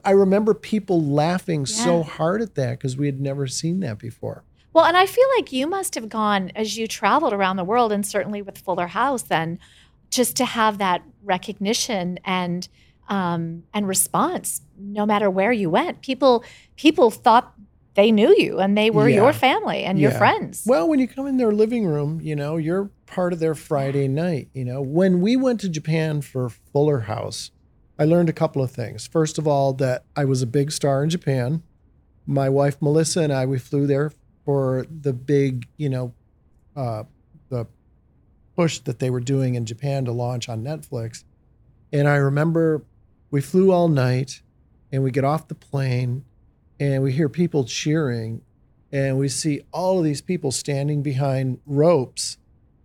I 0.05 0.13
remember 0.13 0.55
people 0.55 1.03
laughing 1.03 1.67
so 1.67 2.03
hard 2.03 2.41
at 2.41 2.55
that 2.55 2.79
because 2.79 2.97
we 2.97 3.07
had 3.07 3.21
never 3.21 3.47
seen 3.47 3.81
that 3.81 3.99
before. 3.99 4.45
Well, 4.73 4.85
and 4.85 4.97
I 4.97 5.07
feel 5.07 5.27
like 5.37 5.53
you 5.53 5.67
must 5.67 5.95
have 5.97 6.09
gone 6.09 6.51
as 6.55 6.79
you 6.79 6.87
traveled 6.87 7.33
around 7.33 7.57
the 7.57 7.65
world, 7.65 7.93
and 7.93 8.07
certainly 8.07 8.41
with 8.43 8.59
Fuller 8.59 8.87
House, 8.87 9.23
then 9.23 9.59
just 10.11 10.37
to 10.37 10.45
have 10.45 10.79
that 10.79 11.03
recognition 11.23 12.19
and 12.25 12.69
um, 13.09 13.65
and 13.75 13.87
response, 13.89 14.63
no 14.79 15.05
matter 15.05 15.29
where 15.29 15.53
you 15.53 15.69
went, 15.69 16.01
people 16.01 16.45
people 16.77 17.11
thought 17.11 17.53
they 17.95 18.11
knew 18.11 18.35
you 18.39 18.59
and 18.59 18.79
they 18.79 18.89
were 18.91 19.09
Yeah. 19.09 19.17
your 19.17 19.33
family 19.35 19.85
and 19.85 19.99
your 19.99 20.13
friends. 20.13 20.63
Well, 20.65 20.89
when 20.89 20.99
you 20.99 21.07
come 21.07 21.27
in 21.27 21.37
their 21.37 21.53
living 21.53 21.85
room, 21.85 22.21
you 22.23 22.35
know, 22.35 22.57
you're 22.57 22.91
part 23.07 23.35
of 23.35 23.39
their 23.39 23.55
Friday 23.55 24.09
night. 24.09 24.49
You 24.55 24.65
know, 24.65 24.81
when 24.81 25.21
we 25.21 25.37
went 25.37 25.61
to 25.61 25.69
Japan 25.69 26.23
for 26.23 26.49
Fuller 26.49 27.01
House, 27.01 27.51
I 27.99 28.05
learned 28.05 28.29
a 28.29 28.33
couple 28.33 28.63
of 28.63 28.71
things. 28.71 29.07
First 29.07 29.39
of 29.39 29.47
all, 29.47 29.73
that 29.75 30.05
I 30.17 30.25
was 30.25 30.43
a 30.43 30.47
big 30.47 30.73
star 30.73 31.05
in 31.05 31.11
Japan. 31.11 31.63
My 32.27 32.49
wife 32.49 32.81
Melissa 32.81 33.21
and 33.21 33.33
I, 33.33 33.47
we 33.47 33.59
flew 33.59 33.87
there 33.87 34.13
for 34.45 34.87
the 34.89 35.13
big, 35.13 35.69
you 35.77 35.89
know, 35.89 36.15
uh, 36.75 37.05
the 37.49 37.67
push 38.57 38.79
that 38.81 38.99
they 38.99 39.11
were 39.11 39.21
doing 39.21 39.55
in 39.55 39.67
Japan 39.67 40.05
to 40.05 40.13
launch 40.13 40.49
on 40.49 40.63
Netflix. 40.63 41.25
And 41.93 42.09
I 42.09 42.17
remember 42.17 42.83
we 43.31 43.41
flew 43.41 43.71
all 43.71 43.89
night 43.89 44.43
and 44.91 45.03
we 45.03 45.11
get 45.11 45.25
off 45.25 45.49
the 45.49 45.55
plane 45.55 46.25
and 46.81 47.03
we 47.03 47.13
hear 47.13 47.29
people 47.29 47.65
cheering 47.65 48.43
and 48.91 49.19
we 49.19 49.29
see 49.29 49.63
all 49.73 49.99
of 49.99 50.05
these 50.05 50.21
people 50.21 50.51
standing 50.51 51.03
behind 51.03 51.61
ropes. 51.67 52.37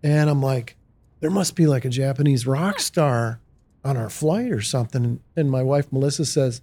And 0.04 0.30
I'm 0.30 0.42
like, 0.42 0.78
there 1.20 1.30
must 1.30 1.56
be 1.56 1.68
like 1.68 1.84
a 1.84 1.90
Japanese 1.90 2.48
rock 2.48 2.80
star 2.80 3.40
on 3.84 3.98
our 3.98 4.10
flight 4.10 4.52
or 4.52 4.62
something. 4.62 5.20
And 5.36 5.50
my 5.50 5.64
wife, 5.64 5.92
Melissa, 5.92 6.26
says, 6.26 6.62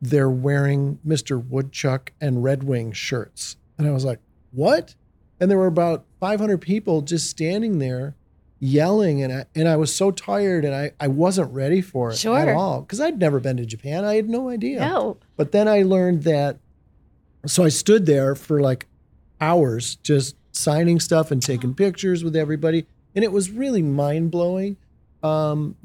they're 0.00 0.30
wearing 0.30 0.98
Mr. 1.06 1.44
Woodchuck 1.44 2.12
and 2.20 2.42
Red 2.42 2.62
Wing 2.62 2.92
shirts. 2.92 3.56
And 3.76 3.86
I 3.86 3.90
was 3.90 4.04
like, 4.04 4.20
what? 4.52 4.94
And 5.40 5.50
there 5.50 5.58
were 5.58 5.66
about 5.66 6.04
500 6.20 6.58
people 6.58 7.02
just 7.02 7.28
standing 7.28 7.78
there 7.78 8.14
yelling. 8.60 9.22
And 9.22 9.32
I, 9.32 9.44
and 9.54 9.68
I 9.68 9.76
was 9.76 9.94
so 9.94 10.10
tired 10.10 10.64
and 10.64 10.74
I, 10.74 10.92
I 10.98 11.08
wasn't 11.08 11.52
ready 11.52 11.80
for 11.80 12.10
it 12.10 12.24
at 12.24 12.48
all 12.48 12.82
because 12.82 13.00
I'd 13.00 13.18
never 13.18 13.40
been 13.40 13.56
to 13.58 13.66
Japan. 13.66 14.04
I 14.04 14.16
had 14.16 14.28
no 14.28 14.48
idea. 14.48 14.80
No. 14.80 15.18
But 15.36 15.52
then 15.52 15.68
I 15.68 15.82
learned 15.82 16.24
that. 16.24 16.58
So 17.46 17.64
I 17.64 17.68
stood 17.68 18.06
there 18.06 18.34
for 18.34 18.60
like 18.60 18.86
hours 19.40 19.96
just 19.96 20.36
signing 20.50 20.98
stuff 20.98 21.30
and 21.30 21.42
taking 21.42 21.74
pictures 21.74 22.24
with 22.24 22.34
everybody. 22.34 22.86
And 23.14 23.24
it 23.24 23.32
was 23.32 23.50
really 23.50 23.82
mind 23.82 24.30
blowing. 24.30 24.76
Um, 25.22 25.76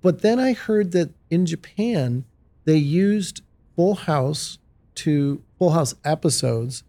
but 0.00 0.22
then 0.22 0.38
I 0.38 0.52
heard 0.52 0.92
that 0.92 1.10
in 1.30 1.46
Japan, 1.46 2.24
they 2.64 2.76
used 2.76 3.42
Full 3.76 3.94
House 3.94 4.58
to 4.96 5.42
Full 5.58 5.70
House 5.70 5.94
episodes 6.04 6.84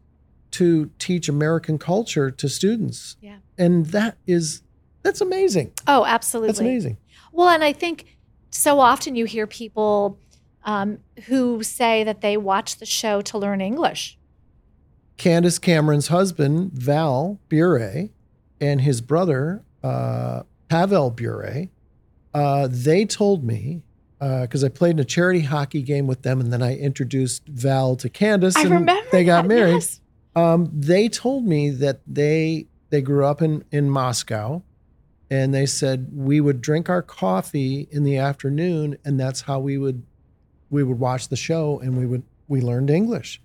to 0.51 0.91
teach 0.99 1.29
American 1.29 1.77
culture 1.77 2.29
to 2.29 2.49
students. 2.49 3.17
Yeah. 3.21 3.37
And 3.57 3.87
that 3.87 4.17
is, 4.27 4.61
that's 5.01 5.21
amazing. 5.21 5.73
Oh, 5.87 6.05
absolutely. 6.05 6.47
That's 6.47 6.59
amazing. 6.59 6.97
Well, 7.31 7.49
and 7.49 7.63
I 7.63 7.73
think 7.73 8.17
so 8.51 8.79
often 8.79 9.15
you 9.15 9.25
hear 9.25 9.47
people 9.47 10.19
um, 10.63 10.99
who 11.25 11.63
say 11.63 12.03
that 12.03 12.21
they 12.21 12.37
watch 12.37 12.77
the 12.77 12.85
show 12.85 13.21
to 13.21 13.37
learn 13.37 13.61
English. 13.61 14.17
Candace 15.17 15.59
Cameron's 15.59 16.07
husband, 16.07 16.71
Val 16.73 17.39
Bure, 17.49 18.09
and 18.59 18.81
his 18.81 19.01
brother, 19.01 19.63
uh, 19.83 20.43
Pavel 20.69 21.11
Bure, 21.11 21.67
uh, 22.33 22.67
they 22.69 23.05
told 23.05 23.43
me, 23.43 23.83
because 24.19 24.63
I 24.63 24.69
played 24.69 24.91
in 24.91 24.99
a 24.99 25.05
charity 25.05 25.41
hockey 25.41 25.81
game 25.81 26.07
with 26.07 26.21
them, 26.21 26.39
and 26.39 26.51
then 26.53 26.61
I 26.63 26.75
introduced 26.77 27.45
Val 27.47 27.95
to 27.97 28.09
Candace, 28.09 28.55
I 28.55 28.61
and 28.61 28.71
remember 28.71 29.03
they 29.11 29.23
got 29.25 29.43
that, 29.43 29.47
married. 29.47 29.73
yes. 29.73 29.99
Um, 30.35 30.69
they 30.73 31.09
told 31.09 31.45
me 31.45 31.69
that 31.71 31.99
they 32.07 32.67
they 32.89 33.01
grew 33.01 33.25
up 33.25 33.41
in 33.41 33.63
in 33.71 33.89
Moscow, 33.89 34.63
and 35.29 35.53
they 35.53 35.65
said 35.65 36.09
we 36.13 36.39
would 36.41 36.61
drink 36.61 36.89
our 36.89 37.01
coffee 37.01 37.87
in 37.91 38.03
the 38.03 38.17
afternoon, 38.17 38.97
and 39.05 39.19
that's 39.19 39.41
how 39.41 39.59
we 39.59 39.77
would 39.77 40.03
we 40.69 40.83
would 40.83 40.99
watch 40.99 41.27
the 41.27 41.35
show, 41.35 41.79
and 41.79 41.97
we 41.97 42.05
would 42.07 42.23
we 42.47 42.61
learned 42.61 42.89
English. 42.89 43.41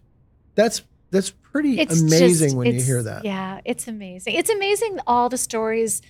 That's 0.54 0.82
that's 1.10 1.30
pretty 1.30 1.78
It's 1.80 2.00
amazing 2.00 2.48
just- 2.48 2.56
when 2.56 2.72
you 2.72 2.82
hear 2.82 3.02
that. 3.02 3.24
Yeah, 3.24 3.60
it's 3.64 3.88
amazing. 3.88 4.34
It's 4.34 4.50
amazing 4.50 4.98
all 5.06 5.28
the 5.28 5.38
stories 5.38 6.00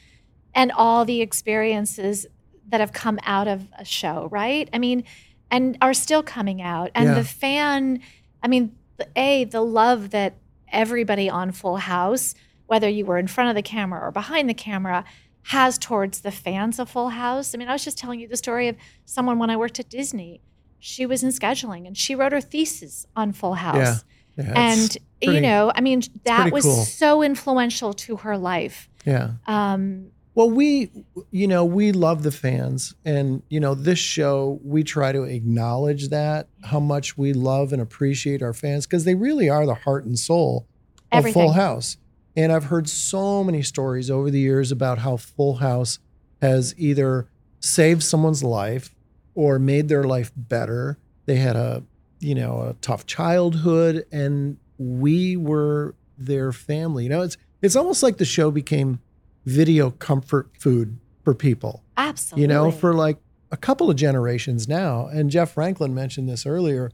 and 0.55 0.71
all 0.73 1.05
the 1.05 1.21
experiences 1.23 2.27
that 2.69 2.81
have 2.81 2.93
come 2.93 3.19
out 3.25 3.49
of 3.49 3.67
a 3.79 3.85
show, 3.85 4.29
right? 4.31 4.69
I 4.73 4.79
mean, 4.79 5.05
and 5.51 5.77
are 5.81 5.95
still 5.95 6.23
coming 6.23 6.61
out. 6.61 6.91
And 6.95 7.09
Yeah. 7.09 7.15
the 7.15 7.25
fan, 7.25 8.01
I 8.43 8.49
mean, 8.49 8.77
A, 9.17 9.45
the 9.45 9.61
love 9.63 10.11
that 10.11 10.35
everybody 10.71 11.31
on 11.31 11.53
Full 11.53 11.79
House, 11.79 12.35
whether 12.67 12.89
you 12.89 13.07
were 13.07 13.17
in 13.19 13.27
front 13.27 13.49
of 13.51 13.55
the 13.57 13.63
camera 13.63 14.01
or 14.01 14.11
behind 14.11 14.49
the 14.49 14.55
camera, 14.55 15.05
has 15.45 15.79
towards 15.79 16.21
the 16.21 16.31
fans 16.31 16.79
of 16.79 16.91
Full 16.91 17.09
House. 17.11 17.55
I 17.55 17.59
mean, 17.59 17.69
I 17.69 17.73
was 17.73 17.85
just 17.85 17.97
telling 17.97 18.21
you 18.21 18.29
the 18.29 18.37
story 18.37 18.69
of 18.69 18.77
someone 19.07 19.39
when 19.39 19.49
I 19.49 19.57
worked 19.57 19.81
at 19.81 19.89
Disney. 19.89 20.43
She 20.79 21.07
was 21.07 21.23
in 21.23 21.31
scheduling 21.31 21.87
and 21.87 21.97
she 21.97 22.15
wrote 22.15 22.33
her 22.33 22.41
thesis 22.43 23.07
on 23.17 23.33
Full 23.33 23.55
House. 23.55 24.05
Yeah, 24.37 24.45
it's 24.67 24.97
and 25.23 25.33
you 25.35 25.41
know, 25.41 25.73
I 25.75 25.81
mean, 25.81 26.03
that 26.25 26.53
was 26.53 26.65
cool. 26.65 26.85
so 26.85 27.23
influential 27.23 27.93
to 27.95 28.17
her 28.19 28.37
life. 28.37 28.89
yeah. 29.07 29.31
Um, 29.47 30.11
Well, 30.39 30.51
we, 30.51 30.93
you 31.33 31.49
know, 31.49 31.65
we 31.65 31.91
love 31.91 32.23
the 32.23 32.31
fans, 32.31 32.95
and 33.05 33.43
you 33.49 33.59
know, 33.59 33.75
this 33.75 33.99
show 33.99 34.61
we 34.63 34.85
try 34.85 35.11
to 35.11 35.25
acknowledge 35.25 36.11
that 36.11 36.47
how 36.63 36.79
much 36.79 37.19
we 37.19 37.33
love 37.33 37.73
and 37.73 37.83
appreciate 37.83 38.41
our 38.41 38.55
fans 38.55 38.87
because 38.87 39.05
they 39.05 39.17
really 39.17 39.49
are 39.49 39.67
the 39.67 39.75
heart 39.75 40.05
and 40.05 40.17
soul 40.17 40.69
of 41.11 41.19
Everything. 41.19 41.43
Full 41.43 41.53
House. 41.55 41.97
And 42.37 42.53
I've 42.53 42.67
heard 42.67 42.89
so 42.89 43.43
many 43.43 43.63
stories 43.63 44.13
over 44.13 44.31
the 44.31 44.39
years 44.39 44.71
about 44.71 44.99
how 44.99 45.17
Full 45.17 45.55
House 45.57 45.99
has 46.41 46.73
either 46.79 47.27
saved 47.59 48.05
someone's 48.05 48.45
life 48.45 48.95
or 49.35 49.59
made 49.59 49.89
their 49.89 50.05
life 50.05 50.31
better. 50.37 50.99
They 51.27 51.39
had 51.39 51.57
a, 51.57 51.83
you 52.21 52.37
know, 52.37 52.61
a 52.61 52.75
tough 52.75 53.07
childhood, 53.07 54.07
and 54.13 54.59
we 54.79 55.37
were 55.37 55.97
their 56.17 56.53
family. 56.53 57.03
You 57.03 57.11
know, 57.11 57.23
it's 57.23 57.37
it's 57.61 57.75
almost 57.75 58.05
like 58.05 58.19
the 58.19 58.25
show 58.25 58.53
became 58.53 59.01
video 59.45 59.91
comfort 59.91 60.51
food 60.59 60.99
for 61.25 61.35
people. 61.35 61.83
absolutely. 61.97 62.43
You 62.43 62.49
know, 62.49 62.71
for 62.71 62.95
like 62.95 63.19
a 63.51 63.57
couple 63.57 63.91
of 63.91 63.97
generations 63.97 64.69
now. 64.69 65.07
And 65.07 65.31
Jeff 65.31 65.53
Franklin 65.53 65.95
mentioned 65.95 66.29
this 66.29 66.47
earlier 66.47 66.91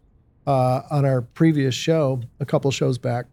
uh, 0.47 0.83
on 0.91 1.05
our 1.05 1.23
previous 1.23 1.75
show, 1.75 2.23
a 2.41 2.45
couple 2.45 2.71
shows 2.71 2.99
back. 2.99 3.27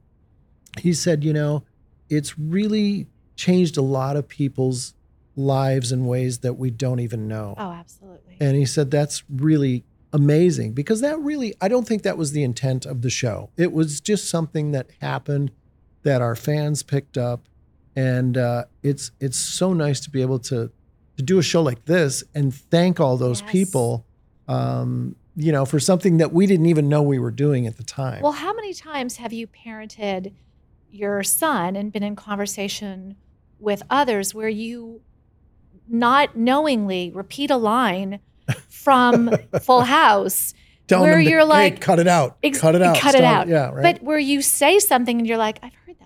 He 0.80 0.94
said, 0.94 1.24
you 1.24 1.34
know, 1.34 1.64
it's 2.10 2.38
really 2.38 3.08
changed 3.36 3.78
a 3.78 3.82
lot 3.82 4.16
of 4.16 4.28
people's 4.28 4.94
lives 5.36 5.92
in 5.92 6.06
ways 6.06 6.40
that 6.40 6.54
we 6.54 6.70
don't 6.70 7.00
even 7.00 7.28
know. 7.28 7.56
oh, 7.58 7.72
absolutely. 7.72 8.38
And 8.40 8.56
he 8.56 8.66
said 8.66 8.92
that's 8.92 9.24
really 9.30 9.86
amazing 10.14 10.74
because 10.74 11.02
that 11.02 11.20
really, 11.20 11.54
I 11.62 11.68
don't 11.68 11.88
think 11.88 12.04
that 12.04 12.18
was 12.18 12.32
the 12.32 12.44
intent 12.44 12.86
of 12.86 13.02
the 13.02 13.10
show. 13.10 13.50
It 13.58 13.72
was 13.72 14.02
just 14.02 14.30
something 14.30 14.72
that 14.72 14.90
happened 15.00 15.52
that 16.04 16.22
our 16.22 16.36
fans 16.36 16.84
picked 16.84 17.18
up, 17.18 17.48
and 17.96 18.38
uh, 18.38 18.66
it's 18.84 19.12
it's 19.20 19.38
so 19.38 19.74
nice 19.74 20.00
to 20.02 20.10
be 20.10 20.22
able 20.22 20.40
to 20.40 20.72
to 21.18 21.24
do 21.24 21.38
a 21.40 21.44
show 21.44 21.62
like 21.62 21.86
this 21.86 22.24
and 22.34 22.54
thank 22.54 23.00
all 23.00 23.18
those 23.18 23.42
Yes. 23.42 23.52
people, 23.52 24.06
um, 24.48 25.16
you 25.36 25.52
know, 25.52 25.66
for 25.66 25.80
something 25.80 26.18
that 26.18 26.32
we 26.34 26.46
didn't 26.48 26.66
even 26.68 26.88
know 26.90 27.02
we 27.02 27.20
were 27.20 27.32
doing 27.32 27.68
at 27.68 27.78
the 27.78 27.84
time. 27.84 28.22
well, 28.22 28.32
how 28.32 28.54
many 28.54 28.74
times 28.74 29.18
have 29.18 29.34
you 29.34 29.48
parented 29.48 30.34
your 30.90 31.24
son 31.24 31.76
and 31.76 31.92
been 31.92 32.04
in 32.04 32.16
conversation 32.16 33.16
with 33.60 33.84
others 33.90 34.34
where 34.34 34.50
you 34.50 35.02
not 35.88 36.36
knowingly 36.36 37.12
repeat 37.14 37.52
a 37.52 37.58
line 37.58 38.20
from 38.70 39.32
Full 39.62 39.82
House? 39.82 40.54
Telling 40.88 41.10
where 41.10 41.18
to, 41.20 41.24
you're 41.24 41.40
"Hey, 41.42 41.46
like, 41.46 41.80
cut 41.82 42.00
it 42.00 42.08
out, 42.08 42.38
ex- 42.44 42.60
cut 42.60 42.76
it 42.76 42.82
out, 42.82 42.98
cut 42.98 43.16
it 43.16 43.24
out. 43.24 43.48
Yeah, 43.48 43.70
right. 43.70 43.84
But 43.96 44.04
where 44.04 44.20
you 44.20 44.42
say 44.42 44.80
something 44.80 45.20
and 45.20 45.28
you're 45.28 45.38
like, 45.38 45.60
I've 45.64 45.74
heard 45.86 45.96
that 46.00 46.00
before. 46.00 46.00
Wait, 46.00 46.01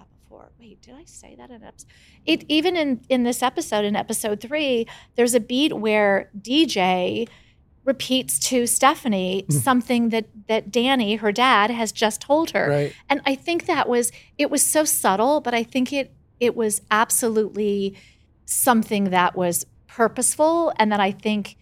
did 0.86 0.96
I 0.96 1.04
say 1.06 1.36
that 1.36 1.50
in 1.50 1.64
episode? 1.64 1.88
It 2.26 2.46
even 2.48 2.76
in 2.78 3.02
in 3.10 3.24
this 3.24 3.42
episode, 3.42 3.86
in 3.86 3.96
episode 3.96 4.40
three, 4.40 4.86
there's 5.16 5.34
a 5.34 5.40
beat 5.40 5.74
where 5.74 6.30
DJ 6.40 7.28
repeats 7.84 8.40
to 8.40 8.66
Stephanie 8.68 9.46
Hmm. 9.50 9.56
something 9.58 10.10
that 10.10 10.26
that 10.48 10.72
Danny, 10.72 11.16
her 11.16 11.32
dad, 11.32 11.70
has 11.72 11.92
just 11.92 12.22
told 12.22 12.52
her. 12.52 12.70
right. 12.70 12.94
And 13.10 13.22
I 13.26 13.36
think 13.36 13.66
that 13.66 13.90
was 13.90 14.12
it 14.38 14.50
was 14.52 14.62
so 14.62 14.84
subtle, 14.86 15.42
but 15.42 15.54
I 15.54 15.64
think 15.64 15.92
it 15.92 16.14
it 16.40 16.56
was 16.56 16.82
absolutely 16.92 17.96
something 18.46 19.06
that 19.06 19.36
was 19.36 19.66
purposeful 19.88 20.72
and 20.78 20.92
that 20.92 21.00
I 21.00 21.12
think 21.12 21.56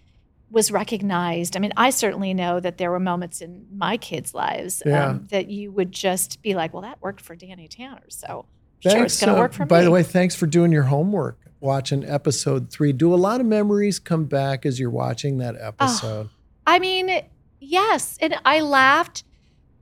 was 0.49 0.71
recognized. 0.71 1.55
I 1.55 1.59
mean, 1.59 1.73
I 1.77 1.89
certainly 1.89 2.33
know 2.33 2.59
that 2.59 2.77
there 2.77 2.91
were 2.91 2.99
moments 2.99 3.41
in 3.41 3.65
my 3.73 3.97
kids' 3.97 4.33
lives 4.33 4.83
Yeah. 4.85 5.07
um, 5.07 5.27
that 5.31 5.49
you 5.49 5.71
would 5.71 5.91
just 5.91 6.41
be 6.41 6.53
like, 6.55 6.73
"Well, 6.73 6.83
that 6.83 7.01
worked 7.01 7.21
for 7.21 7.35
Danny 7.35 7.67
Tanner, 7.67 8.03
so 8.09 8.45
sure 8.91 9.03
it's 9.05 9.19
going 9.19 9.29
uh, 9.31 9.35
to 9.35 9.41
work 9.41 9.53
for 9.53 9.65
by 9.65 9.79
me." 9.79 9.85
the 9.85 9.91
way, 9.91 10.03
thanks 10.03 10.35
for 10.35 10.45
doing 10.47 10.71
your 10.71 10.83
homework, 10.83 11.37
watching 11.59 12.03
episode 12.05 12.69
three. 12.69 12.91
Do 12.93 13.13
a 13.13 13.17
lot 13.17 13.39
of 13.39 13.45
memories 13.47 13.99
come 13.99 14.25
back 14.25 14.65
as 14.65 14.79
you're 14.79 14.89
watching 14.89 15.37
that 15.39 15.55
Oh, 15.59 15.67
episode? 15.67 16.29
I 16.67 16.79
mean, 16.79 17.23
yes, 17.59 18.17
and 18.21 18.35
I 18.45 18.61
laughed. 18.61 19.23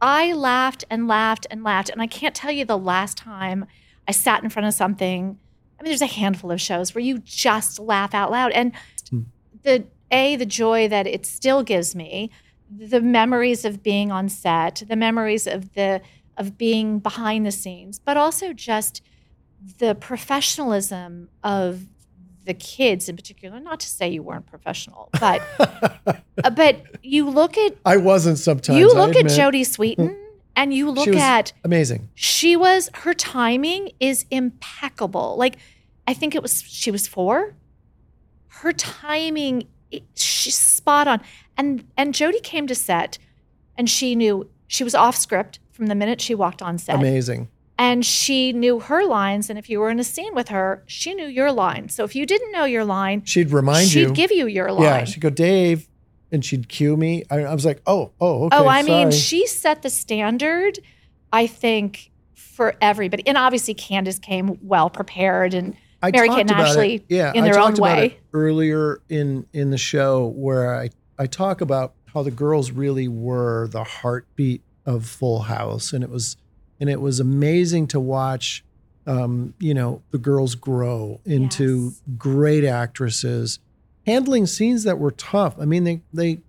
I 0.01 0.33
laughed 0.33 0.83
and 0.89 1.07
laughed 1.07 1.45
and 1.51 1.63
laughed, 1.63 1.89
and 1.89 2.01
I 2.01 2.07
can't 2.07 2.33
tell 2.33 2.51
you 2.51 2.65
the 2.65 2.77
last 2.77 3.17
time 3.17 3.65
I 4.07 4.11
sat 4.11 4.43
in 4.43 4.49
front 4.49 4.67
of 4.67 4.73
something. 4.73 5.37
I 5.79 5.83
mean, 5.83 5.89
there's 5.91 6.01
a 6.01 6.07
handful 6.07 6.51
of 6.51 6.59
shows 6.59 6.93
where 6.95 7.03
you 7.03 7.19
just 7.19 7.79
laugh 7.79 8.13
out 8.13 8.31
loud, 8.31 8.51
and 8.51 8.71
Hmm. 9.09 9.21
the 9.63 9.85
a 10.11 10.35
the 10.35 10.45
joy 10.45 10.87
that 10.87 11.05
it 11.07 11.25
still 11.25 11.63
gives 11.63 11.95
me, 11.95 12.31
the 12.75 12.99
memories 13.01 13.63
of 13.65 13.81
being 13.83 14.11
on 14.11 14.27
set, 14.29 14.83
the 14.87 14.95
memories 14.95 15.45
of 15.47 15.73
the 15.73 16.01
of 16.37 16.57
being 16.57 16.99
behind 16.99 17.45
the 17.45 17.51
scenes, 17.51 17.99
but 17.99 18.17
also 18.17 18.53
just 18.53 19.01
the 19.77 19.93
professionalism 19.95 21.29
of 21.43 21.85
the 22.45 22.53
kids 22.53 23.07
in 23.07 23.15
particular. 23.15 23.59
Not 23.59 23.79
to 23.81 23.87
say 23.87 24.09
you 24.09 24.23
weren't 24.23 24.47
professional, 24.47 25.09
but 25.19 25.41
uh, 26.43 26.49
but 26.49 26.81
you 27.03 27.29
look 27.29 27.57
at 27.57 27.75
I 27.85 27.97
wasn't 27.97 28.39
sometimes. 28.39 28.79
you 28.79 28.87
look 28.93 29.11
at 29.15 29.25
admit. 29.27 29.33
Jodie 29.33 29.61
Sweetin 29.65 30.17
and 30.55 30.73
you 30.73 30.89
look 30.89 31.05
She 31.05 31.11
was 31.11 31.19
at 31.21 31.53
amazing. 31.63 32.09
she 32.15 32.55
was 32.55 32.89
her 32.95 33.13
timing 33.13 33.91
is 33.99 34.25
impeccable. 34.31 35.35
Like 35.37 35.57
I 36.07 36.13
think 36.15 36.33
it 36.33 36.41
was 36.41 36.63
she 36.63 36.89
was 36.91 37.07
four. 37.07 37.53
Her 38.47 38.73
timing, 38.73 39.67
it- 39.91 40.03
she's 40.15 40.57
spot 40.57 41.07
on. 41.07 41.21
And 41.57 41.85
and 41.95 42.13
Jodie 42.13 42.41
came 42.41 42.65
to 42.67 42.75
set, 42.75 43.17
and 43.77 43.87
she 43.89 44.15
knew 44.15 44.49
she 44.67 44.83
was 44.83 44.95
off 44.95 45.15
script 45.15 45.59
from 45.81 45.87
the 45.87 45.95
minute 45.95 46.21
she 46.21 46.35
walked 46.35 46.61
on 46.61 46.77
set, 46.77 46.93
Amazing. 46.93 47.49
and 47.79 48.05
she 48.05 48.53
knew 48.53 48.79
her 48.81 49.03
lines. 49.03 49.49
And 49.49 49.57
if 49.57 49.67
you 49.67 49.79
were 49.79 49.89
in 49.89 49.99
a 49.99 50.03
scene 50.03 50.35
with 50.35 50.49
her, 50.49 50.83
she 50.85 51.15
knew 51.15 51.25
your 51.25 51.51
line. 51.51 51.89
So 51.89 52.03
if 52.03 52.15
you 52.15 52.27
didn't 52.27 52.51
know 52.51 52.65
your 52.65 52.85
line, 52.85 53.25
She'd 53.25 53.49
remind 53.49 53.91
you. 53.91 54.05
she'd 54.09 54.13
give 54.15 54.31
you 54.31 54.45
your 54.45 54.71
line. 54.71 54.83
yeah, 54.83 55.03
she'd 55.05 55.21
go, 55.21 55.31
Dave, 55.31 55.87
and 56.31 56.45
she'd 56.45 56.69
cue 56.69 56.95
me. 56.95 57.23
I, 57.31 57.37
I 57.45 57.53
was 57.55 57.65
like, 57.65 57.81
oh, 57.87 58.11
oh, 58.21 58.43
okay. 58.45 58.57
oh, 58.57 58.67
I 58.67 58.83
mean, 58.83 59.09
she 59.09 59.47
set 59.47 59.81
the 59.81 59.89
standard, 59.89 60.77
I 61.33 61.47
think, 61.47 62.11
for 62.35 62.75
everybody. 62.79 63.25
And 63.25 63.35
obviously, 63.39 63.73
Candace 63.73 64.19
came 64.19 64.59
well 64.61 64.91
prepared. 64.91 65.55
And 65.55 65.75
I 66.03 66.11
Mary 66.11 66.29
Kate 66.29 66.41
and 66.41 66.51
about 66.51 66.67
Ashley 66.67 66.93
it, 66.97 67.05
yeah, 67.09 67.31
in 67.33 67.41
I 67.41 67.45
their 67.45 67.53
talked 67.55 67.79
own 67.79 67.87
about 67.89 67.97
way. 67.97 68.19
earlier 68.33 69.01
in 69.09 69.47
in 69.51 69.71
the 69.71 69.79
show 69.79 70.27
where 70.27 70.75
I 70.79 70.91
I 71.17 71.25
talk 71.25 71.59
about 71.61 71.95
how 72.13 72.21
the 72.21 72.29
girls 72.29 72.69
really 72.69 73.07
were 73.07 73.67
the 73.71 73.83
heartbeat 73.83 74.61
of 74.85 75.05
Full 75.05 75.41
House, 75.43 75.93
and 75.93 76.03
it 76.03 76.09
was 76.09 76.37
and 76.79 76.89
it 76.89 76.99
was 77.01 77.19
amazing 77.19 77.87
to 77.87 77.99
watch. 77.99 78.63
Um, 79.07 79.53
you 79.59 79.73
know, 79.73 80.01
the 80.11 80.17
girls 80.19 80.53
grow 80.55 81.19
into 81.25 81.85
Yes. 81.85 82.01
great 82.17 82.63
actresses, 82.63 83.59
handling 84.05 84.45
scenes 84.45 84.83
that 84.83 84.99
were 84.99 85.11
tough. 85.11 85.55
I 85.59 85.65
mean, 85.65 85.83
they 85.85 86.01
they 86.13 86.39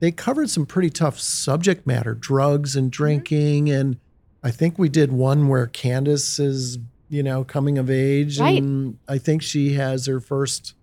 they 0.00 0.10
covered 0.10 0.48
some 0.48 0.64
pretty 0.64 0.88
tough 0.90 1.18
subject 1.20 1.86
matter, 1.86 2.14
drugs 2.14 2.74
and 2.76 2.86
Mm-hmm. 2.86 3.02
drinking, 3.02 3.70
and 3.70 3.96
I 4.42 4.50
think 4.50 4.78
we 4.78 4.88
did 4.88 5.12
one 5.12 5.48
where 5.48 5.66
Candace 5.66 6.38
is, 6.38 6.78
you 7.10 7.22
know, 7.22 7.44
coming 7.44 7.76
of 7.76 7.90
age, 7.90 8.40
Right. 8.40 8.62
and 8.62 8.96
I 9.06 9.18
think 9.18 9.42
she 9.42 9.74
has 9.74 10.06
her 10.06 10.20
first 10.20 10.74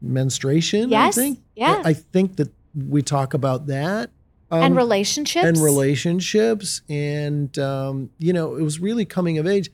menstruation. 0.00 0.90
Yes, 0.90 1.16
I 1.18 1.20
think. 1.20 1.38
yeah. 1.54 1.82
I 1.84 1.92
think 1.92 2.36
that 2.36 2.50
we 2.74 3.02
talk 3.02 3.34
about 3.34 3.66
that. 3.66 4.10
And 4.50 4.72
Um, 4.72 4.76
relationships. 4.76 5.44
and 5.44 5.56
relationships, 5.62 6.82
and 6.88 7.58
um, 7.58 8.10
you 8.18 8.32
know, 8.32 8.56
it 8.56 8.62
was 8.62 8.78
really 8.78 9.04
coming 9.04 9.38
of 9.38 9.46
age. 9.46 9.70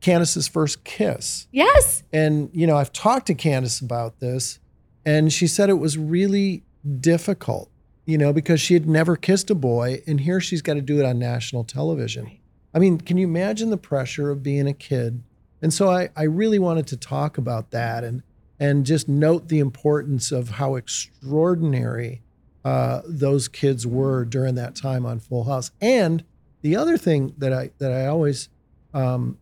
Candace's 0.00 0.46
first 0.46 0.84
kiss. 0.84 1.48
Yes. 1.50 2.02
And, 2.12 2.50
you 2.52 2.66
know, 2.66 2.76
I've 2.76 2.92
talked 2.92 3.26
to 3.28 3.34
Candace 3.34 3.80
about 3.80 4.20
this, 4.20 4.60
and 5.04 5.32
she 5.32 5.46
said 5.46 5.70
it 5.70 5.80
was 5.80 5.96
really 5.98 6.62
difficult, 7.00 7.70
you 8.04 8.18
know, 8.18 8.32
because 8.32 8.60
she 8.60 8.74
had 8.74 8.86
never 8.86 9.16
kissed 9.16 9.50
a 9.50 9.54
boy, 9.54 10.02
and 10.06 10.20
here 10.20 10.40
she's 10.40 10.62
got 10.62 10.74
to 10.74 10.82
do 10.82 11.00
it 11.00 11.04
on 11.04 11.18
national 11.18 11.64
television. 11.64 12.24
Right. 12.24 12.40
I 12.74 12.78
mean, 12.78 12.98
can 12.98 13.16
you 13.16 13.26
imagine 13.26 13.70
the 13.70 13.78
pressure 13.78 14.30
of 14.30 14.42
being 14.42 14.68
a 14.68 14.74
kid? 14.74 15.22
And 15.62 15.72
so 15.72 15.90
I, 15.90 16.10
I 16.14 16.24
really 16.24 16.58
wanted 16.58 16.86
to 16.88 16.96
talk 16.96 17.38
about 17.38 17.70
that 17.70 18.04
and 18.04 18.22
and 18.60 18.86
just 18.86 19.08
note 19.08 19.48
the 19.48 19.58
importance 19.58 20.30
of 20.30 20.50
how 20.50 20.76
extraordinary 20.76 22.22
uh, 22.66 23.02
those 23.06 23.46
kids 23.46 23.86
were 23.86 24.24
during 24.24 24.56
that 24.56 24.74
time 24.74 25.06
on 25.06 25.20
Full 25.20 25.44
House. 25.44 25.70
And 25.80 26.24
the 26.62 26.74
other 26.74 26.98
thing 26.98 27.32
that 27.38 27.52
I 27.52 27.70
that 27.78 27.92
I 27.92 28.06
always 28.06 28.48
um, 28.92 29.38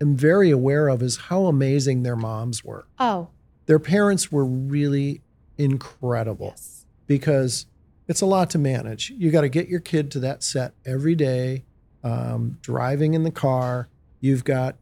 am 0.00 0.16
very 0.16 0.50
aware 0.50 0.88
of 0.88 1.00
is 1.00 1.16
how 1.16 1.46
amazing 1.46 2.02
their 2.02 2.16
moms 2.16 2.64
were. 2.64 2.88
Oh, 2.98 3.28
Their 3.66 3.78
parents 3.78 4.32
were 4.32 4.44
really 4.44 5.20
incredible 5.56 6.48
yes. 6.48 6.84
because 7.06 7.66
it's 8.08 8.22
a 8.22 8.26
lot 8.26 8.50
to 8.50 8.58
manage. 8.58 9.10
You 9.10 9.30
got 9.30 9.42
to 9.42 9.48
get 9.48 9.68
your 9.68 9.80
kid 9.80 10.10
to 10.12 10.20
that 10.20 10.42
set 10.42 10.72
every 10.84 11.14
day, 11.14 11.64
um, 12.02 12.58
driving 12.60 13.14
in 13.14 13.22
the 13.22 13.30
car. 13.30 13.88
You've 14.20 14.42
got, 14.42 14.74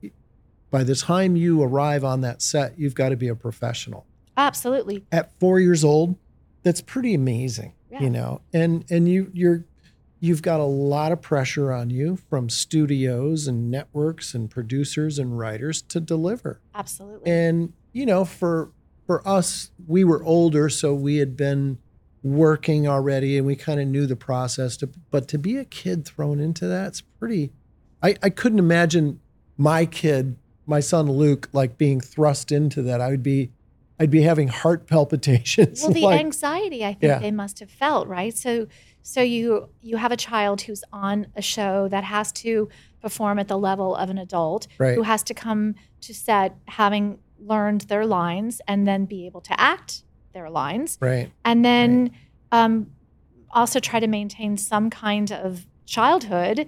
by 0.70 0.82
the 0.82 0.94
time 0.94 1.36
you 1.36 1.62
arrive 1.62 2.04
on 2.04 2.22
that 2.22 2.40
set, 2.40 2.78
you've 2.78 2.94
got 2.94 3.10
to 3.10 3.16
be 3.16 3.28
a 3.28 3.34
professional. 3.34 4.06
Absolutely. 4.34 5.04
At 5.12 5.38
four 5.38 5.60
years 5.60 5.84
old, 5.84 6.16
that's 6.66 6.80
pretty 6.80 7.14
amazing, 7.14 7.72
Yeah. 7.92 8.02
you 8.02 8.10
know. 8.10 8.40
And 8.52 8.84
and 8.90 9.08
you 9.08 9.30
you're 9.32 9.64
you've 10.18 10.42
got 10.42 10.58
a 10.58 10.64
lot 10.64 11.12
of 11.12 11.22
pressure 11.22 11.70
on 11.72 11.90
you 11.90 12.16
from 12.28 12.48
studios 12.48 13.46
and 13.46 13.70
networks 13.70 14.34
and 14.34 14.50
producers 14.50 15.20
and 15.20 15.38
writers 15.38 15.80
to 15.82 16.00
deliver. 16.00 16.60
Absolutely. 16.74 17.30
And 17.30 17.72
you 17.92 18.04
know, 18.04 18.24
for 18.24 18.72
for 19.06 19.26
us, 19.26 19.70
we 19.86 20.02
were 20.02 20.24
older, 20.24 20.68
so 20.68 20.92
we 20.92 21.18
had 21.18 21.36
been 21.36 21.78
working 22.24 22.88
already, 22.88 23.38
and 23.38 23.46
we 23.46 23.54
kind 23.54 23.78
of 23.80 23.86
knew 23.86 24.04
the 24.06 24.16
process. 24.16 24.76
To, 24.78 24.88
but 25.12 25.28
to 25.28 25.38
be 25.38 25.56
a 25.58 25.64
kid 25.64 26.04
thrown 26.04 26.40
into 26.40 26.66
that's 26.66 27.00
pretty. 27.00 27.52
I 28.02 28.16
I 28.24 28.30
couldn't 28.30 28.58
imagine 28.58 29.20
my 29.56 29.86
kid, 29.86 30.34
my 30.66 30.80
son 30.80 31.08
Luke, 31.12 31.48
like 31.52 31.78
being 31.78 32.00
thrust 32.00 32.50
into 32.50 32.82
that. 32.82 33.00
I 33.00 33.10
would 33.10 33.22
be, 33.22 33.52
I'd 33.98 34.10
be 34.10 34.22
having 34.22 34.48
heart 34.48 34.86
palpitations. 34.92 35.82
well, 35.82 35.92
the 35.92 36.02
like, 36.02 36.20
anxiety 36.20 36.84
I 36.84 36.92
think 36.92 37.02
Yeah. 37.10 37.18
they 37.18 37.30
must 37.30 37.60
have 37.60 37.70
felt, 37.70 38.08
right? 38.08 38.36
So 38.36 38.66
so 39.02 39.20
you 39.22 39.68
you 39.80 39.96
have 39.98 40.12
a 40.12 40.16
child 40.16 40.62
who's 40.62 40.82
on 40.92 41.28
a 41.36 41.42
show 41.42 41.88
that 41.88 42.04
has 42.04 42.32
to 42.32 42.68
perform 43.00 43.38
at 43.38 43.46
the 43.48 43.56
level 43.58 43.94
of 43.94 44.10
an 44.10 44.18
adult 44.18 44.66
Right. 44.78 44.94
who 44.96 45.02
has 45.02 45.22
to 45.24 45.34
come 45.34 45.74
to 46.02 46.12
set 46.14 46.56
having 46.66 47.18
learned 47.38 47.82
their 47.82 48.04
lines 48.06 48.60
and 48.66 48.86
then 48.86 49.04
be 49.04 49.26
able 49.26 49.40
to 49.42 49.60
act 49.60 50.02
their 50.32 50.50
lines 50.50 50.98
right. 51.00 51.30
and 51.44 51.64
then 51.64 52.10
um, 52.52 52.90
also 53.50 53.78
try 53.78 54.00
to 54.00 54.06
maintain 54.06 54.56
some 54.56 54.90
kind 54.90 55.30
of 55.32 55.66
childhood 55.86 56.66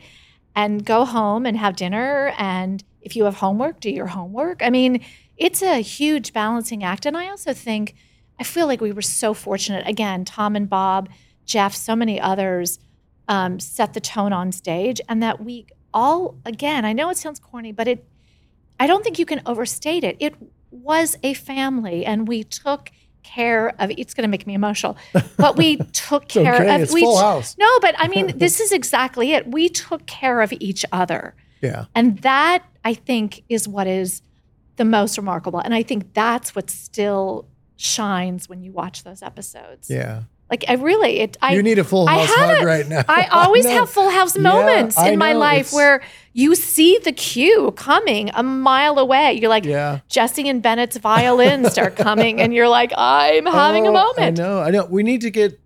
and 0.55 0.85
go 0.85 1.05
home 1.05 1.45
and 1.47 1.57
have 1.57 1.77
dinner 1.77 2.33
and 2.39 2.85
if 3.03 3.15
you 3.17 3.25
have 3.25 3.37
homework 3.37 3.81
do 3.81 3.91
your 3.91 4.07
homework 4.07 4.63
i 4.63 4.71
mean 4.71 5.03
it's 5.39 5.63
a 5.63 5.81
huge 5.81 6.33
balancing 6.33 6.83
act 6.85 7.07
and 7.07 7.17
i 7.17 7.29
also 7.29 7.53
think 7.55 7.95
i 8.39 8.45
feel 8.45 8.67
like 8.67 8.81
we 8.81 8.93
were 8.93 9.03
so 9.03 9.33
fortunate 9.33 9.87
again 9.87 10.25
tom 10.25 10.55
and 10.57 10.69
bob 10.69 11.09
jeff 11.47 11.75
so 11.75 11.95
many 11.97 12.21
others 12.21 12.79
um, 13.29 13.61
set 13.61 13.93
the 13.93 14.01
tone 14.01 14.33
on 14.33 14.53
stage 14.53 15.01
and 15.09 15.23
that 15.23 15.43
we 15.45 15.67
all 15.95 16.37
again 16.45 16.85
i 16.85 16.93
know 16.93 17.09
it 17.11 17.17
sounds 17.17 17.39
corny 17.39 17.73
but 17.73 17.87
it 17.89 18.05
i 18.81 18.87
don't 18.87 19.05
think 19.05 19.19
you 19.19 19.27
can 19.27 19.41
overstate 19.47 20.03
it 20.05 20.17
it 20.21 20.35
was 20.71 21.17
a 21.23 21.35
family 21.35 22.05
and 22.05 22.27
we 22.29 22.43
took 22.45 22.91
care 23.23 23.75
of 23.79 23.91
it's 23.99 24.15
going 24.15 24.23
to 24.23 24.29
make 24.29 24.47
me 24.47 24.55
emotional 24.55 24.97
but 25.37 25.57
we 25.57 25.77
took 25.93 26.29
care 26.29 26.55
okay. 26.55 26.75
of 26.77 26.81
It's 26.83 26.93
we 26.95 27.03
full 27.03 27.19
house. 27.19 27.55
no 27.59 27.67
but 27.81 27.95
i 27.99 28.09
mean 28.09 28.33
this 28.39 28.61
is 28.61 28.73
exactly 28.73 29.33
it 29.33 29.47
we 29.51 29.69
took 29.69 30.07
care 30.07 30.41
of 30.41 30.53
each 30.61 30.85
other 30.93 31.35
Yeah. 31.61 31.85
and 31.95 32.19
that 32.21 32.63
i 32.85 32.95
think 32.95 33.45
is 33.51 33.69
what 33.69 33.87
is 33.87 34.23
the 34.79 34.85
most 34.85 35.17
remarkable 35.19 35.59
and 35.61 35.75
i 35.75 35.83
think 35.83 36.15
that's 36.15 36.55
what 36.57 36.71
still 36.71 37.47
shines 37.77 38.49
when 38.49 38.63
you 38.63 38.73
watch 38.73 39.05
those 39.05 39.23
episodes 39.23 39.89
Yeah. 39.91 40.23
like 40.51 40.65
i 40.69 40.75
really 40.75 41.21
it 41.21 41.37
i 41.41 41.53
you 41.55 41.63
need 41.63 41.79
a 41.79 41.85
full 41.85 42.07
house 42.07 42.27
hug 42.29 42.63
it. 42.63 42.65
right 42.65 42.89
now. 42.89 43.05
I 43.09 43.27
always 43.27 43.65
know. 43.65 43.71
have 43.79 43.91
full 43.91 44.11
house 44.11 44.37
moments 44.37 44.97
I 44.99 45.11
in 45.11 45.19
my 45.19 45.33
know. 45.33 45.39
life 45.39 45.61
It's- 45.69 45.73
where 45.75 46.03
you 46.33 46.55
see 46.55 46.99
the 46.99 47.13
cue 47.13 47.73
coming 47.77 48.31
a 48.35 48.43
mile 48.45 48.99
away. 49.01 49.33
You're 49.41 49.49
like, 49.51 49.65
Yeah. 49.65 50.01
Jesse 50.09 50.49
and 50.49 50.63
Bennett's 50.63 50.97
violins 50.97 51.73
start 51.73 51.97
coming, 51.97 52.41
and 52.41 52.55
you're 52.55 52.69
like, 52.69 52.93
I'm 52.97 53.45
having 53.45 53.87
a 53.87 53.91
Oh, 53.97 54.05
moment. 54.05 54.39
I 54.39 54.43
know. 54.43 54.61
I 54.61 54.71
know. 54.71 54.85
We 54.87 55.03
need 55.03 55.23
to 55.23 55.31
get 55.31 55.59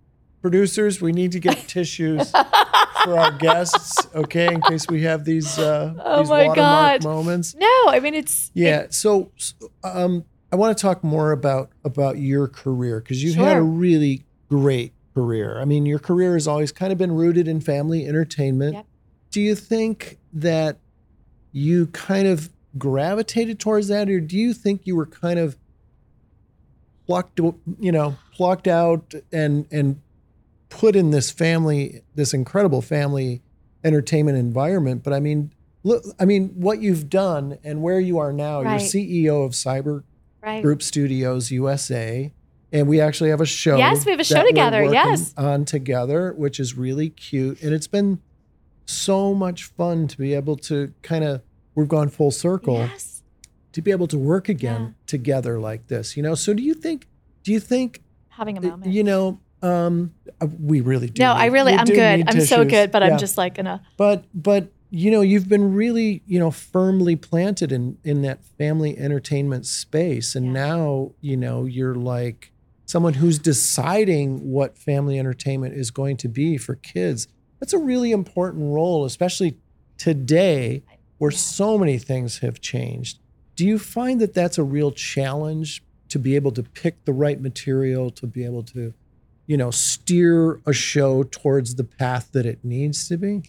producers. 0.43 1.01
We 1.01 1.11
need 1.13 1.31
to 1.31 1.39
get 1.39 1.57
tissues 1.67 2.29
for 2.29 3.17
our 3.17 3.31
guests. 3.31 4.07
Okay, 4.13 4.53
in 4.53 4.61
case 4.61 4.85
we 4.87 5.01
have 5.01 5.25
these 5.25 5.57
uh, 5.57 5.95
Oh 6.03 6.19
these 6.19 6.29
my 6.29 6.47
watermark 6.47 7.01
God. 7.01 7.03
moments. 7.03 7.55
No, 7.55 7.71
I 7.87 7.99
mean 7.99 8.13
it's 8.13 8.51
Yeah. 8.53 8.87
So, 8.91 9.31
um, 9.83 10.25
I 10.51 10.55
want 10.55 10.77
to 10.77 10.79
talk 10.79 11.03
more 11.03 11.31
about 11.31 11.71
about 11.83 12.19
your 12.19 12.47
career 12.47 12.99
because 12.99 13.23
you 13.23 13.33
had 13.33 13.57
a 13.57 13.63
really 13.63 14.23
great 14.49 14.93
career. 15.15 15.59
I 15.59 15.65
mean, 15.65 15.87
your 15.87 15.99
career 15.99 16.33
has 16.33 16.47
always 16.47 16.71
kind 16.71 16.91
of 16.91 16.99
been 16.99 17.13
rooted 17.13 17.47
in 17.47 17.59
family 17.59 18.05
entertainment. 18.05 18.73
Yep. 18.75 18.85
Do 19.31 19.41
you 19.41 19.55
think 19.55 20.19
that 20.33 20.77
you 21.51 21.87
kind 21.87 22.27
of 22.27 22.49
gravitated 22.77 23.59
towards 23.59 23.87
that, 23.87 24.09
or 24.09 24.19
do 24.19 24.37
you 24.37 24.53
think 24.53 24.81
you 24.85 24.95
were 24.95 25.05
kind 25.07 25.39
of 25.39 25.57
plucked, 27.07 27.39
you 27.39 27.91
know, 27.91 28.15
plucked 28.33 28.67
out 28.67 29.13
and 29.31 29.65
and 29.71 30.01
put 30.79 30.95
in 30.95 31.11
this 31.11 31.29
family, 31.31 32.01
this 32.15 32.33
incredible 32.33 32.81
family 32.81 33.41
entertainment 33.83 34.37
environment? 34.37 35.03
But 35.03 35.13
I 35.13 35.19
mean, 35.19 35.51
look, 35.83 36.03
I 36.19 36.25
mean, 36.25 36.49
what 36.55 36.81
you've 36.81 37.09
done 37.09 37.57
and 37.63 37.81
where 37.81 37.99
you 37.99 38.17
are 38.19 38.33
now, 38.33 38.61
Right. 38.61 38.79
you're 38.81 38.89
CEO 38.89 39.45
of 39.45 39.51
Cyber 39.51 40.03
right. 40.41 40.61
Group 40.63 40.81
Studios 40.81 41.51
USA, 41.51 42.33
and 42.71 42.87
we 42.87 42.99
actually 42.99 43.29
have 43.29 43.41
a 43.41 43.45
show. 43.45 43.77
Yes, 43.77 44.05
we 44.05 44.11
have 44.11 44.19
a 44.19 44.23
show 44.23 44.43
together, 44.45 44.83
yes. 44.83 45.33
on 45.37 45.65
together, 45.65 46.33
which 46.33 46.59
is 46.59 46.75
really 46.77 47.09
cute, 47.09 47.61
and 47.61 47.73
it's 47.73 47.87
been 47.87 48.19
so 48.85 49.33
much 49.33 49.63
fun 49.65 50.07
to 50.07 50.17
be 50.17 50.33
able 50.33 50.57
to 50.57 50.93
kind 51.03 51.23
of 51.23 51.41
we've 51.75 51.87
gone 51.87 52.09
full 52.09 52.31
circle 52.31 52.75
Yes. 52.77 53.23
to 53.71 53.81
be 53.81 53.91
able 53.91 54.07
to 54.07 54.17
work 54.17 54.49
again 54.49 54.81
Yeah. 54.81 54.89
together 55.07 55.59
like 55.59 55.87
this. 55.87 56.15
You 56.17 56.23
know, 56.23 56.35
so 56.35 56.53
do 56.53 56.61
you 56.61 56.73
think? 56.73 57.07
Do 57.43 57.51
you 57.51 57.59
think? 57.59 58.01
Having 58.29 58.57
a 58.57 58.61
moment. 58.61 58.91
You 58.91 59.03
know, 59.03 59.39
um, 59.63 60.13
uh, 60.41 60.47
we 60.59 60.81
really 60.81 61.09
do. 61.09 61.23
no, 61.23 61.31
I 61.31 61.45
really, 61.45 61.73
I'm 61.73 61.85
good. 61.85 62.23
I'm 62.27 62.41
so 62.41 62.65
good, 62.65 62.91
but 62.91 63.01
Yeah. 63.01 63.09
I'm 63.13 63.17
just 63.17 63.37
like 63.37 63.55
gonna. 63.55 63.81
But 63.97 64.25
but 64.33 64.71
you 64.91 65.09
know, 65.09 65.21
you've 65.21 65.49
been 65.49 65.73
really 65.73 66.21
you 66.27 66.37
know 66.37 66.51
firmly 66.51 67.15
planted 67.15 67.71
in 67.71 67.97
in 68.03 68.21
that 68.23 68.43
family 68.43 68.97
entertainment 68.97 69.65
space, 69.65 70.35
and 70.35 70.47
Yeah. 70.47 70.51
now 70.53 71.11
you 71.21 71.37
know 71.37 71.65
you're 71.65 71.95
like 71.95 72.51
someone 72.85 73.13
who's 73.15 73.39
deciding 73.39 74.51
what 74.51 74.77
family 74.77 75.17
entertainment 75.17 75.73
is 75.73 75.89
going 75.89 76.17
to 76.17 76.27
be 76.27 76.57
for 76.57 76.75
kids. 76.75 77.27
That's 77.59 77.73
a 77.73 77.79
really 77.79 78.11
important 78.11 78.73
role, 78.73 79.05
especially 79.05 79.57
today 79.97 80.83
where 81.17 81.31
so 81.31 81.77
many 81.77 81.97
things 81.97 82.39
have 82.39 82.59
changed. 82.59 83.19
Do 83.55 83.65
you 83.65 83.79
find 83.79 84.19
that 84.19 84.33
that's 84.33 84.57
a 84.57 84.63
real 84.63 84.91
challenge 84.91 85.81
to 86.09 86.19
be 86.19 86.35
able 86.35 86.51
to 86.51 86.63
pick 86.63 87.05
the 87.05 87.13
right 87.13 87.39
material, 87.39 88.11
to 88.11 88.27
be 88.27 88.43
able 88.43 88.63
to, 88.63 88.93
you 89.45 89.57
know, 89.57 89.71
steer 89.71 90.61
a 90.65 90.73
show 90.73 91.23
towards 91.23 91.75
the 91.75 91.83
path 91.83 92.31
that 92.31 92.45
it 92.45 92.63
needs 92.63 93.07
to 93.09 93.17
be? 93.17 93.43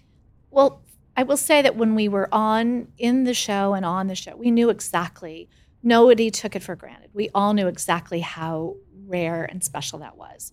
Well, 0.51 0.81
I 1.17 1.23
will 1.23 1.37
say 1.37 1.63
that 1.63 1.77
when 1.77 1.95
we 1.95 2.09
were 2.09 2.29
on 2.33 2.89
in 2.99 3.25
the 3.25 3.35
show 3.35 3.75
and 3.75 3.85
on 3.85 4.09
the 4.09 4.15
show, 4.15 4.37
we 4.37 4.51
knew 4.51 4.71
exactly. 4.71 5.49
Nobody 5.83 6.31
took 6.31 6.57
it 6.57 6.63
for 6.63 6.75
granted. 6.75 7.11
We 7.13 7.31
all 7.35 7.55
knew 7.55 7.69
exactly 7.69 8.21
how 8.21 8.77
rare 9.07 9.45
and 9.45 9.63
special 9.63 9.99
that 10.01 10.17
was. 10.17 10.53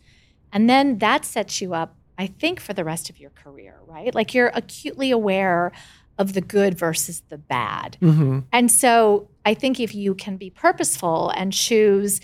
And 0.53 0.69
then 0.69 0.99
that 0.99 1.25
sets 1.25 1.61
you 1.61 1.73
up, 1.73 1.95
I 2.17 2.27
think, 2.27 2.59
for 2.59 2.73
the 2.73 2.83
rest 2.83 3.09
of 3.09 3.19
your 3.19 3.31
career, 3.31 3.79
right? 3.87 4.13
Like 4.13 4.33
you're 4.33 4.51
acutely 4.53 5.09
aware 5.09 5.71
of 6.17 6.33
the 6.33 6.41
good 6.41 6.77
versus 6.77 7.23
the 7.29 7.37
bad. 7.37 7.97
Mm-hmm. 8.01 8.39
And 8.51 8.69
so 8.69 9.29
I 9.45 9.53
think 9.53 9.79
if 9.79 9.95
you 9.95 10.13
can 10.13 10.37
be 10.37 10.49
purposeful 10.49 11.29
and 11.35 11.51
choose 11.51 12.21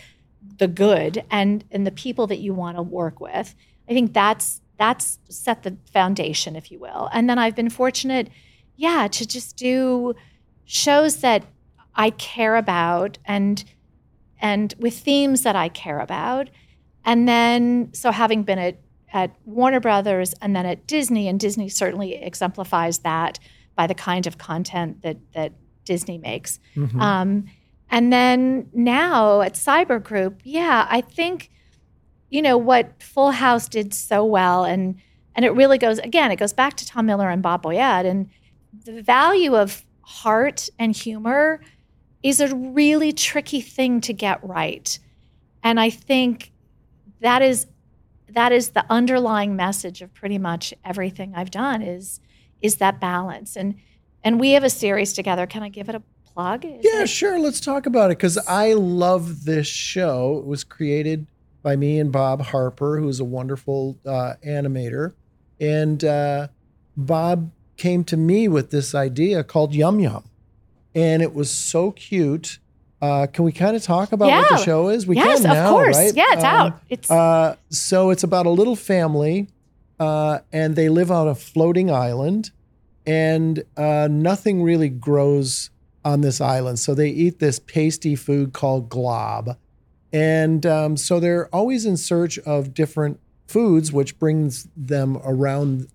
the 0.57 0.67
good 0.67 1.23
and 1.29 1.63
and 1.71 1.85
the 1.85 1.91
people 1.91 2.27
that 2.27 2.39
you 2.39 2.53
want 2.53 2.77
to 2.77 2.83
work 2.83 3.19
with, 3.19 3.55
I 3.89 3.93
think 3.93 4.13
that's 4.13 4.61
that's 4.77 5.19
set 5.29 5.63
the 5.63 5.77
foundation, 5.91 6.55
if 6.55 6.71
you 6.71 6.79
will. 6.79 7.09
And 7.11 7.29
then 7.29 7.39
I've 7.39 7.55
been 7.55 7.69
fortunate, 7.69 8.29
yeah, 8.75 9.07
to 9.07 9.27
just 9.27 9.57
do 9.57 10.15
shows 10.65 11.17
that 11.17 11.43
I 11.95 12.11
care 12.11 12.55
about 12.55 13.17
and 13.25 13.63
and 14.39 14.73
with 14.77 14.97
themes 14.97 15.43
that 15.43 15.55
I 15.55 15.69
care 15.69 15.99
about. 15.99 16.49
And 17.03 17.27
then 17.27 17.93
so 17.93 18.11
having 18.11 18.43
been 18.43 18.59
at 18.59 18.77
at 19.13 19.31
Warner 19.45 19.79
Brothers 19.79 20.33
and 20.41 20.55
then 20.55 20.65
at 20.65 20.85
Disney, 20.85 21.27
and 21.27 21.39
Disney 21.39 21.69
certainly 21.69 22.15
exemplifies 22.15 22.99
that 22.99 23.39
by 23.75 23.87
the 23.87 23.95
kind 23.95 24.27
of 24.27 24.37
content 24.37 25.01
that 25.01 25.17
that 25.33 25.53
Disney 25.85 26.17
makes. 26.17 26.59
Mm-hmm. 26.75 26.99
Um, 26.99 27.45
and 27.89 28.11
then 28.11 28.69
now 28.73 29.41
at 29.41 29.53
Cyber 29.53 30.01
Group, 30.03 30.41
yeah, 30.43 30.87
I 30.89 31.01
think, 31.01 31.49
you 32.29 32.41
know, 32.41 32.57
what 32.57 33.01
Full 33.01 33.31
House 33.31 33.67
did 33.67 33.93
so 33.93 34.25
well, 34.25 34.65
and 34.65 34.99
and 35.35 35.45
it 35.45 35.51
really 35.51 35.77
goes 35.77 35.99
again, 35.99 36.31
it 36.31 36.37
goes 36.37 36.53
back 36.53 36.75
to 36.77 36.85
Tom 36.85 37.05
Miller 37.05 37.29
and 37.29 37.41
Bob 37.41 37.63
Boyett, 37.63 38.05
and 38.05 38.29
the 38.85 39.01
value 39.01 39.55
of 39.55 39.85
heart 40.01 40.69
and 40.79 40.95
humor 40.95 41.61
is 42.23 42.39
a 42.39 42.53
really 42.55 43.11
tricky 43.11 43.61
thing 43.61 44.01
to 44.01 44.13
get 44.13 44.43
right, 44.43 44.99
and 45.63 45.79
I 45.79 45.89
think 45.89 46.51
that 47.21 47.41
is 47.41 47.67
that 48.29 48.51
is 48.51 48.69
the 48.69 48.85
underlying 48.89 49.55
message 49.55 50.01
of 50.01 50.13
pretty 50.13 50.37
much 50.37 50.73
everything 50.83 51.33
I've 51.35 51.51
done 51.51 51.81
is 51.81 52.19
is 52.61 52.75
that 52.77 52.99
balance 52.99 53.55
and 53.55 53.75
and 54.23 54.39
we 54.39 54.51
have 54.51 54.63
a 54.63 54.69
series 54.69 55.13
together. 55.13 55.47
Can 55.47 55.63
I 55.63 55.69
give 55.69 55.87
it 55.87 55.95
a 55.95 56.01
plug? 56.37 56.65
Is 56.65 56.71
Yeah, 56.83 57.01
it- 57.03 57.07
sure. 57.09 57.39
Let's 57.39 57.59
talk 57.59 57.85
about 57.85 58.11
it 58.11 58.17
because 58.17 58.37
I 58.47 58.73
love 58.73 59.45
this 59.45 59.67
show. 59.67 60.37
It 60.39 60.45
was 60.45 60.63
created 60.63 61.27
by 61.63 61.75
me 61.75 61.99
and 61.99 62.11
Bob 62.11 62.41
Harper, 62.41 62.99
who's 62.99 63.19
a 63.19 63.25
wonderful 63.25 63.97
uh, 64.05 64.33
animator. 64.45 65.13
And 65.59 66.03
uh, 66.03 66.47
Bob 66.95 67.51
came 67.77 68.03
to 68.05 68.17
me 68.17 68.47
with 68.47 68.69
this 68.71 68.93
idea 68.95 69.43
called 69.43 69.73
Yum 69.73 69.99
Yum. 69.99 70.23
And 70.95 71.21
it 71.21 71.33
was 71.33 71.49
so 71.51 71.91
cute. 71.91 72.59
Uh, 73.01 73.27
can 73.31 73.43
we 73.45 73.51
kind 73.51 73.75
of 73.75 73.83
talk 73.83 74.11
about 74.11 74.29
what 74.29 74.49
the 74.49 74.57
show 74.57 74.89
is? 74.89 75.05
We 75.05 75.15
yes, 75.17 75.41
can 75.41 75.51
of 75.51 75.57
now, 75.57 75.69
course. 75.69 75.95
right? 75.95 76.13
Yeah, 76.15 76.23
it's 76.33 76.43
Um, 76.43 76.49
out. 76.49 76.81
It's 76.89 77.11
uh, 77.11 77.55
so 77.69 78.09
it's 78.09 78.23
about 78.23 78.47
a 78.47 78.49
little 78.49 78.75
family, 78.75 79.47
uh, 79.99 80.39
and 80.51 80.75
they 80.75 80.89
live 80.89 81.11
on 81.11 81.27
a 81.27 81.35
floating 81.35 81.91
island, 81.91 82.49
and 83.05 83.63
uh, 83.75 84.07
nothing 84.09 84.63
really 84.63 84.89
grows 84.89 85.69
on 86.07 86.21
this 86.21 86.39
island. 86.39 86.79
So 86.79 86.95
they 86.95 87.09
eat 87.09 87.39
this 87.39 87.59
pasty 87.59 88.15
food 88.15 88.53
called 88.53 88.89
glob, 88.89 89.57
and 90.13 90.65
um, 90.65 90.95
so 90.97 91.19
they're 91.19 91.47
always 91.53 91.85
in 91.85 91.97
search 91.97 92.39
of 92.39 92.73
different 92.73 93.19
foods, 93.47 93.91
which 93.91 94.17
brings 94.17 94.67
them 94.75 95.17
around 95.25 95.87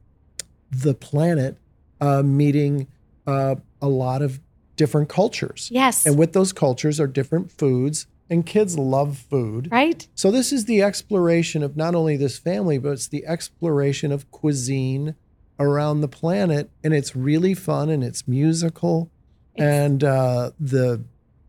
the 0.71 0.95
planet, 0.95 1.57
uh, 2.01 2.23
meeting 2.23 2.87
uh, 3.27 3.57
a 3.81 3.89
lot 3.89 4.21
of 4.23 4.41
different 4.77 5.09
cultures. 5.09 5.69
yes, 5.71 6.07
And 6.07 6.19
with 6.19 6.33
those 6.33 6.53
cultures 6.53 6.99
are 7.01 7.07
different 7.07 7.51
foods, 7.51 8.07
and 8.29 8.45
kids 8.45 8.79
love 8.79 9.19
food. 9.19 9.69
right. 9.71 10.07
So 10.15 10.31
this 10.31 10.53
is 10.53 10.65
the 10.65 10.83
exploration 10.83 11.63
of 11.63 11.77
not 11.77 11.95
only 11.95 12.17
this 12.17 12.39
family, 12.39 12.79
but 12.79 12.91
it's 12.93 13.09
the 13.09 13.27
exploration 13.27 14.13
of 14.13 14.31
cuisine 14.31 15.15
around 15.59 16.01
the 16.01 16.09
planet, 16.09 16.71
and 16.83 16.93
it's 16.95 17.15
really 17.15 17.55
fun 17.55 17.89
and 17.91 18.03
it's 18.03 18.27
musical, 18.27 19.11
and 19.57 20.03
uh, 20.05 20.51
the 20.59 21.03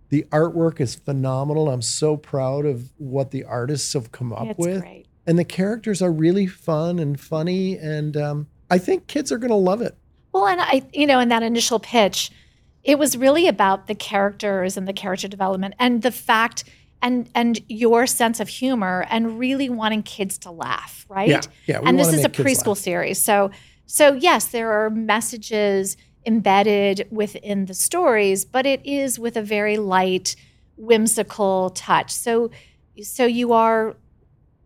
the 0.10 0.24
artwork 0.32 0.80
is 0.80 0.96
phenomenal. 0.96 1.70
I'm 1.70 1.82
so 1.82 2.18
proud 2.18 2.66
of 2.66 2.92
what 2.98 3.32
the 3.32 3.44
artists 3.46 3.94
have 3.94 4.12
come 4.12 4.32
up 4.32 4.58
with, 4.58 4.82
great. 4.82 5.06
and 5.26 5.40
the 5.40 5.46
characters 5.46 6.02
are 6.02 6.12
really 6.12 6.46
fun 6.46 7.00
and 7.00 7.20
funny, 7.20 7.78
and 7.78 8.16
um, 8.16 8.48
I 8.70 8.78
think 8.78 9.08
kids 9.08 9.32
are 9.32 9.38
going 9.38 9.50
to 9.50 9.56
love 9.56 9.82
it. 9.82 9.98
Well, 10.32 10.48
and 10.48 10.62
I, 10.62 10.84
you 10.94 11.08
know, 11.08 11.20
in 11.20 11.30
that 11.30 11.44
initial 11.44 11.80
pitch, 11.80 12.32
it 12.84 13.00
was 13.00 13.18
really 13.18 13.48
about 13.48 13.88
the 13.88 13.96
characters 13.96 14.78
and 14.78 14.88
the 14.88 14.94
character 14.94 15.28
development 15.28 15.76
and 15.80 16.02
the 16.02 16.12
fact 16.12 16.64
and 17.02 17.30
and 17.36 17.60
your 17.68 18.08
sense 18.08 18.40
of 18.40 18.48
humor 18.48 19.06
and 19.10 19.38
really 19.38 19.70
wanting 19.70 20.04
kids 20.04 20.38
to 20.40 20.52
laugh, 20.52 21.06
right? 21.10 21.30
Yeah, 21.30 21.42
yeah. 21.66 21.82
and 21.84 22.00
this 22.00 22.14
is 22.14 22.24
a 22.24 22.30
preschool 22.30 22.68
laugh. 22.70 22.78
series. 22.78 23.24
So 23.24 23.52
so 23.86 24.14
yes, 24.14 24.48
there 24.48 24.72
are 24.72 24.90
messages 24.90 25.98
embedded 26.26 27.08
within 27.12 27.66
the 27.66 27.74
stories, 27.74 28.46
but 28.46 28.66
it 28.66 28.86
is 28.86 29.20
with 29.20 29.36
a 29.38 29.42
very 29.42 29.78
light, 29.78 30.36
whimsical 30.78 31.70
touch. 31.72 32.12
So 32.12 32.52
so 33.02 33.26
you 33.26 33.54
are 33.54 33.96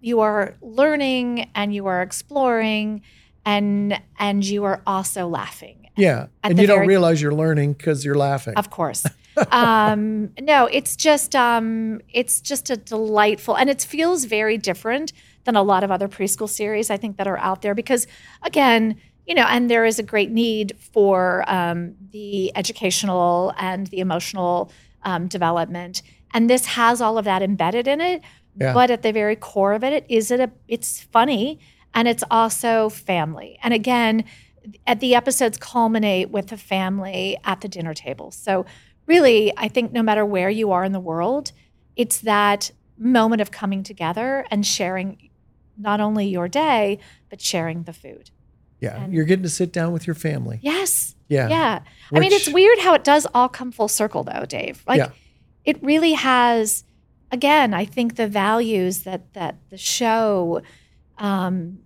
you 0.01 0.19
are 0.19 0.55
learning 0.61 1.49
and 1.55 1.73
you 1.73 1.87
are 1.87 2.01
exploring 2.01 3.01
and 3.45 3.99
and 4.19 4.45
you 4.45 4.63
are 4.65 4.81
also 4.85 5.27
laughing. 5.27 5.89
Yeah, 5.95 6.27
and 6.43 6.59
you 6.59 6.67
don't 6.67 6.77
very- 6.77 6.87
realize 6.87 7.21
you're 7.21 7.33
learning 7.33 7.73
because 7.73 8.05
you're 8.05 8.17
laughing. 8.17 8.53
Of 8.55 8.69
course. 8.69 9.03
um, 9.51 10.31
no, 10.39 10.65
it's 10.65 10.95
just 10.95 11.35
um, 11.35 12.01
it's 12.13 12.41
just 12.41 12.69
a 12.69 12.77
delightful, 12.77 13.55
and 13.55 13.69
it 13.69 13.81
feels 13.81 14.25
very 14.25 14.57
different 14.57 15.13
than 15.45 15.55
a 15.55 15.63
lot 15.63 15.83
of 15.83 15.91
other 15.91 16.07
preschool 16.07 16.49
series 16.49 16.89
I 16.89 16.97
think 16.97 17.17
that 17.17 17.27
are 17.27 17.37
out 17.37 17.61
there 17.61 17.73
because, 17.73 18.05
again, 18.43 18.99
you 19.27 19.35
know, 19.35 19.45
and 19.47 19.69
there 19.69 19.85
is 19.85 19.99
a 19.99 20.03
great 20.03 20.31
need 20.31 20.73
for 20.79 21.43
um, 21.47 21.95
the 22.11 22.55
educational 22.55 23.53
and 23.57 23.87
the 23.87 23.99
emotional 23.99 24.71
um, 25.03 25.27
development, 25.27 26.01
and 26.33 26.49
this 26.49 26.65
has 26.65 27.01
all 27.01 27.17
of 27.17 27.25
that 27.25 27.41
embedded 27.41 27.87
in 27.87 28.01
it. 28.01 28.21
Yeah. 28.59 28.73
But 28.73 28.89
at 28.89 29.03
the 29.03 29.11
very 29.11 29.35
core 29.35 29.73
of 29.73 29.83
it, 29.83 30.05
is 30.09 30.31
it 30.31 30.39
a? 30.39 30.49
It's 30.67 31.01
funny, 31.01 31.59
and 31.93 32.07
it's 32.07 32.23
also 32.31 32.89
family. 32.89 33.59
And 33.61 33.73
again, 33.73 34.23
at 34.85 34.99
the 34.99 35.13
episodes 35.13 35.57
culminate 35.57 36.31
with 36.31 36.47
the 36.47 36.57
family 36.57 37.37
at 37.43 37.61
the 37.61 37.67
dinner 37.67 37.93
table. 37.93 38.31
So 38.31 38.65
really, 39.05 39.53
I 39.57 39.67
think 39.67 39.91
no 39.91 40.01
matter 40.01 40.25
where 40.25 40.49
you 40.49 40.71
are 40.71 40.83
in 40.83 40.91
the 40.91 40.99
world, 40.99 41.51
it's 41.95 42.21
that 42.21 42.71
moment 42.97 43.41
of 43.41 43.51
coming 43.51 43.83
together 43.83 44.45
and 44.49 44.65
sharing 44.65 45.29
not 45.77 46.01
only 46.01 46.27
your 46.27 46.47
day, 46.47 46.99
but 47.29 47.39
sharing 47.39 47.83
the 47.83 47.93
food. 47.93 48.31
Yeah, 48.79 49.03
and- 49.03 49.13
you're 49.13 49.25
getting 49.25 49.43
to 49.43 49.49
sit 49.49 49.71
down 49.71 49.91
with 49.93 50.05
your 50.07 50.13
family. 50.15 50.59
Yes. 50.61 51.15
Yeah, 51.29 51.49
Yeah. 51.49 51.79
I 52.13 52.19
mean, 52.19 52.31
it's 52.31 52.47
weird 52.49 52.79
how 52.79 52.93
it 52.93 53.03
does 53.03 53.27
all 53.33 53.49
come 53.49 53.71
full 53.73 53.89
circle, 53.89 54.23
though, 54.23 54.45
Dave. 54.47 54.83
Like, 54.87 54.99
Yeah. 54.99 55.09
it 55.65 55.81
really 55.83 56.13
has. 56.13 56.83
Again, 57.31 57.73
I 57.73 57.83
think 57.83 58.15
the 58.15 58.27
values 58.29 59.03
that 59.03 59.33
that 59.33 59.57
the 59.69 59.77
show 59.77 60.61
um, 61.17 61.79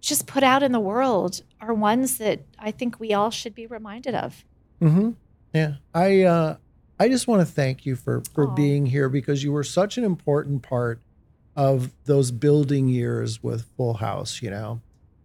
just 0.00 0.26
put 0.26 0.42
out 0.42 0.62
in 0.64 0.72
the 0.72 0.80
world 0.80 1.42
are 1.60 1.72
ones 1.72 2.18
that 2.18 2.40
I 2.58 2.72
think 2.72 2.98
we 2.98 3.14
all 3.14 3.30
should 3.30 3.54
be 3.54 3.66
reminded 3.68 4.14
of. 4.16 4.44
Mm-hmm. 4.80 5.10
Yeah. 5.54 5.74
I 5.94 6.22
uh 6.22 6.56
I 6.98 7.08
just 7.08 7.28
want 7.28 7.46
to 7.46 7.46
thank 7.46 7.86
you 7.86 7.94
for 7.94 8.22
for 8.34 8.48
being 8.48 8.86
here 8.86 9.08
because 9.08 9.44
you 9.44 9.52
were 9.52 9.62
such 9.62 9.96
an 9.98 10.02
important 10.04 10.62
part 10.62 11.00
of 11.54 11.92
those 12.06 12.30
building 12.32 12.88
years 12.88 13.42
with 13.42 13.66
Full 13.76 13.94
House, 13.94 14.42
you 14.42 14.50
know. 14.50 14.80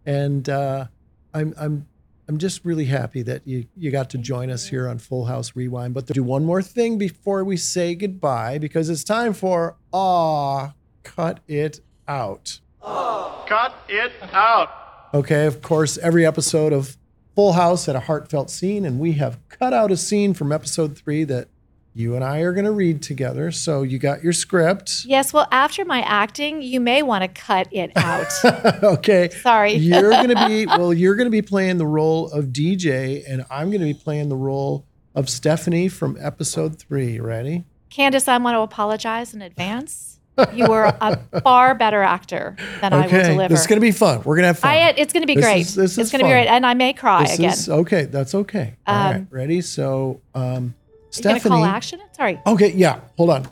And 0.08 0.48
uh, 0.48 0.86
I'm 1.34 1.52
I'm 1.60 1.86
I'm 2.28 2.38
just 2.38 2.64
really 2.64 2.86
happy 2.86 3.20
that 3.22 3.46
you 3.46 3.66
you 3.76 3.90
got 3.90 4.08
to 4.10 4.18
join 4.18 4.50
us 4.50 4.66
here 4.66 4.88
on 4.88 4.98
Full 4.98 5.26
House 5.26 5.54
Rewind. 5.54 5.92
But 5.92 6.06
do 6.06 6.22
one 6.22 6.46
more 6.46 6.62
thing 6.62 6.96
before 6.96 7.44
we 7.44 7.58
say 7.58 7.94
goodbye 7.94 8.56
because 8.56 8.88
it's 8.88 9.04
time 9.04 9.34
for 9.34 9.76
ah 9.92 10.72
Cut 11.02 11.40
It 11.46 11.80
Out. 12.08 12.60
Cut 12.82 13.74
it 13.88 14.12
out. 14.32 14.70
Okay, 15.12 15.44
of 15.44 15.60
course, 15.60 15.98
every 15.98 16.24
episode 16.24 16.72
of 16.72 16.96
Full 17.34 17.52
House 17.52 17.84
had 17.84 17.94
a 17.96 18.00
heartfelt 18.00 18.50
scene, 18.50 18.86
and 18.86 18.98
we 18.98 19.12
have 19.12 19.38
cut 19.48 19.74
out 19.74 19.90
a 19.90 19.96
scene 19.96 20.32
from 20.32 20.52
episode 20.52 20.96
three 20.96 21.24
that 21.24 21.48
you 21.94 22.14
and 22.14 22.22
I 22.22 22.40
are 22.40 22.52
going 22.52 22.64
to 22.64 22.70
read 22.72 23.02
together. 23.02 23.50
So 23.50 23.82
you 23.82 23.98
got 23.98 24.22
your 24.22 24.32
script. 24.32 25.04
Yes, 25.04 25.32
well, 25.32 25.48
after 25.50 25.84
my 25.84 26.00
acting, 26.02 26.62
you 26.62 26.80
may 26.80 27.02
want 27.02 27.22
to 27.22 27.28
cut 27.28 27.66
it 27.72 27.90
out. 27.96 28.26
okay. 28.82 29.30
Sorry. 29.30 29.72
you're 29.74 30.10
going 30.10 30.28
to 30.28 30.46
be, 30.46 30.66
well, 30.66 30.92
you're 30.94 31.16
going 31.16 31.26
to 31.26 31.30
be 31.30 31.42
playing 31.42 31.78
the 31.78 31.86
role 31.86 32.30
of 32.30 32.46
DJ, 32.46 33.24
and 33.28 33.44
I'm 33.50 33.68
going 33.70 33.80
to 33.80 33.86
be 33.86 33.94
playing 33.94 34.28
the 34.28 34.36
role 34.36 34.84
of 35.14 35.28
Stephanie 35.28 35.88
from 35.88 36.16
episode 36.20 36.78
three. 36.78 37.18
Ready? 37.18 37.64
Candace, 37.90 38.28
I 38.28 38.38
want 38.38 38.54
to 38.54 38.60
apologize 38.60 39.34
in 39.34 39.42
advance. 39.42 40.20
You 40.54 40.66
were 40.68 40.84
a 41.00 41.16
far 41.42 41.74
better 41.74 42.00
actor 42.00 42.54
than 42.80 42.92
I 42.92 42.98
will 42.98 43.04
Okay. 43.06 43.22
deliver. 43.32 43.48
This 43.54 43.62
is 43.62 43.66
going 43.66 43.78
to 43.78 43.84
be 43.84 43.90
fun. 43.90 44.18
We're 44.18 44.36
going 44.36 44.42
to 44.44 44.48
have 44.48 44.58
fun. 44.60 44.70
I, 44.70 44.90
it's 44.96 45.12
going 45.12 45.22
to 45.22 45.26
be 45.26 45.34
This 45.34 45.44
great. 45.44 45.60
is- 45.62 45.74
this 45.74 45.98
it's 45.98 46.06
is 46.06 46.12
going 46.12 46.20
to 46.20 46.26
be 46.26 46.30
great, 46.30 46.46
and 46.46 46.64
I 46.64 46.74
may 46.74 46.92
cry 46.92 47.24
This 47.24 47.38
again. 47.40 47.50
is- 47.52 47.68
okay. 47.68 48.04
That's 48.04 48.36
okay. 48.36 48.76
All 48.86 48.94
right. 48.94 49.16
Um, 49.16 49.28
Ready? 49.30 49.60
So, 49.62 50.20
um, 50.36 50.74
Are 51.08 51.18
you 51.18 51.22
going 51.22 51.34
to 51.36 51.40
Stephanie. 51.40 51.54
call 51.56 51.64
action? 51.64 52.00
Sorry. 52.12 52.40
Okay, 52.46 52.72
yeah. 52.72 53.00
Hold 53.16 53.30
on. 53.30 53.48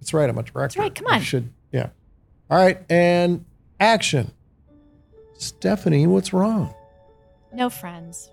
That's 0.00 0.12
right. 0.12 0.28
I'm 0.28 0.38
a 0.38 0.42
director. 0.42 0.80
right, 0.80 0.94
come 0.94 1.06
I 1.08 1.16
on. 1.16 1.20
should. 1.22 1.52
Yeah. 1.72 1.90
All 2.50 2.58
right, 2.58 2.78
and 2.90 3.44
action. 3.78 4.32
Stephanie, 5.34 6.06
what's 6.06 6.32
wrong? 6.32 6.74
No 7.52 7.70
friends. 7.70 8.30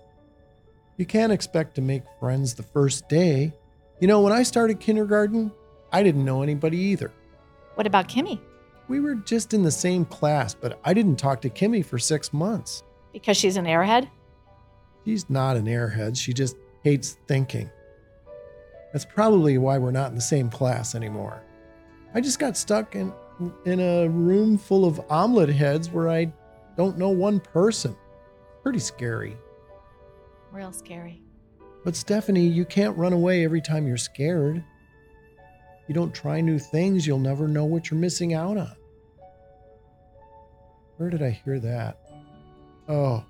You 0.96 1.06
can't 1.06 1.32
expect 1.32 1.76
to 1.76 1.80
make 1.80 2.02
friends 2.18 2.54
the 2.54 2.62
first 2.64 3.08
day. 3.08 3.52
You 4.00 4.08
know, 4.08 4.20
when 4.20 4.32
I 4.32 4.42
started 4.42 4.80
kindergarten, 4.80 5.52
I 5.92 6.02
didn't 6.02 6.24
know 6.24 6.42
anybody 6.42 6.76
either. 6.78 7.12
What 7.76 7.86
about 7.86 8.08
Kimmy? 8.08 8.40
We 8.88 9.00
were 9.00 9.14
just 9.14 9.54
in 9.54 9.62
the 9.62 9.70
same 9.70 10.04
class, 10.04 10.54
but 10.54 10.80
I 10.84 10.94
didn't 10.94 11.16
talk 11.16 11.40
to 11.42 11.50
Kimmy 11.50 11.84
for 11.84 11.98
six 11.98 12.32
months. 12.32 12.82
Because 13.12 13.36
she's 13.36 13.56
an 13.56 13.64
airhead? 13.66 14.08
She's 15.04 15.28
not 15.30 15.56
an 15.56 15.66
airhead. 15.66 16.16
She 16.16 16.32
just 16.32 16.56
hates 16.82 17.16
thinking. 17.26 17.70
That's 18.92 19.04
probably 19.04 19.58
why 19.58 19.78
we're 19.78 19.90
not 19.90 20.10
in 20.10 20.14
the 20.14 20.20
same 20.20 20.50
class 20.50 20.94
anymore. 20.94 21.42
I 22.14 22.20
just 22.20 22.38
got 22.38 22.56
stuck 22.56 22.94
in 22.94 23.12
in 23.64 23.78
a 23.78 24.08
room 24.08 24.58
full 24.58 24.84
of 24.84 25.00
omelet 25.10 25.48
heads 25.48 25.90
where 25.90 26.08
I 26.08 26.32
don't 26.76 26.98
know 26.98 27.10
one 27.10 27.38
person. 27.38 27.96
Pretty 28.62 28.80
scary. 28.80 29.36
Real 30.50 30.72
scary. 30.72 31.22
But 31.84 31.94
Stephanie, 31.94 32.46
you 32.46 32.64
can't 32.64 32.96
run 32.96 33.12
away 33.12 33.44
every 33.44 33.60
time 33.60 33.86
you're 33.86 33.96
scared. 33.96 34.64
You 35.86 35.94
don't 35.94 36.14
try 36.14 36.40
new 36.40 36.58
things, 36.58 37.06
you'll 37.06 37.18
never 37.18 37.48
know 37.48 37.64
what 37.64 37.90
you're 37.90 38.00
missing 38.00 38.34
out 38.34 38.58
on. 38.58 38.76
Where 40.96 41.08
did 41.08 41.22
I 41.22 41.30
hear 41.30 41.60
that? 41.60 41.98
Oh, 42.88 43.24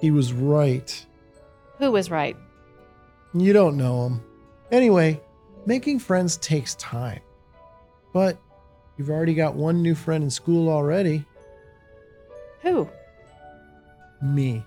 he 0.00 0.10
was 0.10 0.32
right. 0.32 1.06
Who 1.78 1.90
was 1.90 2.10
right? 2.10 2.36
You 3.34 3.52
don't 3.52 3.76
know 3.76 4.06
him. 4.06 4.22
Anyway, 4.72 5.20
making 5.66 5.98
friends 5.98 6.38
takes 6.38 6.74
time. 6.76 7.20
But 8.14 8.38
you've 8.96 9.10
already 9.10 9.34
got 9.34 9.54
one 9.54 9.82
new 9.82 9.94
friend 9.94 10.24
in 10.24 10.30
school 10.30 10.68
already 10.68 11.24
Who? 12.62 12.88
me. 14.22 14.64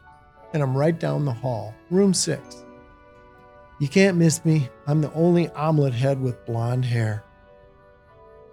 And 0.54 0.64
I'm 0.64 0.78
right 0.78 0.98
down 0.98 1.26
the 1.26 1.34
hall, 1.34 1.74
room 1.90 2.14
six. 2.14 2.64
You 3.80 3.88
can't 3.88 4.16
miss 4.18 4.46
me. 4.46 4.70
I'm 4.88 5.02
the 5.02 5.12
only 5.14 5.50
omelet 5.50 5.94
head 5.94 6.22
with 6.22 6.46
blonde 6.46 6.86
hair. 6.86 7.24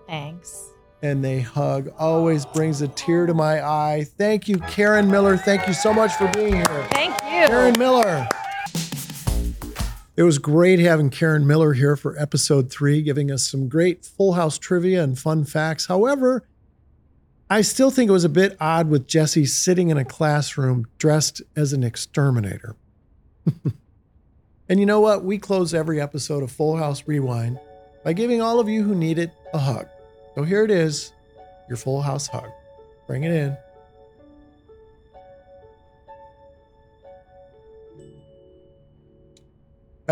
Thanks. 0.09 0.71
And 1.03 1.25
they 1.25 1.41
hug 1.41 1.93
always 1.99 2.45
brings 2.47 2.81
a 2.83 2.89
tear 2.89 3.27
to 3.27 3.35
my 3.35 3.65
eye. 3.65 4.05
Thank 4.19 4.49
you, 4.49 4.59
Karen 4.59 5.11
Miller. 5.11 5.37
Thank 5.37 5.67
you 5.69 5.75
so 5.75 5.93
much 5.93 6.13
for 6.15 6.29
being 6.29 6.55
here. 6.55 6.89
Thank 6.93 7.15
you. 7.23 7.47
Karen 7.49 7.75
Miller. 7.79 8.29
It 10.15 10.25
was 10.25 10.39
great 10.39 10.79
having 10.79 11.09
Karen 11.09 11.47
Miller 11.47 11.73
here 11.73 11.97
for 11.97 12.19
episode 12.19 12.71
three, 12.71 13.01
giving 13.01 13.31
us 13.31 13.49
some 13.49 13.69
great 13.69 14.05
full 14.05 14.35
house 14.35 14.59
trivia 14.59 15.03
and 15.03 15.19
fun 15.19 15.45
facts. 15.45 15.87
However, 15.87 16.45
I 17.49 17.63
still 17.63 17.91
think 17.91 18.11
it 18.11 18.13
was 18.13 18.25
a 18.25 18.29
bit 18.29 18.57
odd 18.61 18.91
with 18.91 19.07
Jesse 19.07 19.47
sitting 19.47 19.89
in 19.89 19.97
a 19.97 20.05
classroom 20.05 20.87
dressed 20.99 21.41
as 21.57 21.73
an 21.73 21.83
exterminator. 21.83 22.77
and 24.69 24.79
you 24.79 24.85
know 24.85 25.01
what? 25.01 25.25
We 25.25 25.39
close 25.39 25.73
every 25.73 25.99
episode 25.99 26.43
of 26.43 26.53
Full 26.53 26.77
House 26.77 27.05
Rewind 27.07 27.59
by 28.05 28.13
giving 28.13 28.43
all 28.43 28.61
of 28.61 28.69
you 28.69 28.83
who 28.83 28.95
need 28.95 29.19
it 29.19 29.33
a 29.55 29.59
hug. 29.59 29.87
So 30.35 30.43
here 30.43 30.63
it 30.63 30.71
is 30.71 31.13
your 31.69 31.79
Full 31.79 32.03
House 32.03 32.27
hug. 32.27 32.51
Bring 33.07 33.25
it 33.25 33.33
in. 33.33 33.57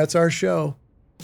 That's 0.01 0.15
our 0.15 0.31
show. 0.31 0.77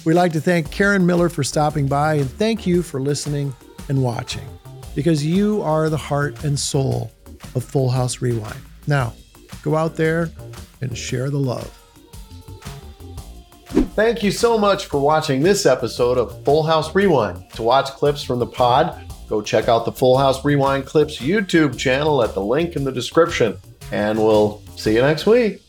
We'd 0.05 0.13
like 0.13 0.33
to 0.33 0.41
thank 0.43 0.71
Karen 0.71 1.07
Miller 1.07 1.31
for 1.31 1.43
stopping 1.43 1.87
by 1.87 2.17
and 2.17 2.31
thank 2.31 2.67
you 2.67 2.83
for 2.83 3.01
listening 3.01 3.57
and 3.89 4.03
watching 4.03 4.47
because 4.95 5.25
you 5.25 5.63
are 5.63 5.89
the 5.89 5.97
heart 5.97 6.45
and 6.45 6.59
soul 6.59 7.11
of 7.55 7.65
Full 7.65 7.89
House 7.89 8.21
Rewind. 8.21 8.61
Now, 8.87 9.15
go 9.63 9.77
out 9.77 9.97
there 9.97 10.29
and 10.83 10.95
share 10.95 11.31
the 11.31 11.39
love. 11.39 11.67
Thank 13.95 14.23
you 14.23 14.31
so 14.31 14.59
much 14.59 14.85
for 14.85 15.01
watching 15.01 15.41
this 15.41 15.65
episode 15.65 16.19
of 16.19 16.45
Full 16.45 16.63
House 16.63 16.95
Rewind. 16.95 17.51
To 17.53 17.63
watch 17.63 17.87
clips 17.93 18.23
from 18.23 18.41
the 18.41 18.47
pod, 18.47 19.11
go 19.27 19.41
check 19.41 19.69
out 19.69 19.87
the 19.87 19.93
Full 19.93 20.19
House 20.19 20.45
Rewind 20.45 20.85
Clips 20.85 21.17
YouTube 21.17 21.79
channel 21.79 22.23
at 22.23 22.35
the 22.35 22.43
link 22.43 22.77
in 22.77 22.85
the 22.85 22.93
description. 22.93 23.57
And 23.91 24.19
we'll 24.19 24.61
see 24.77 24.97
you 24.97 25.01
next 25.01 25.25
week. 25.25 25.63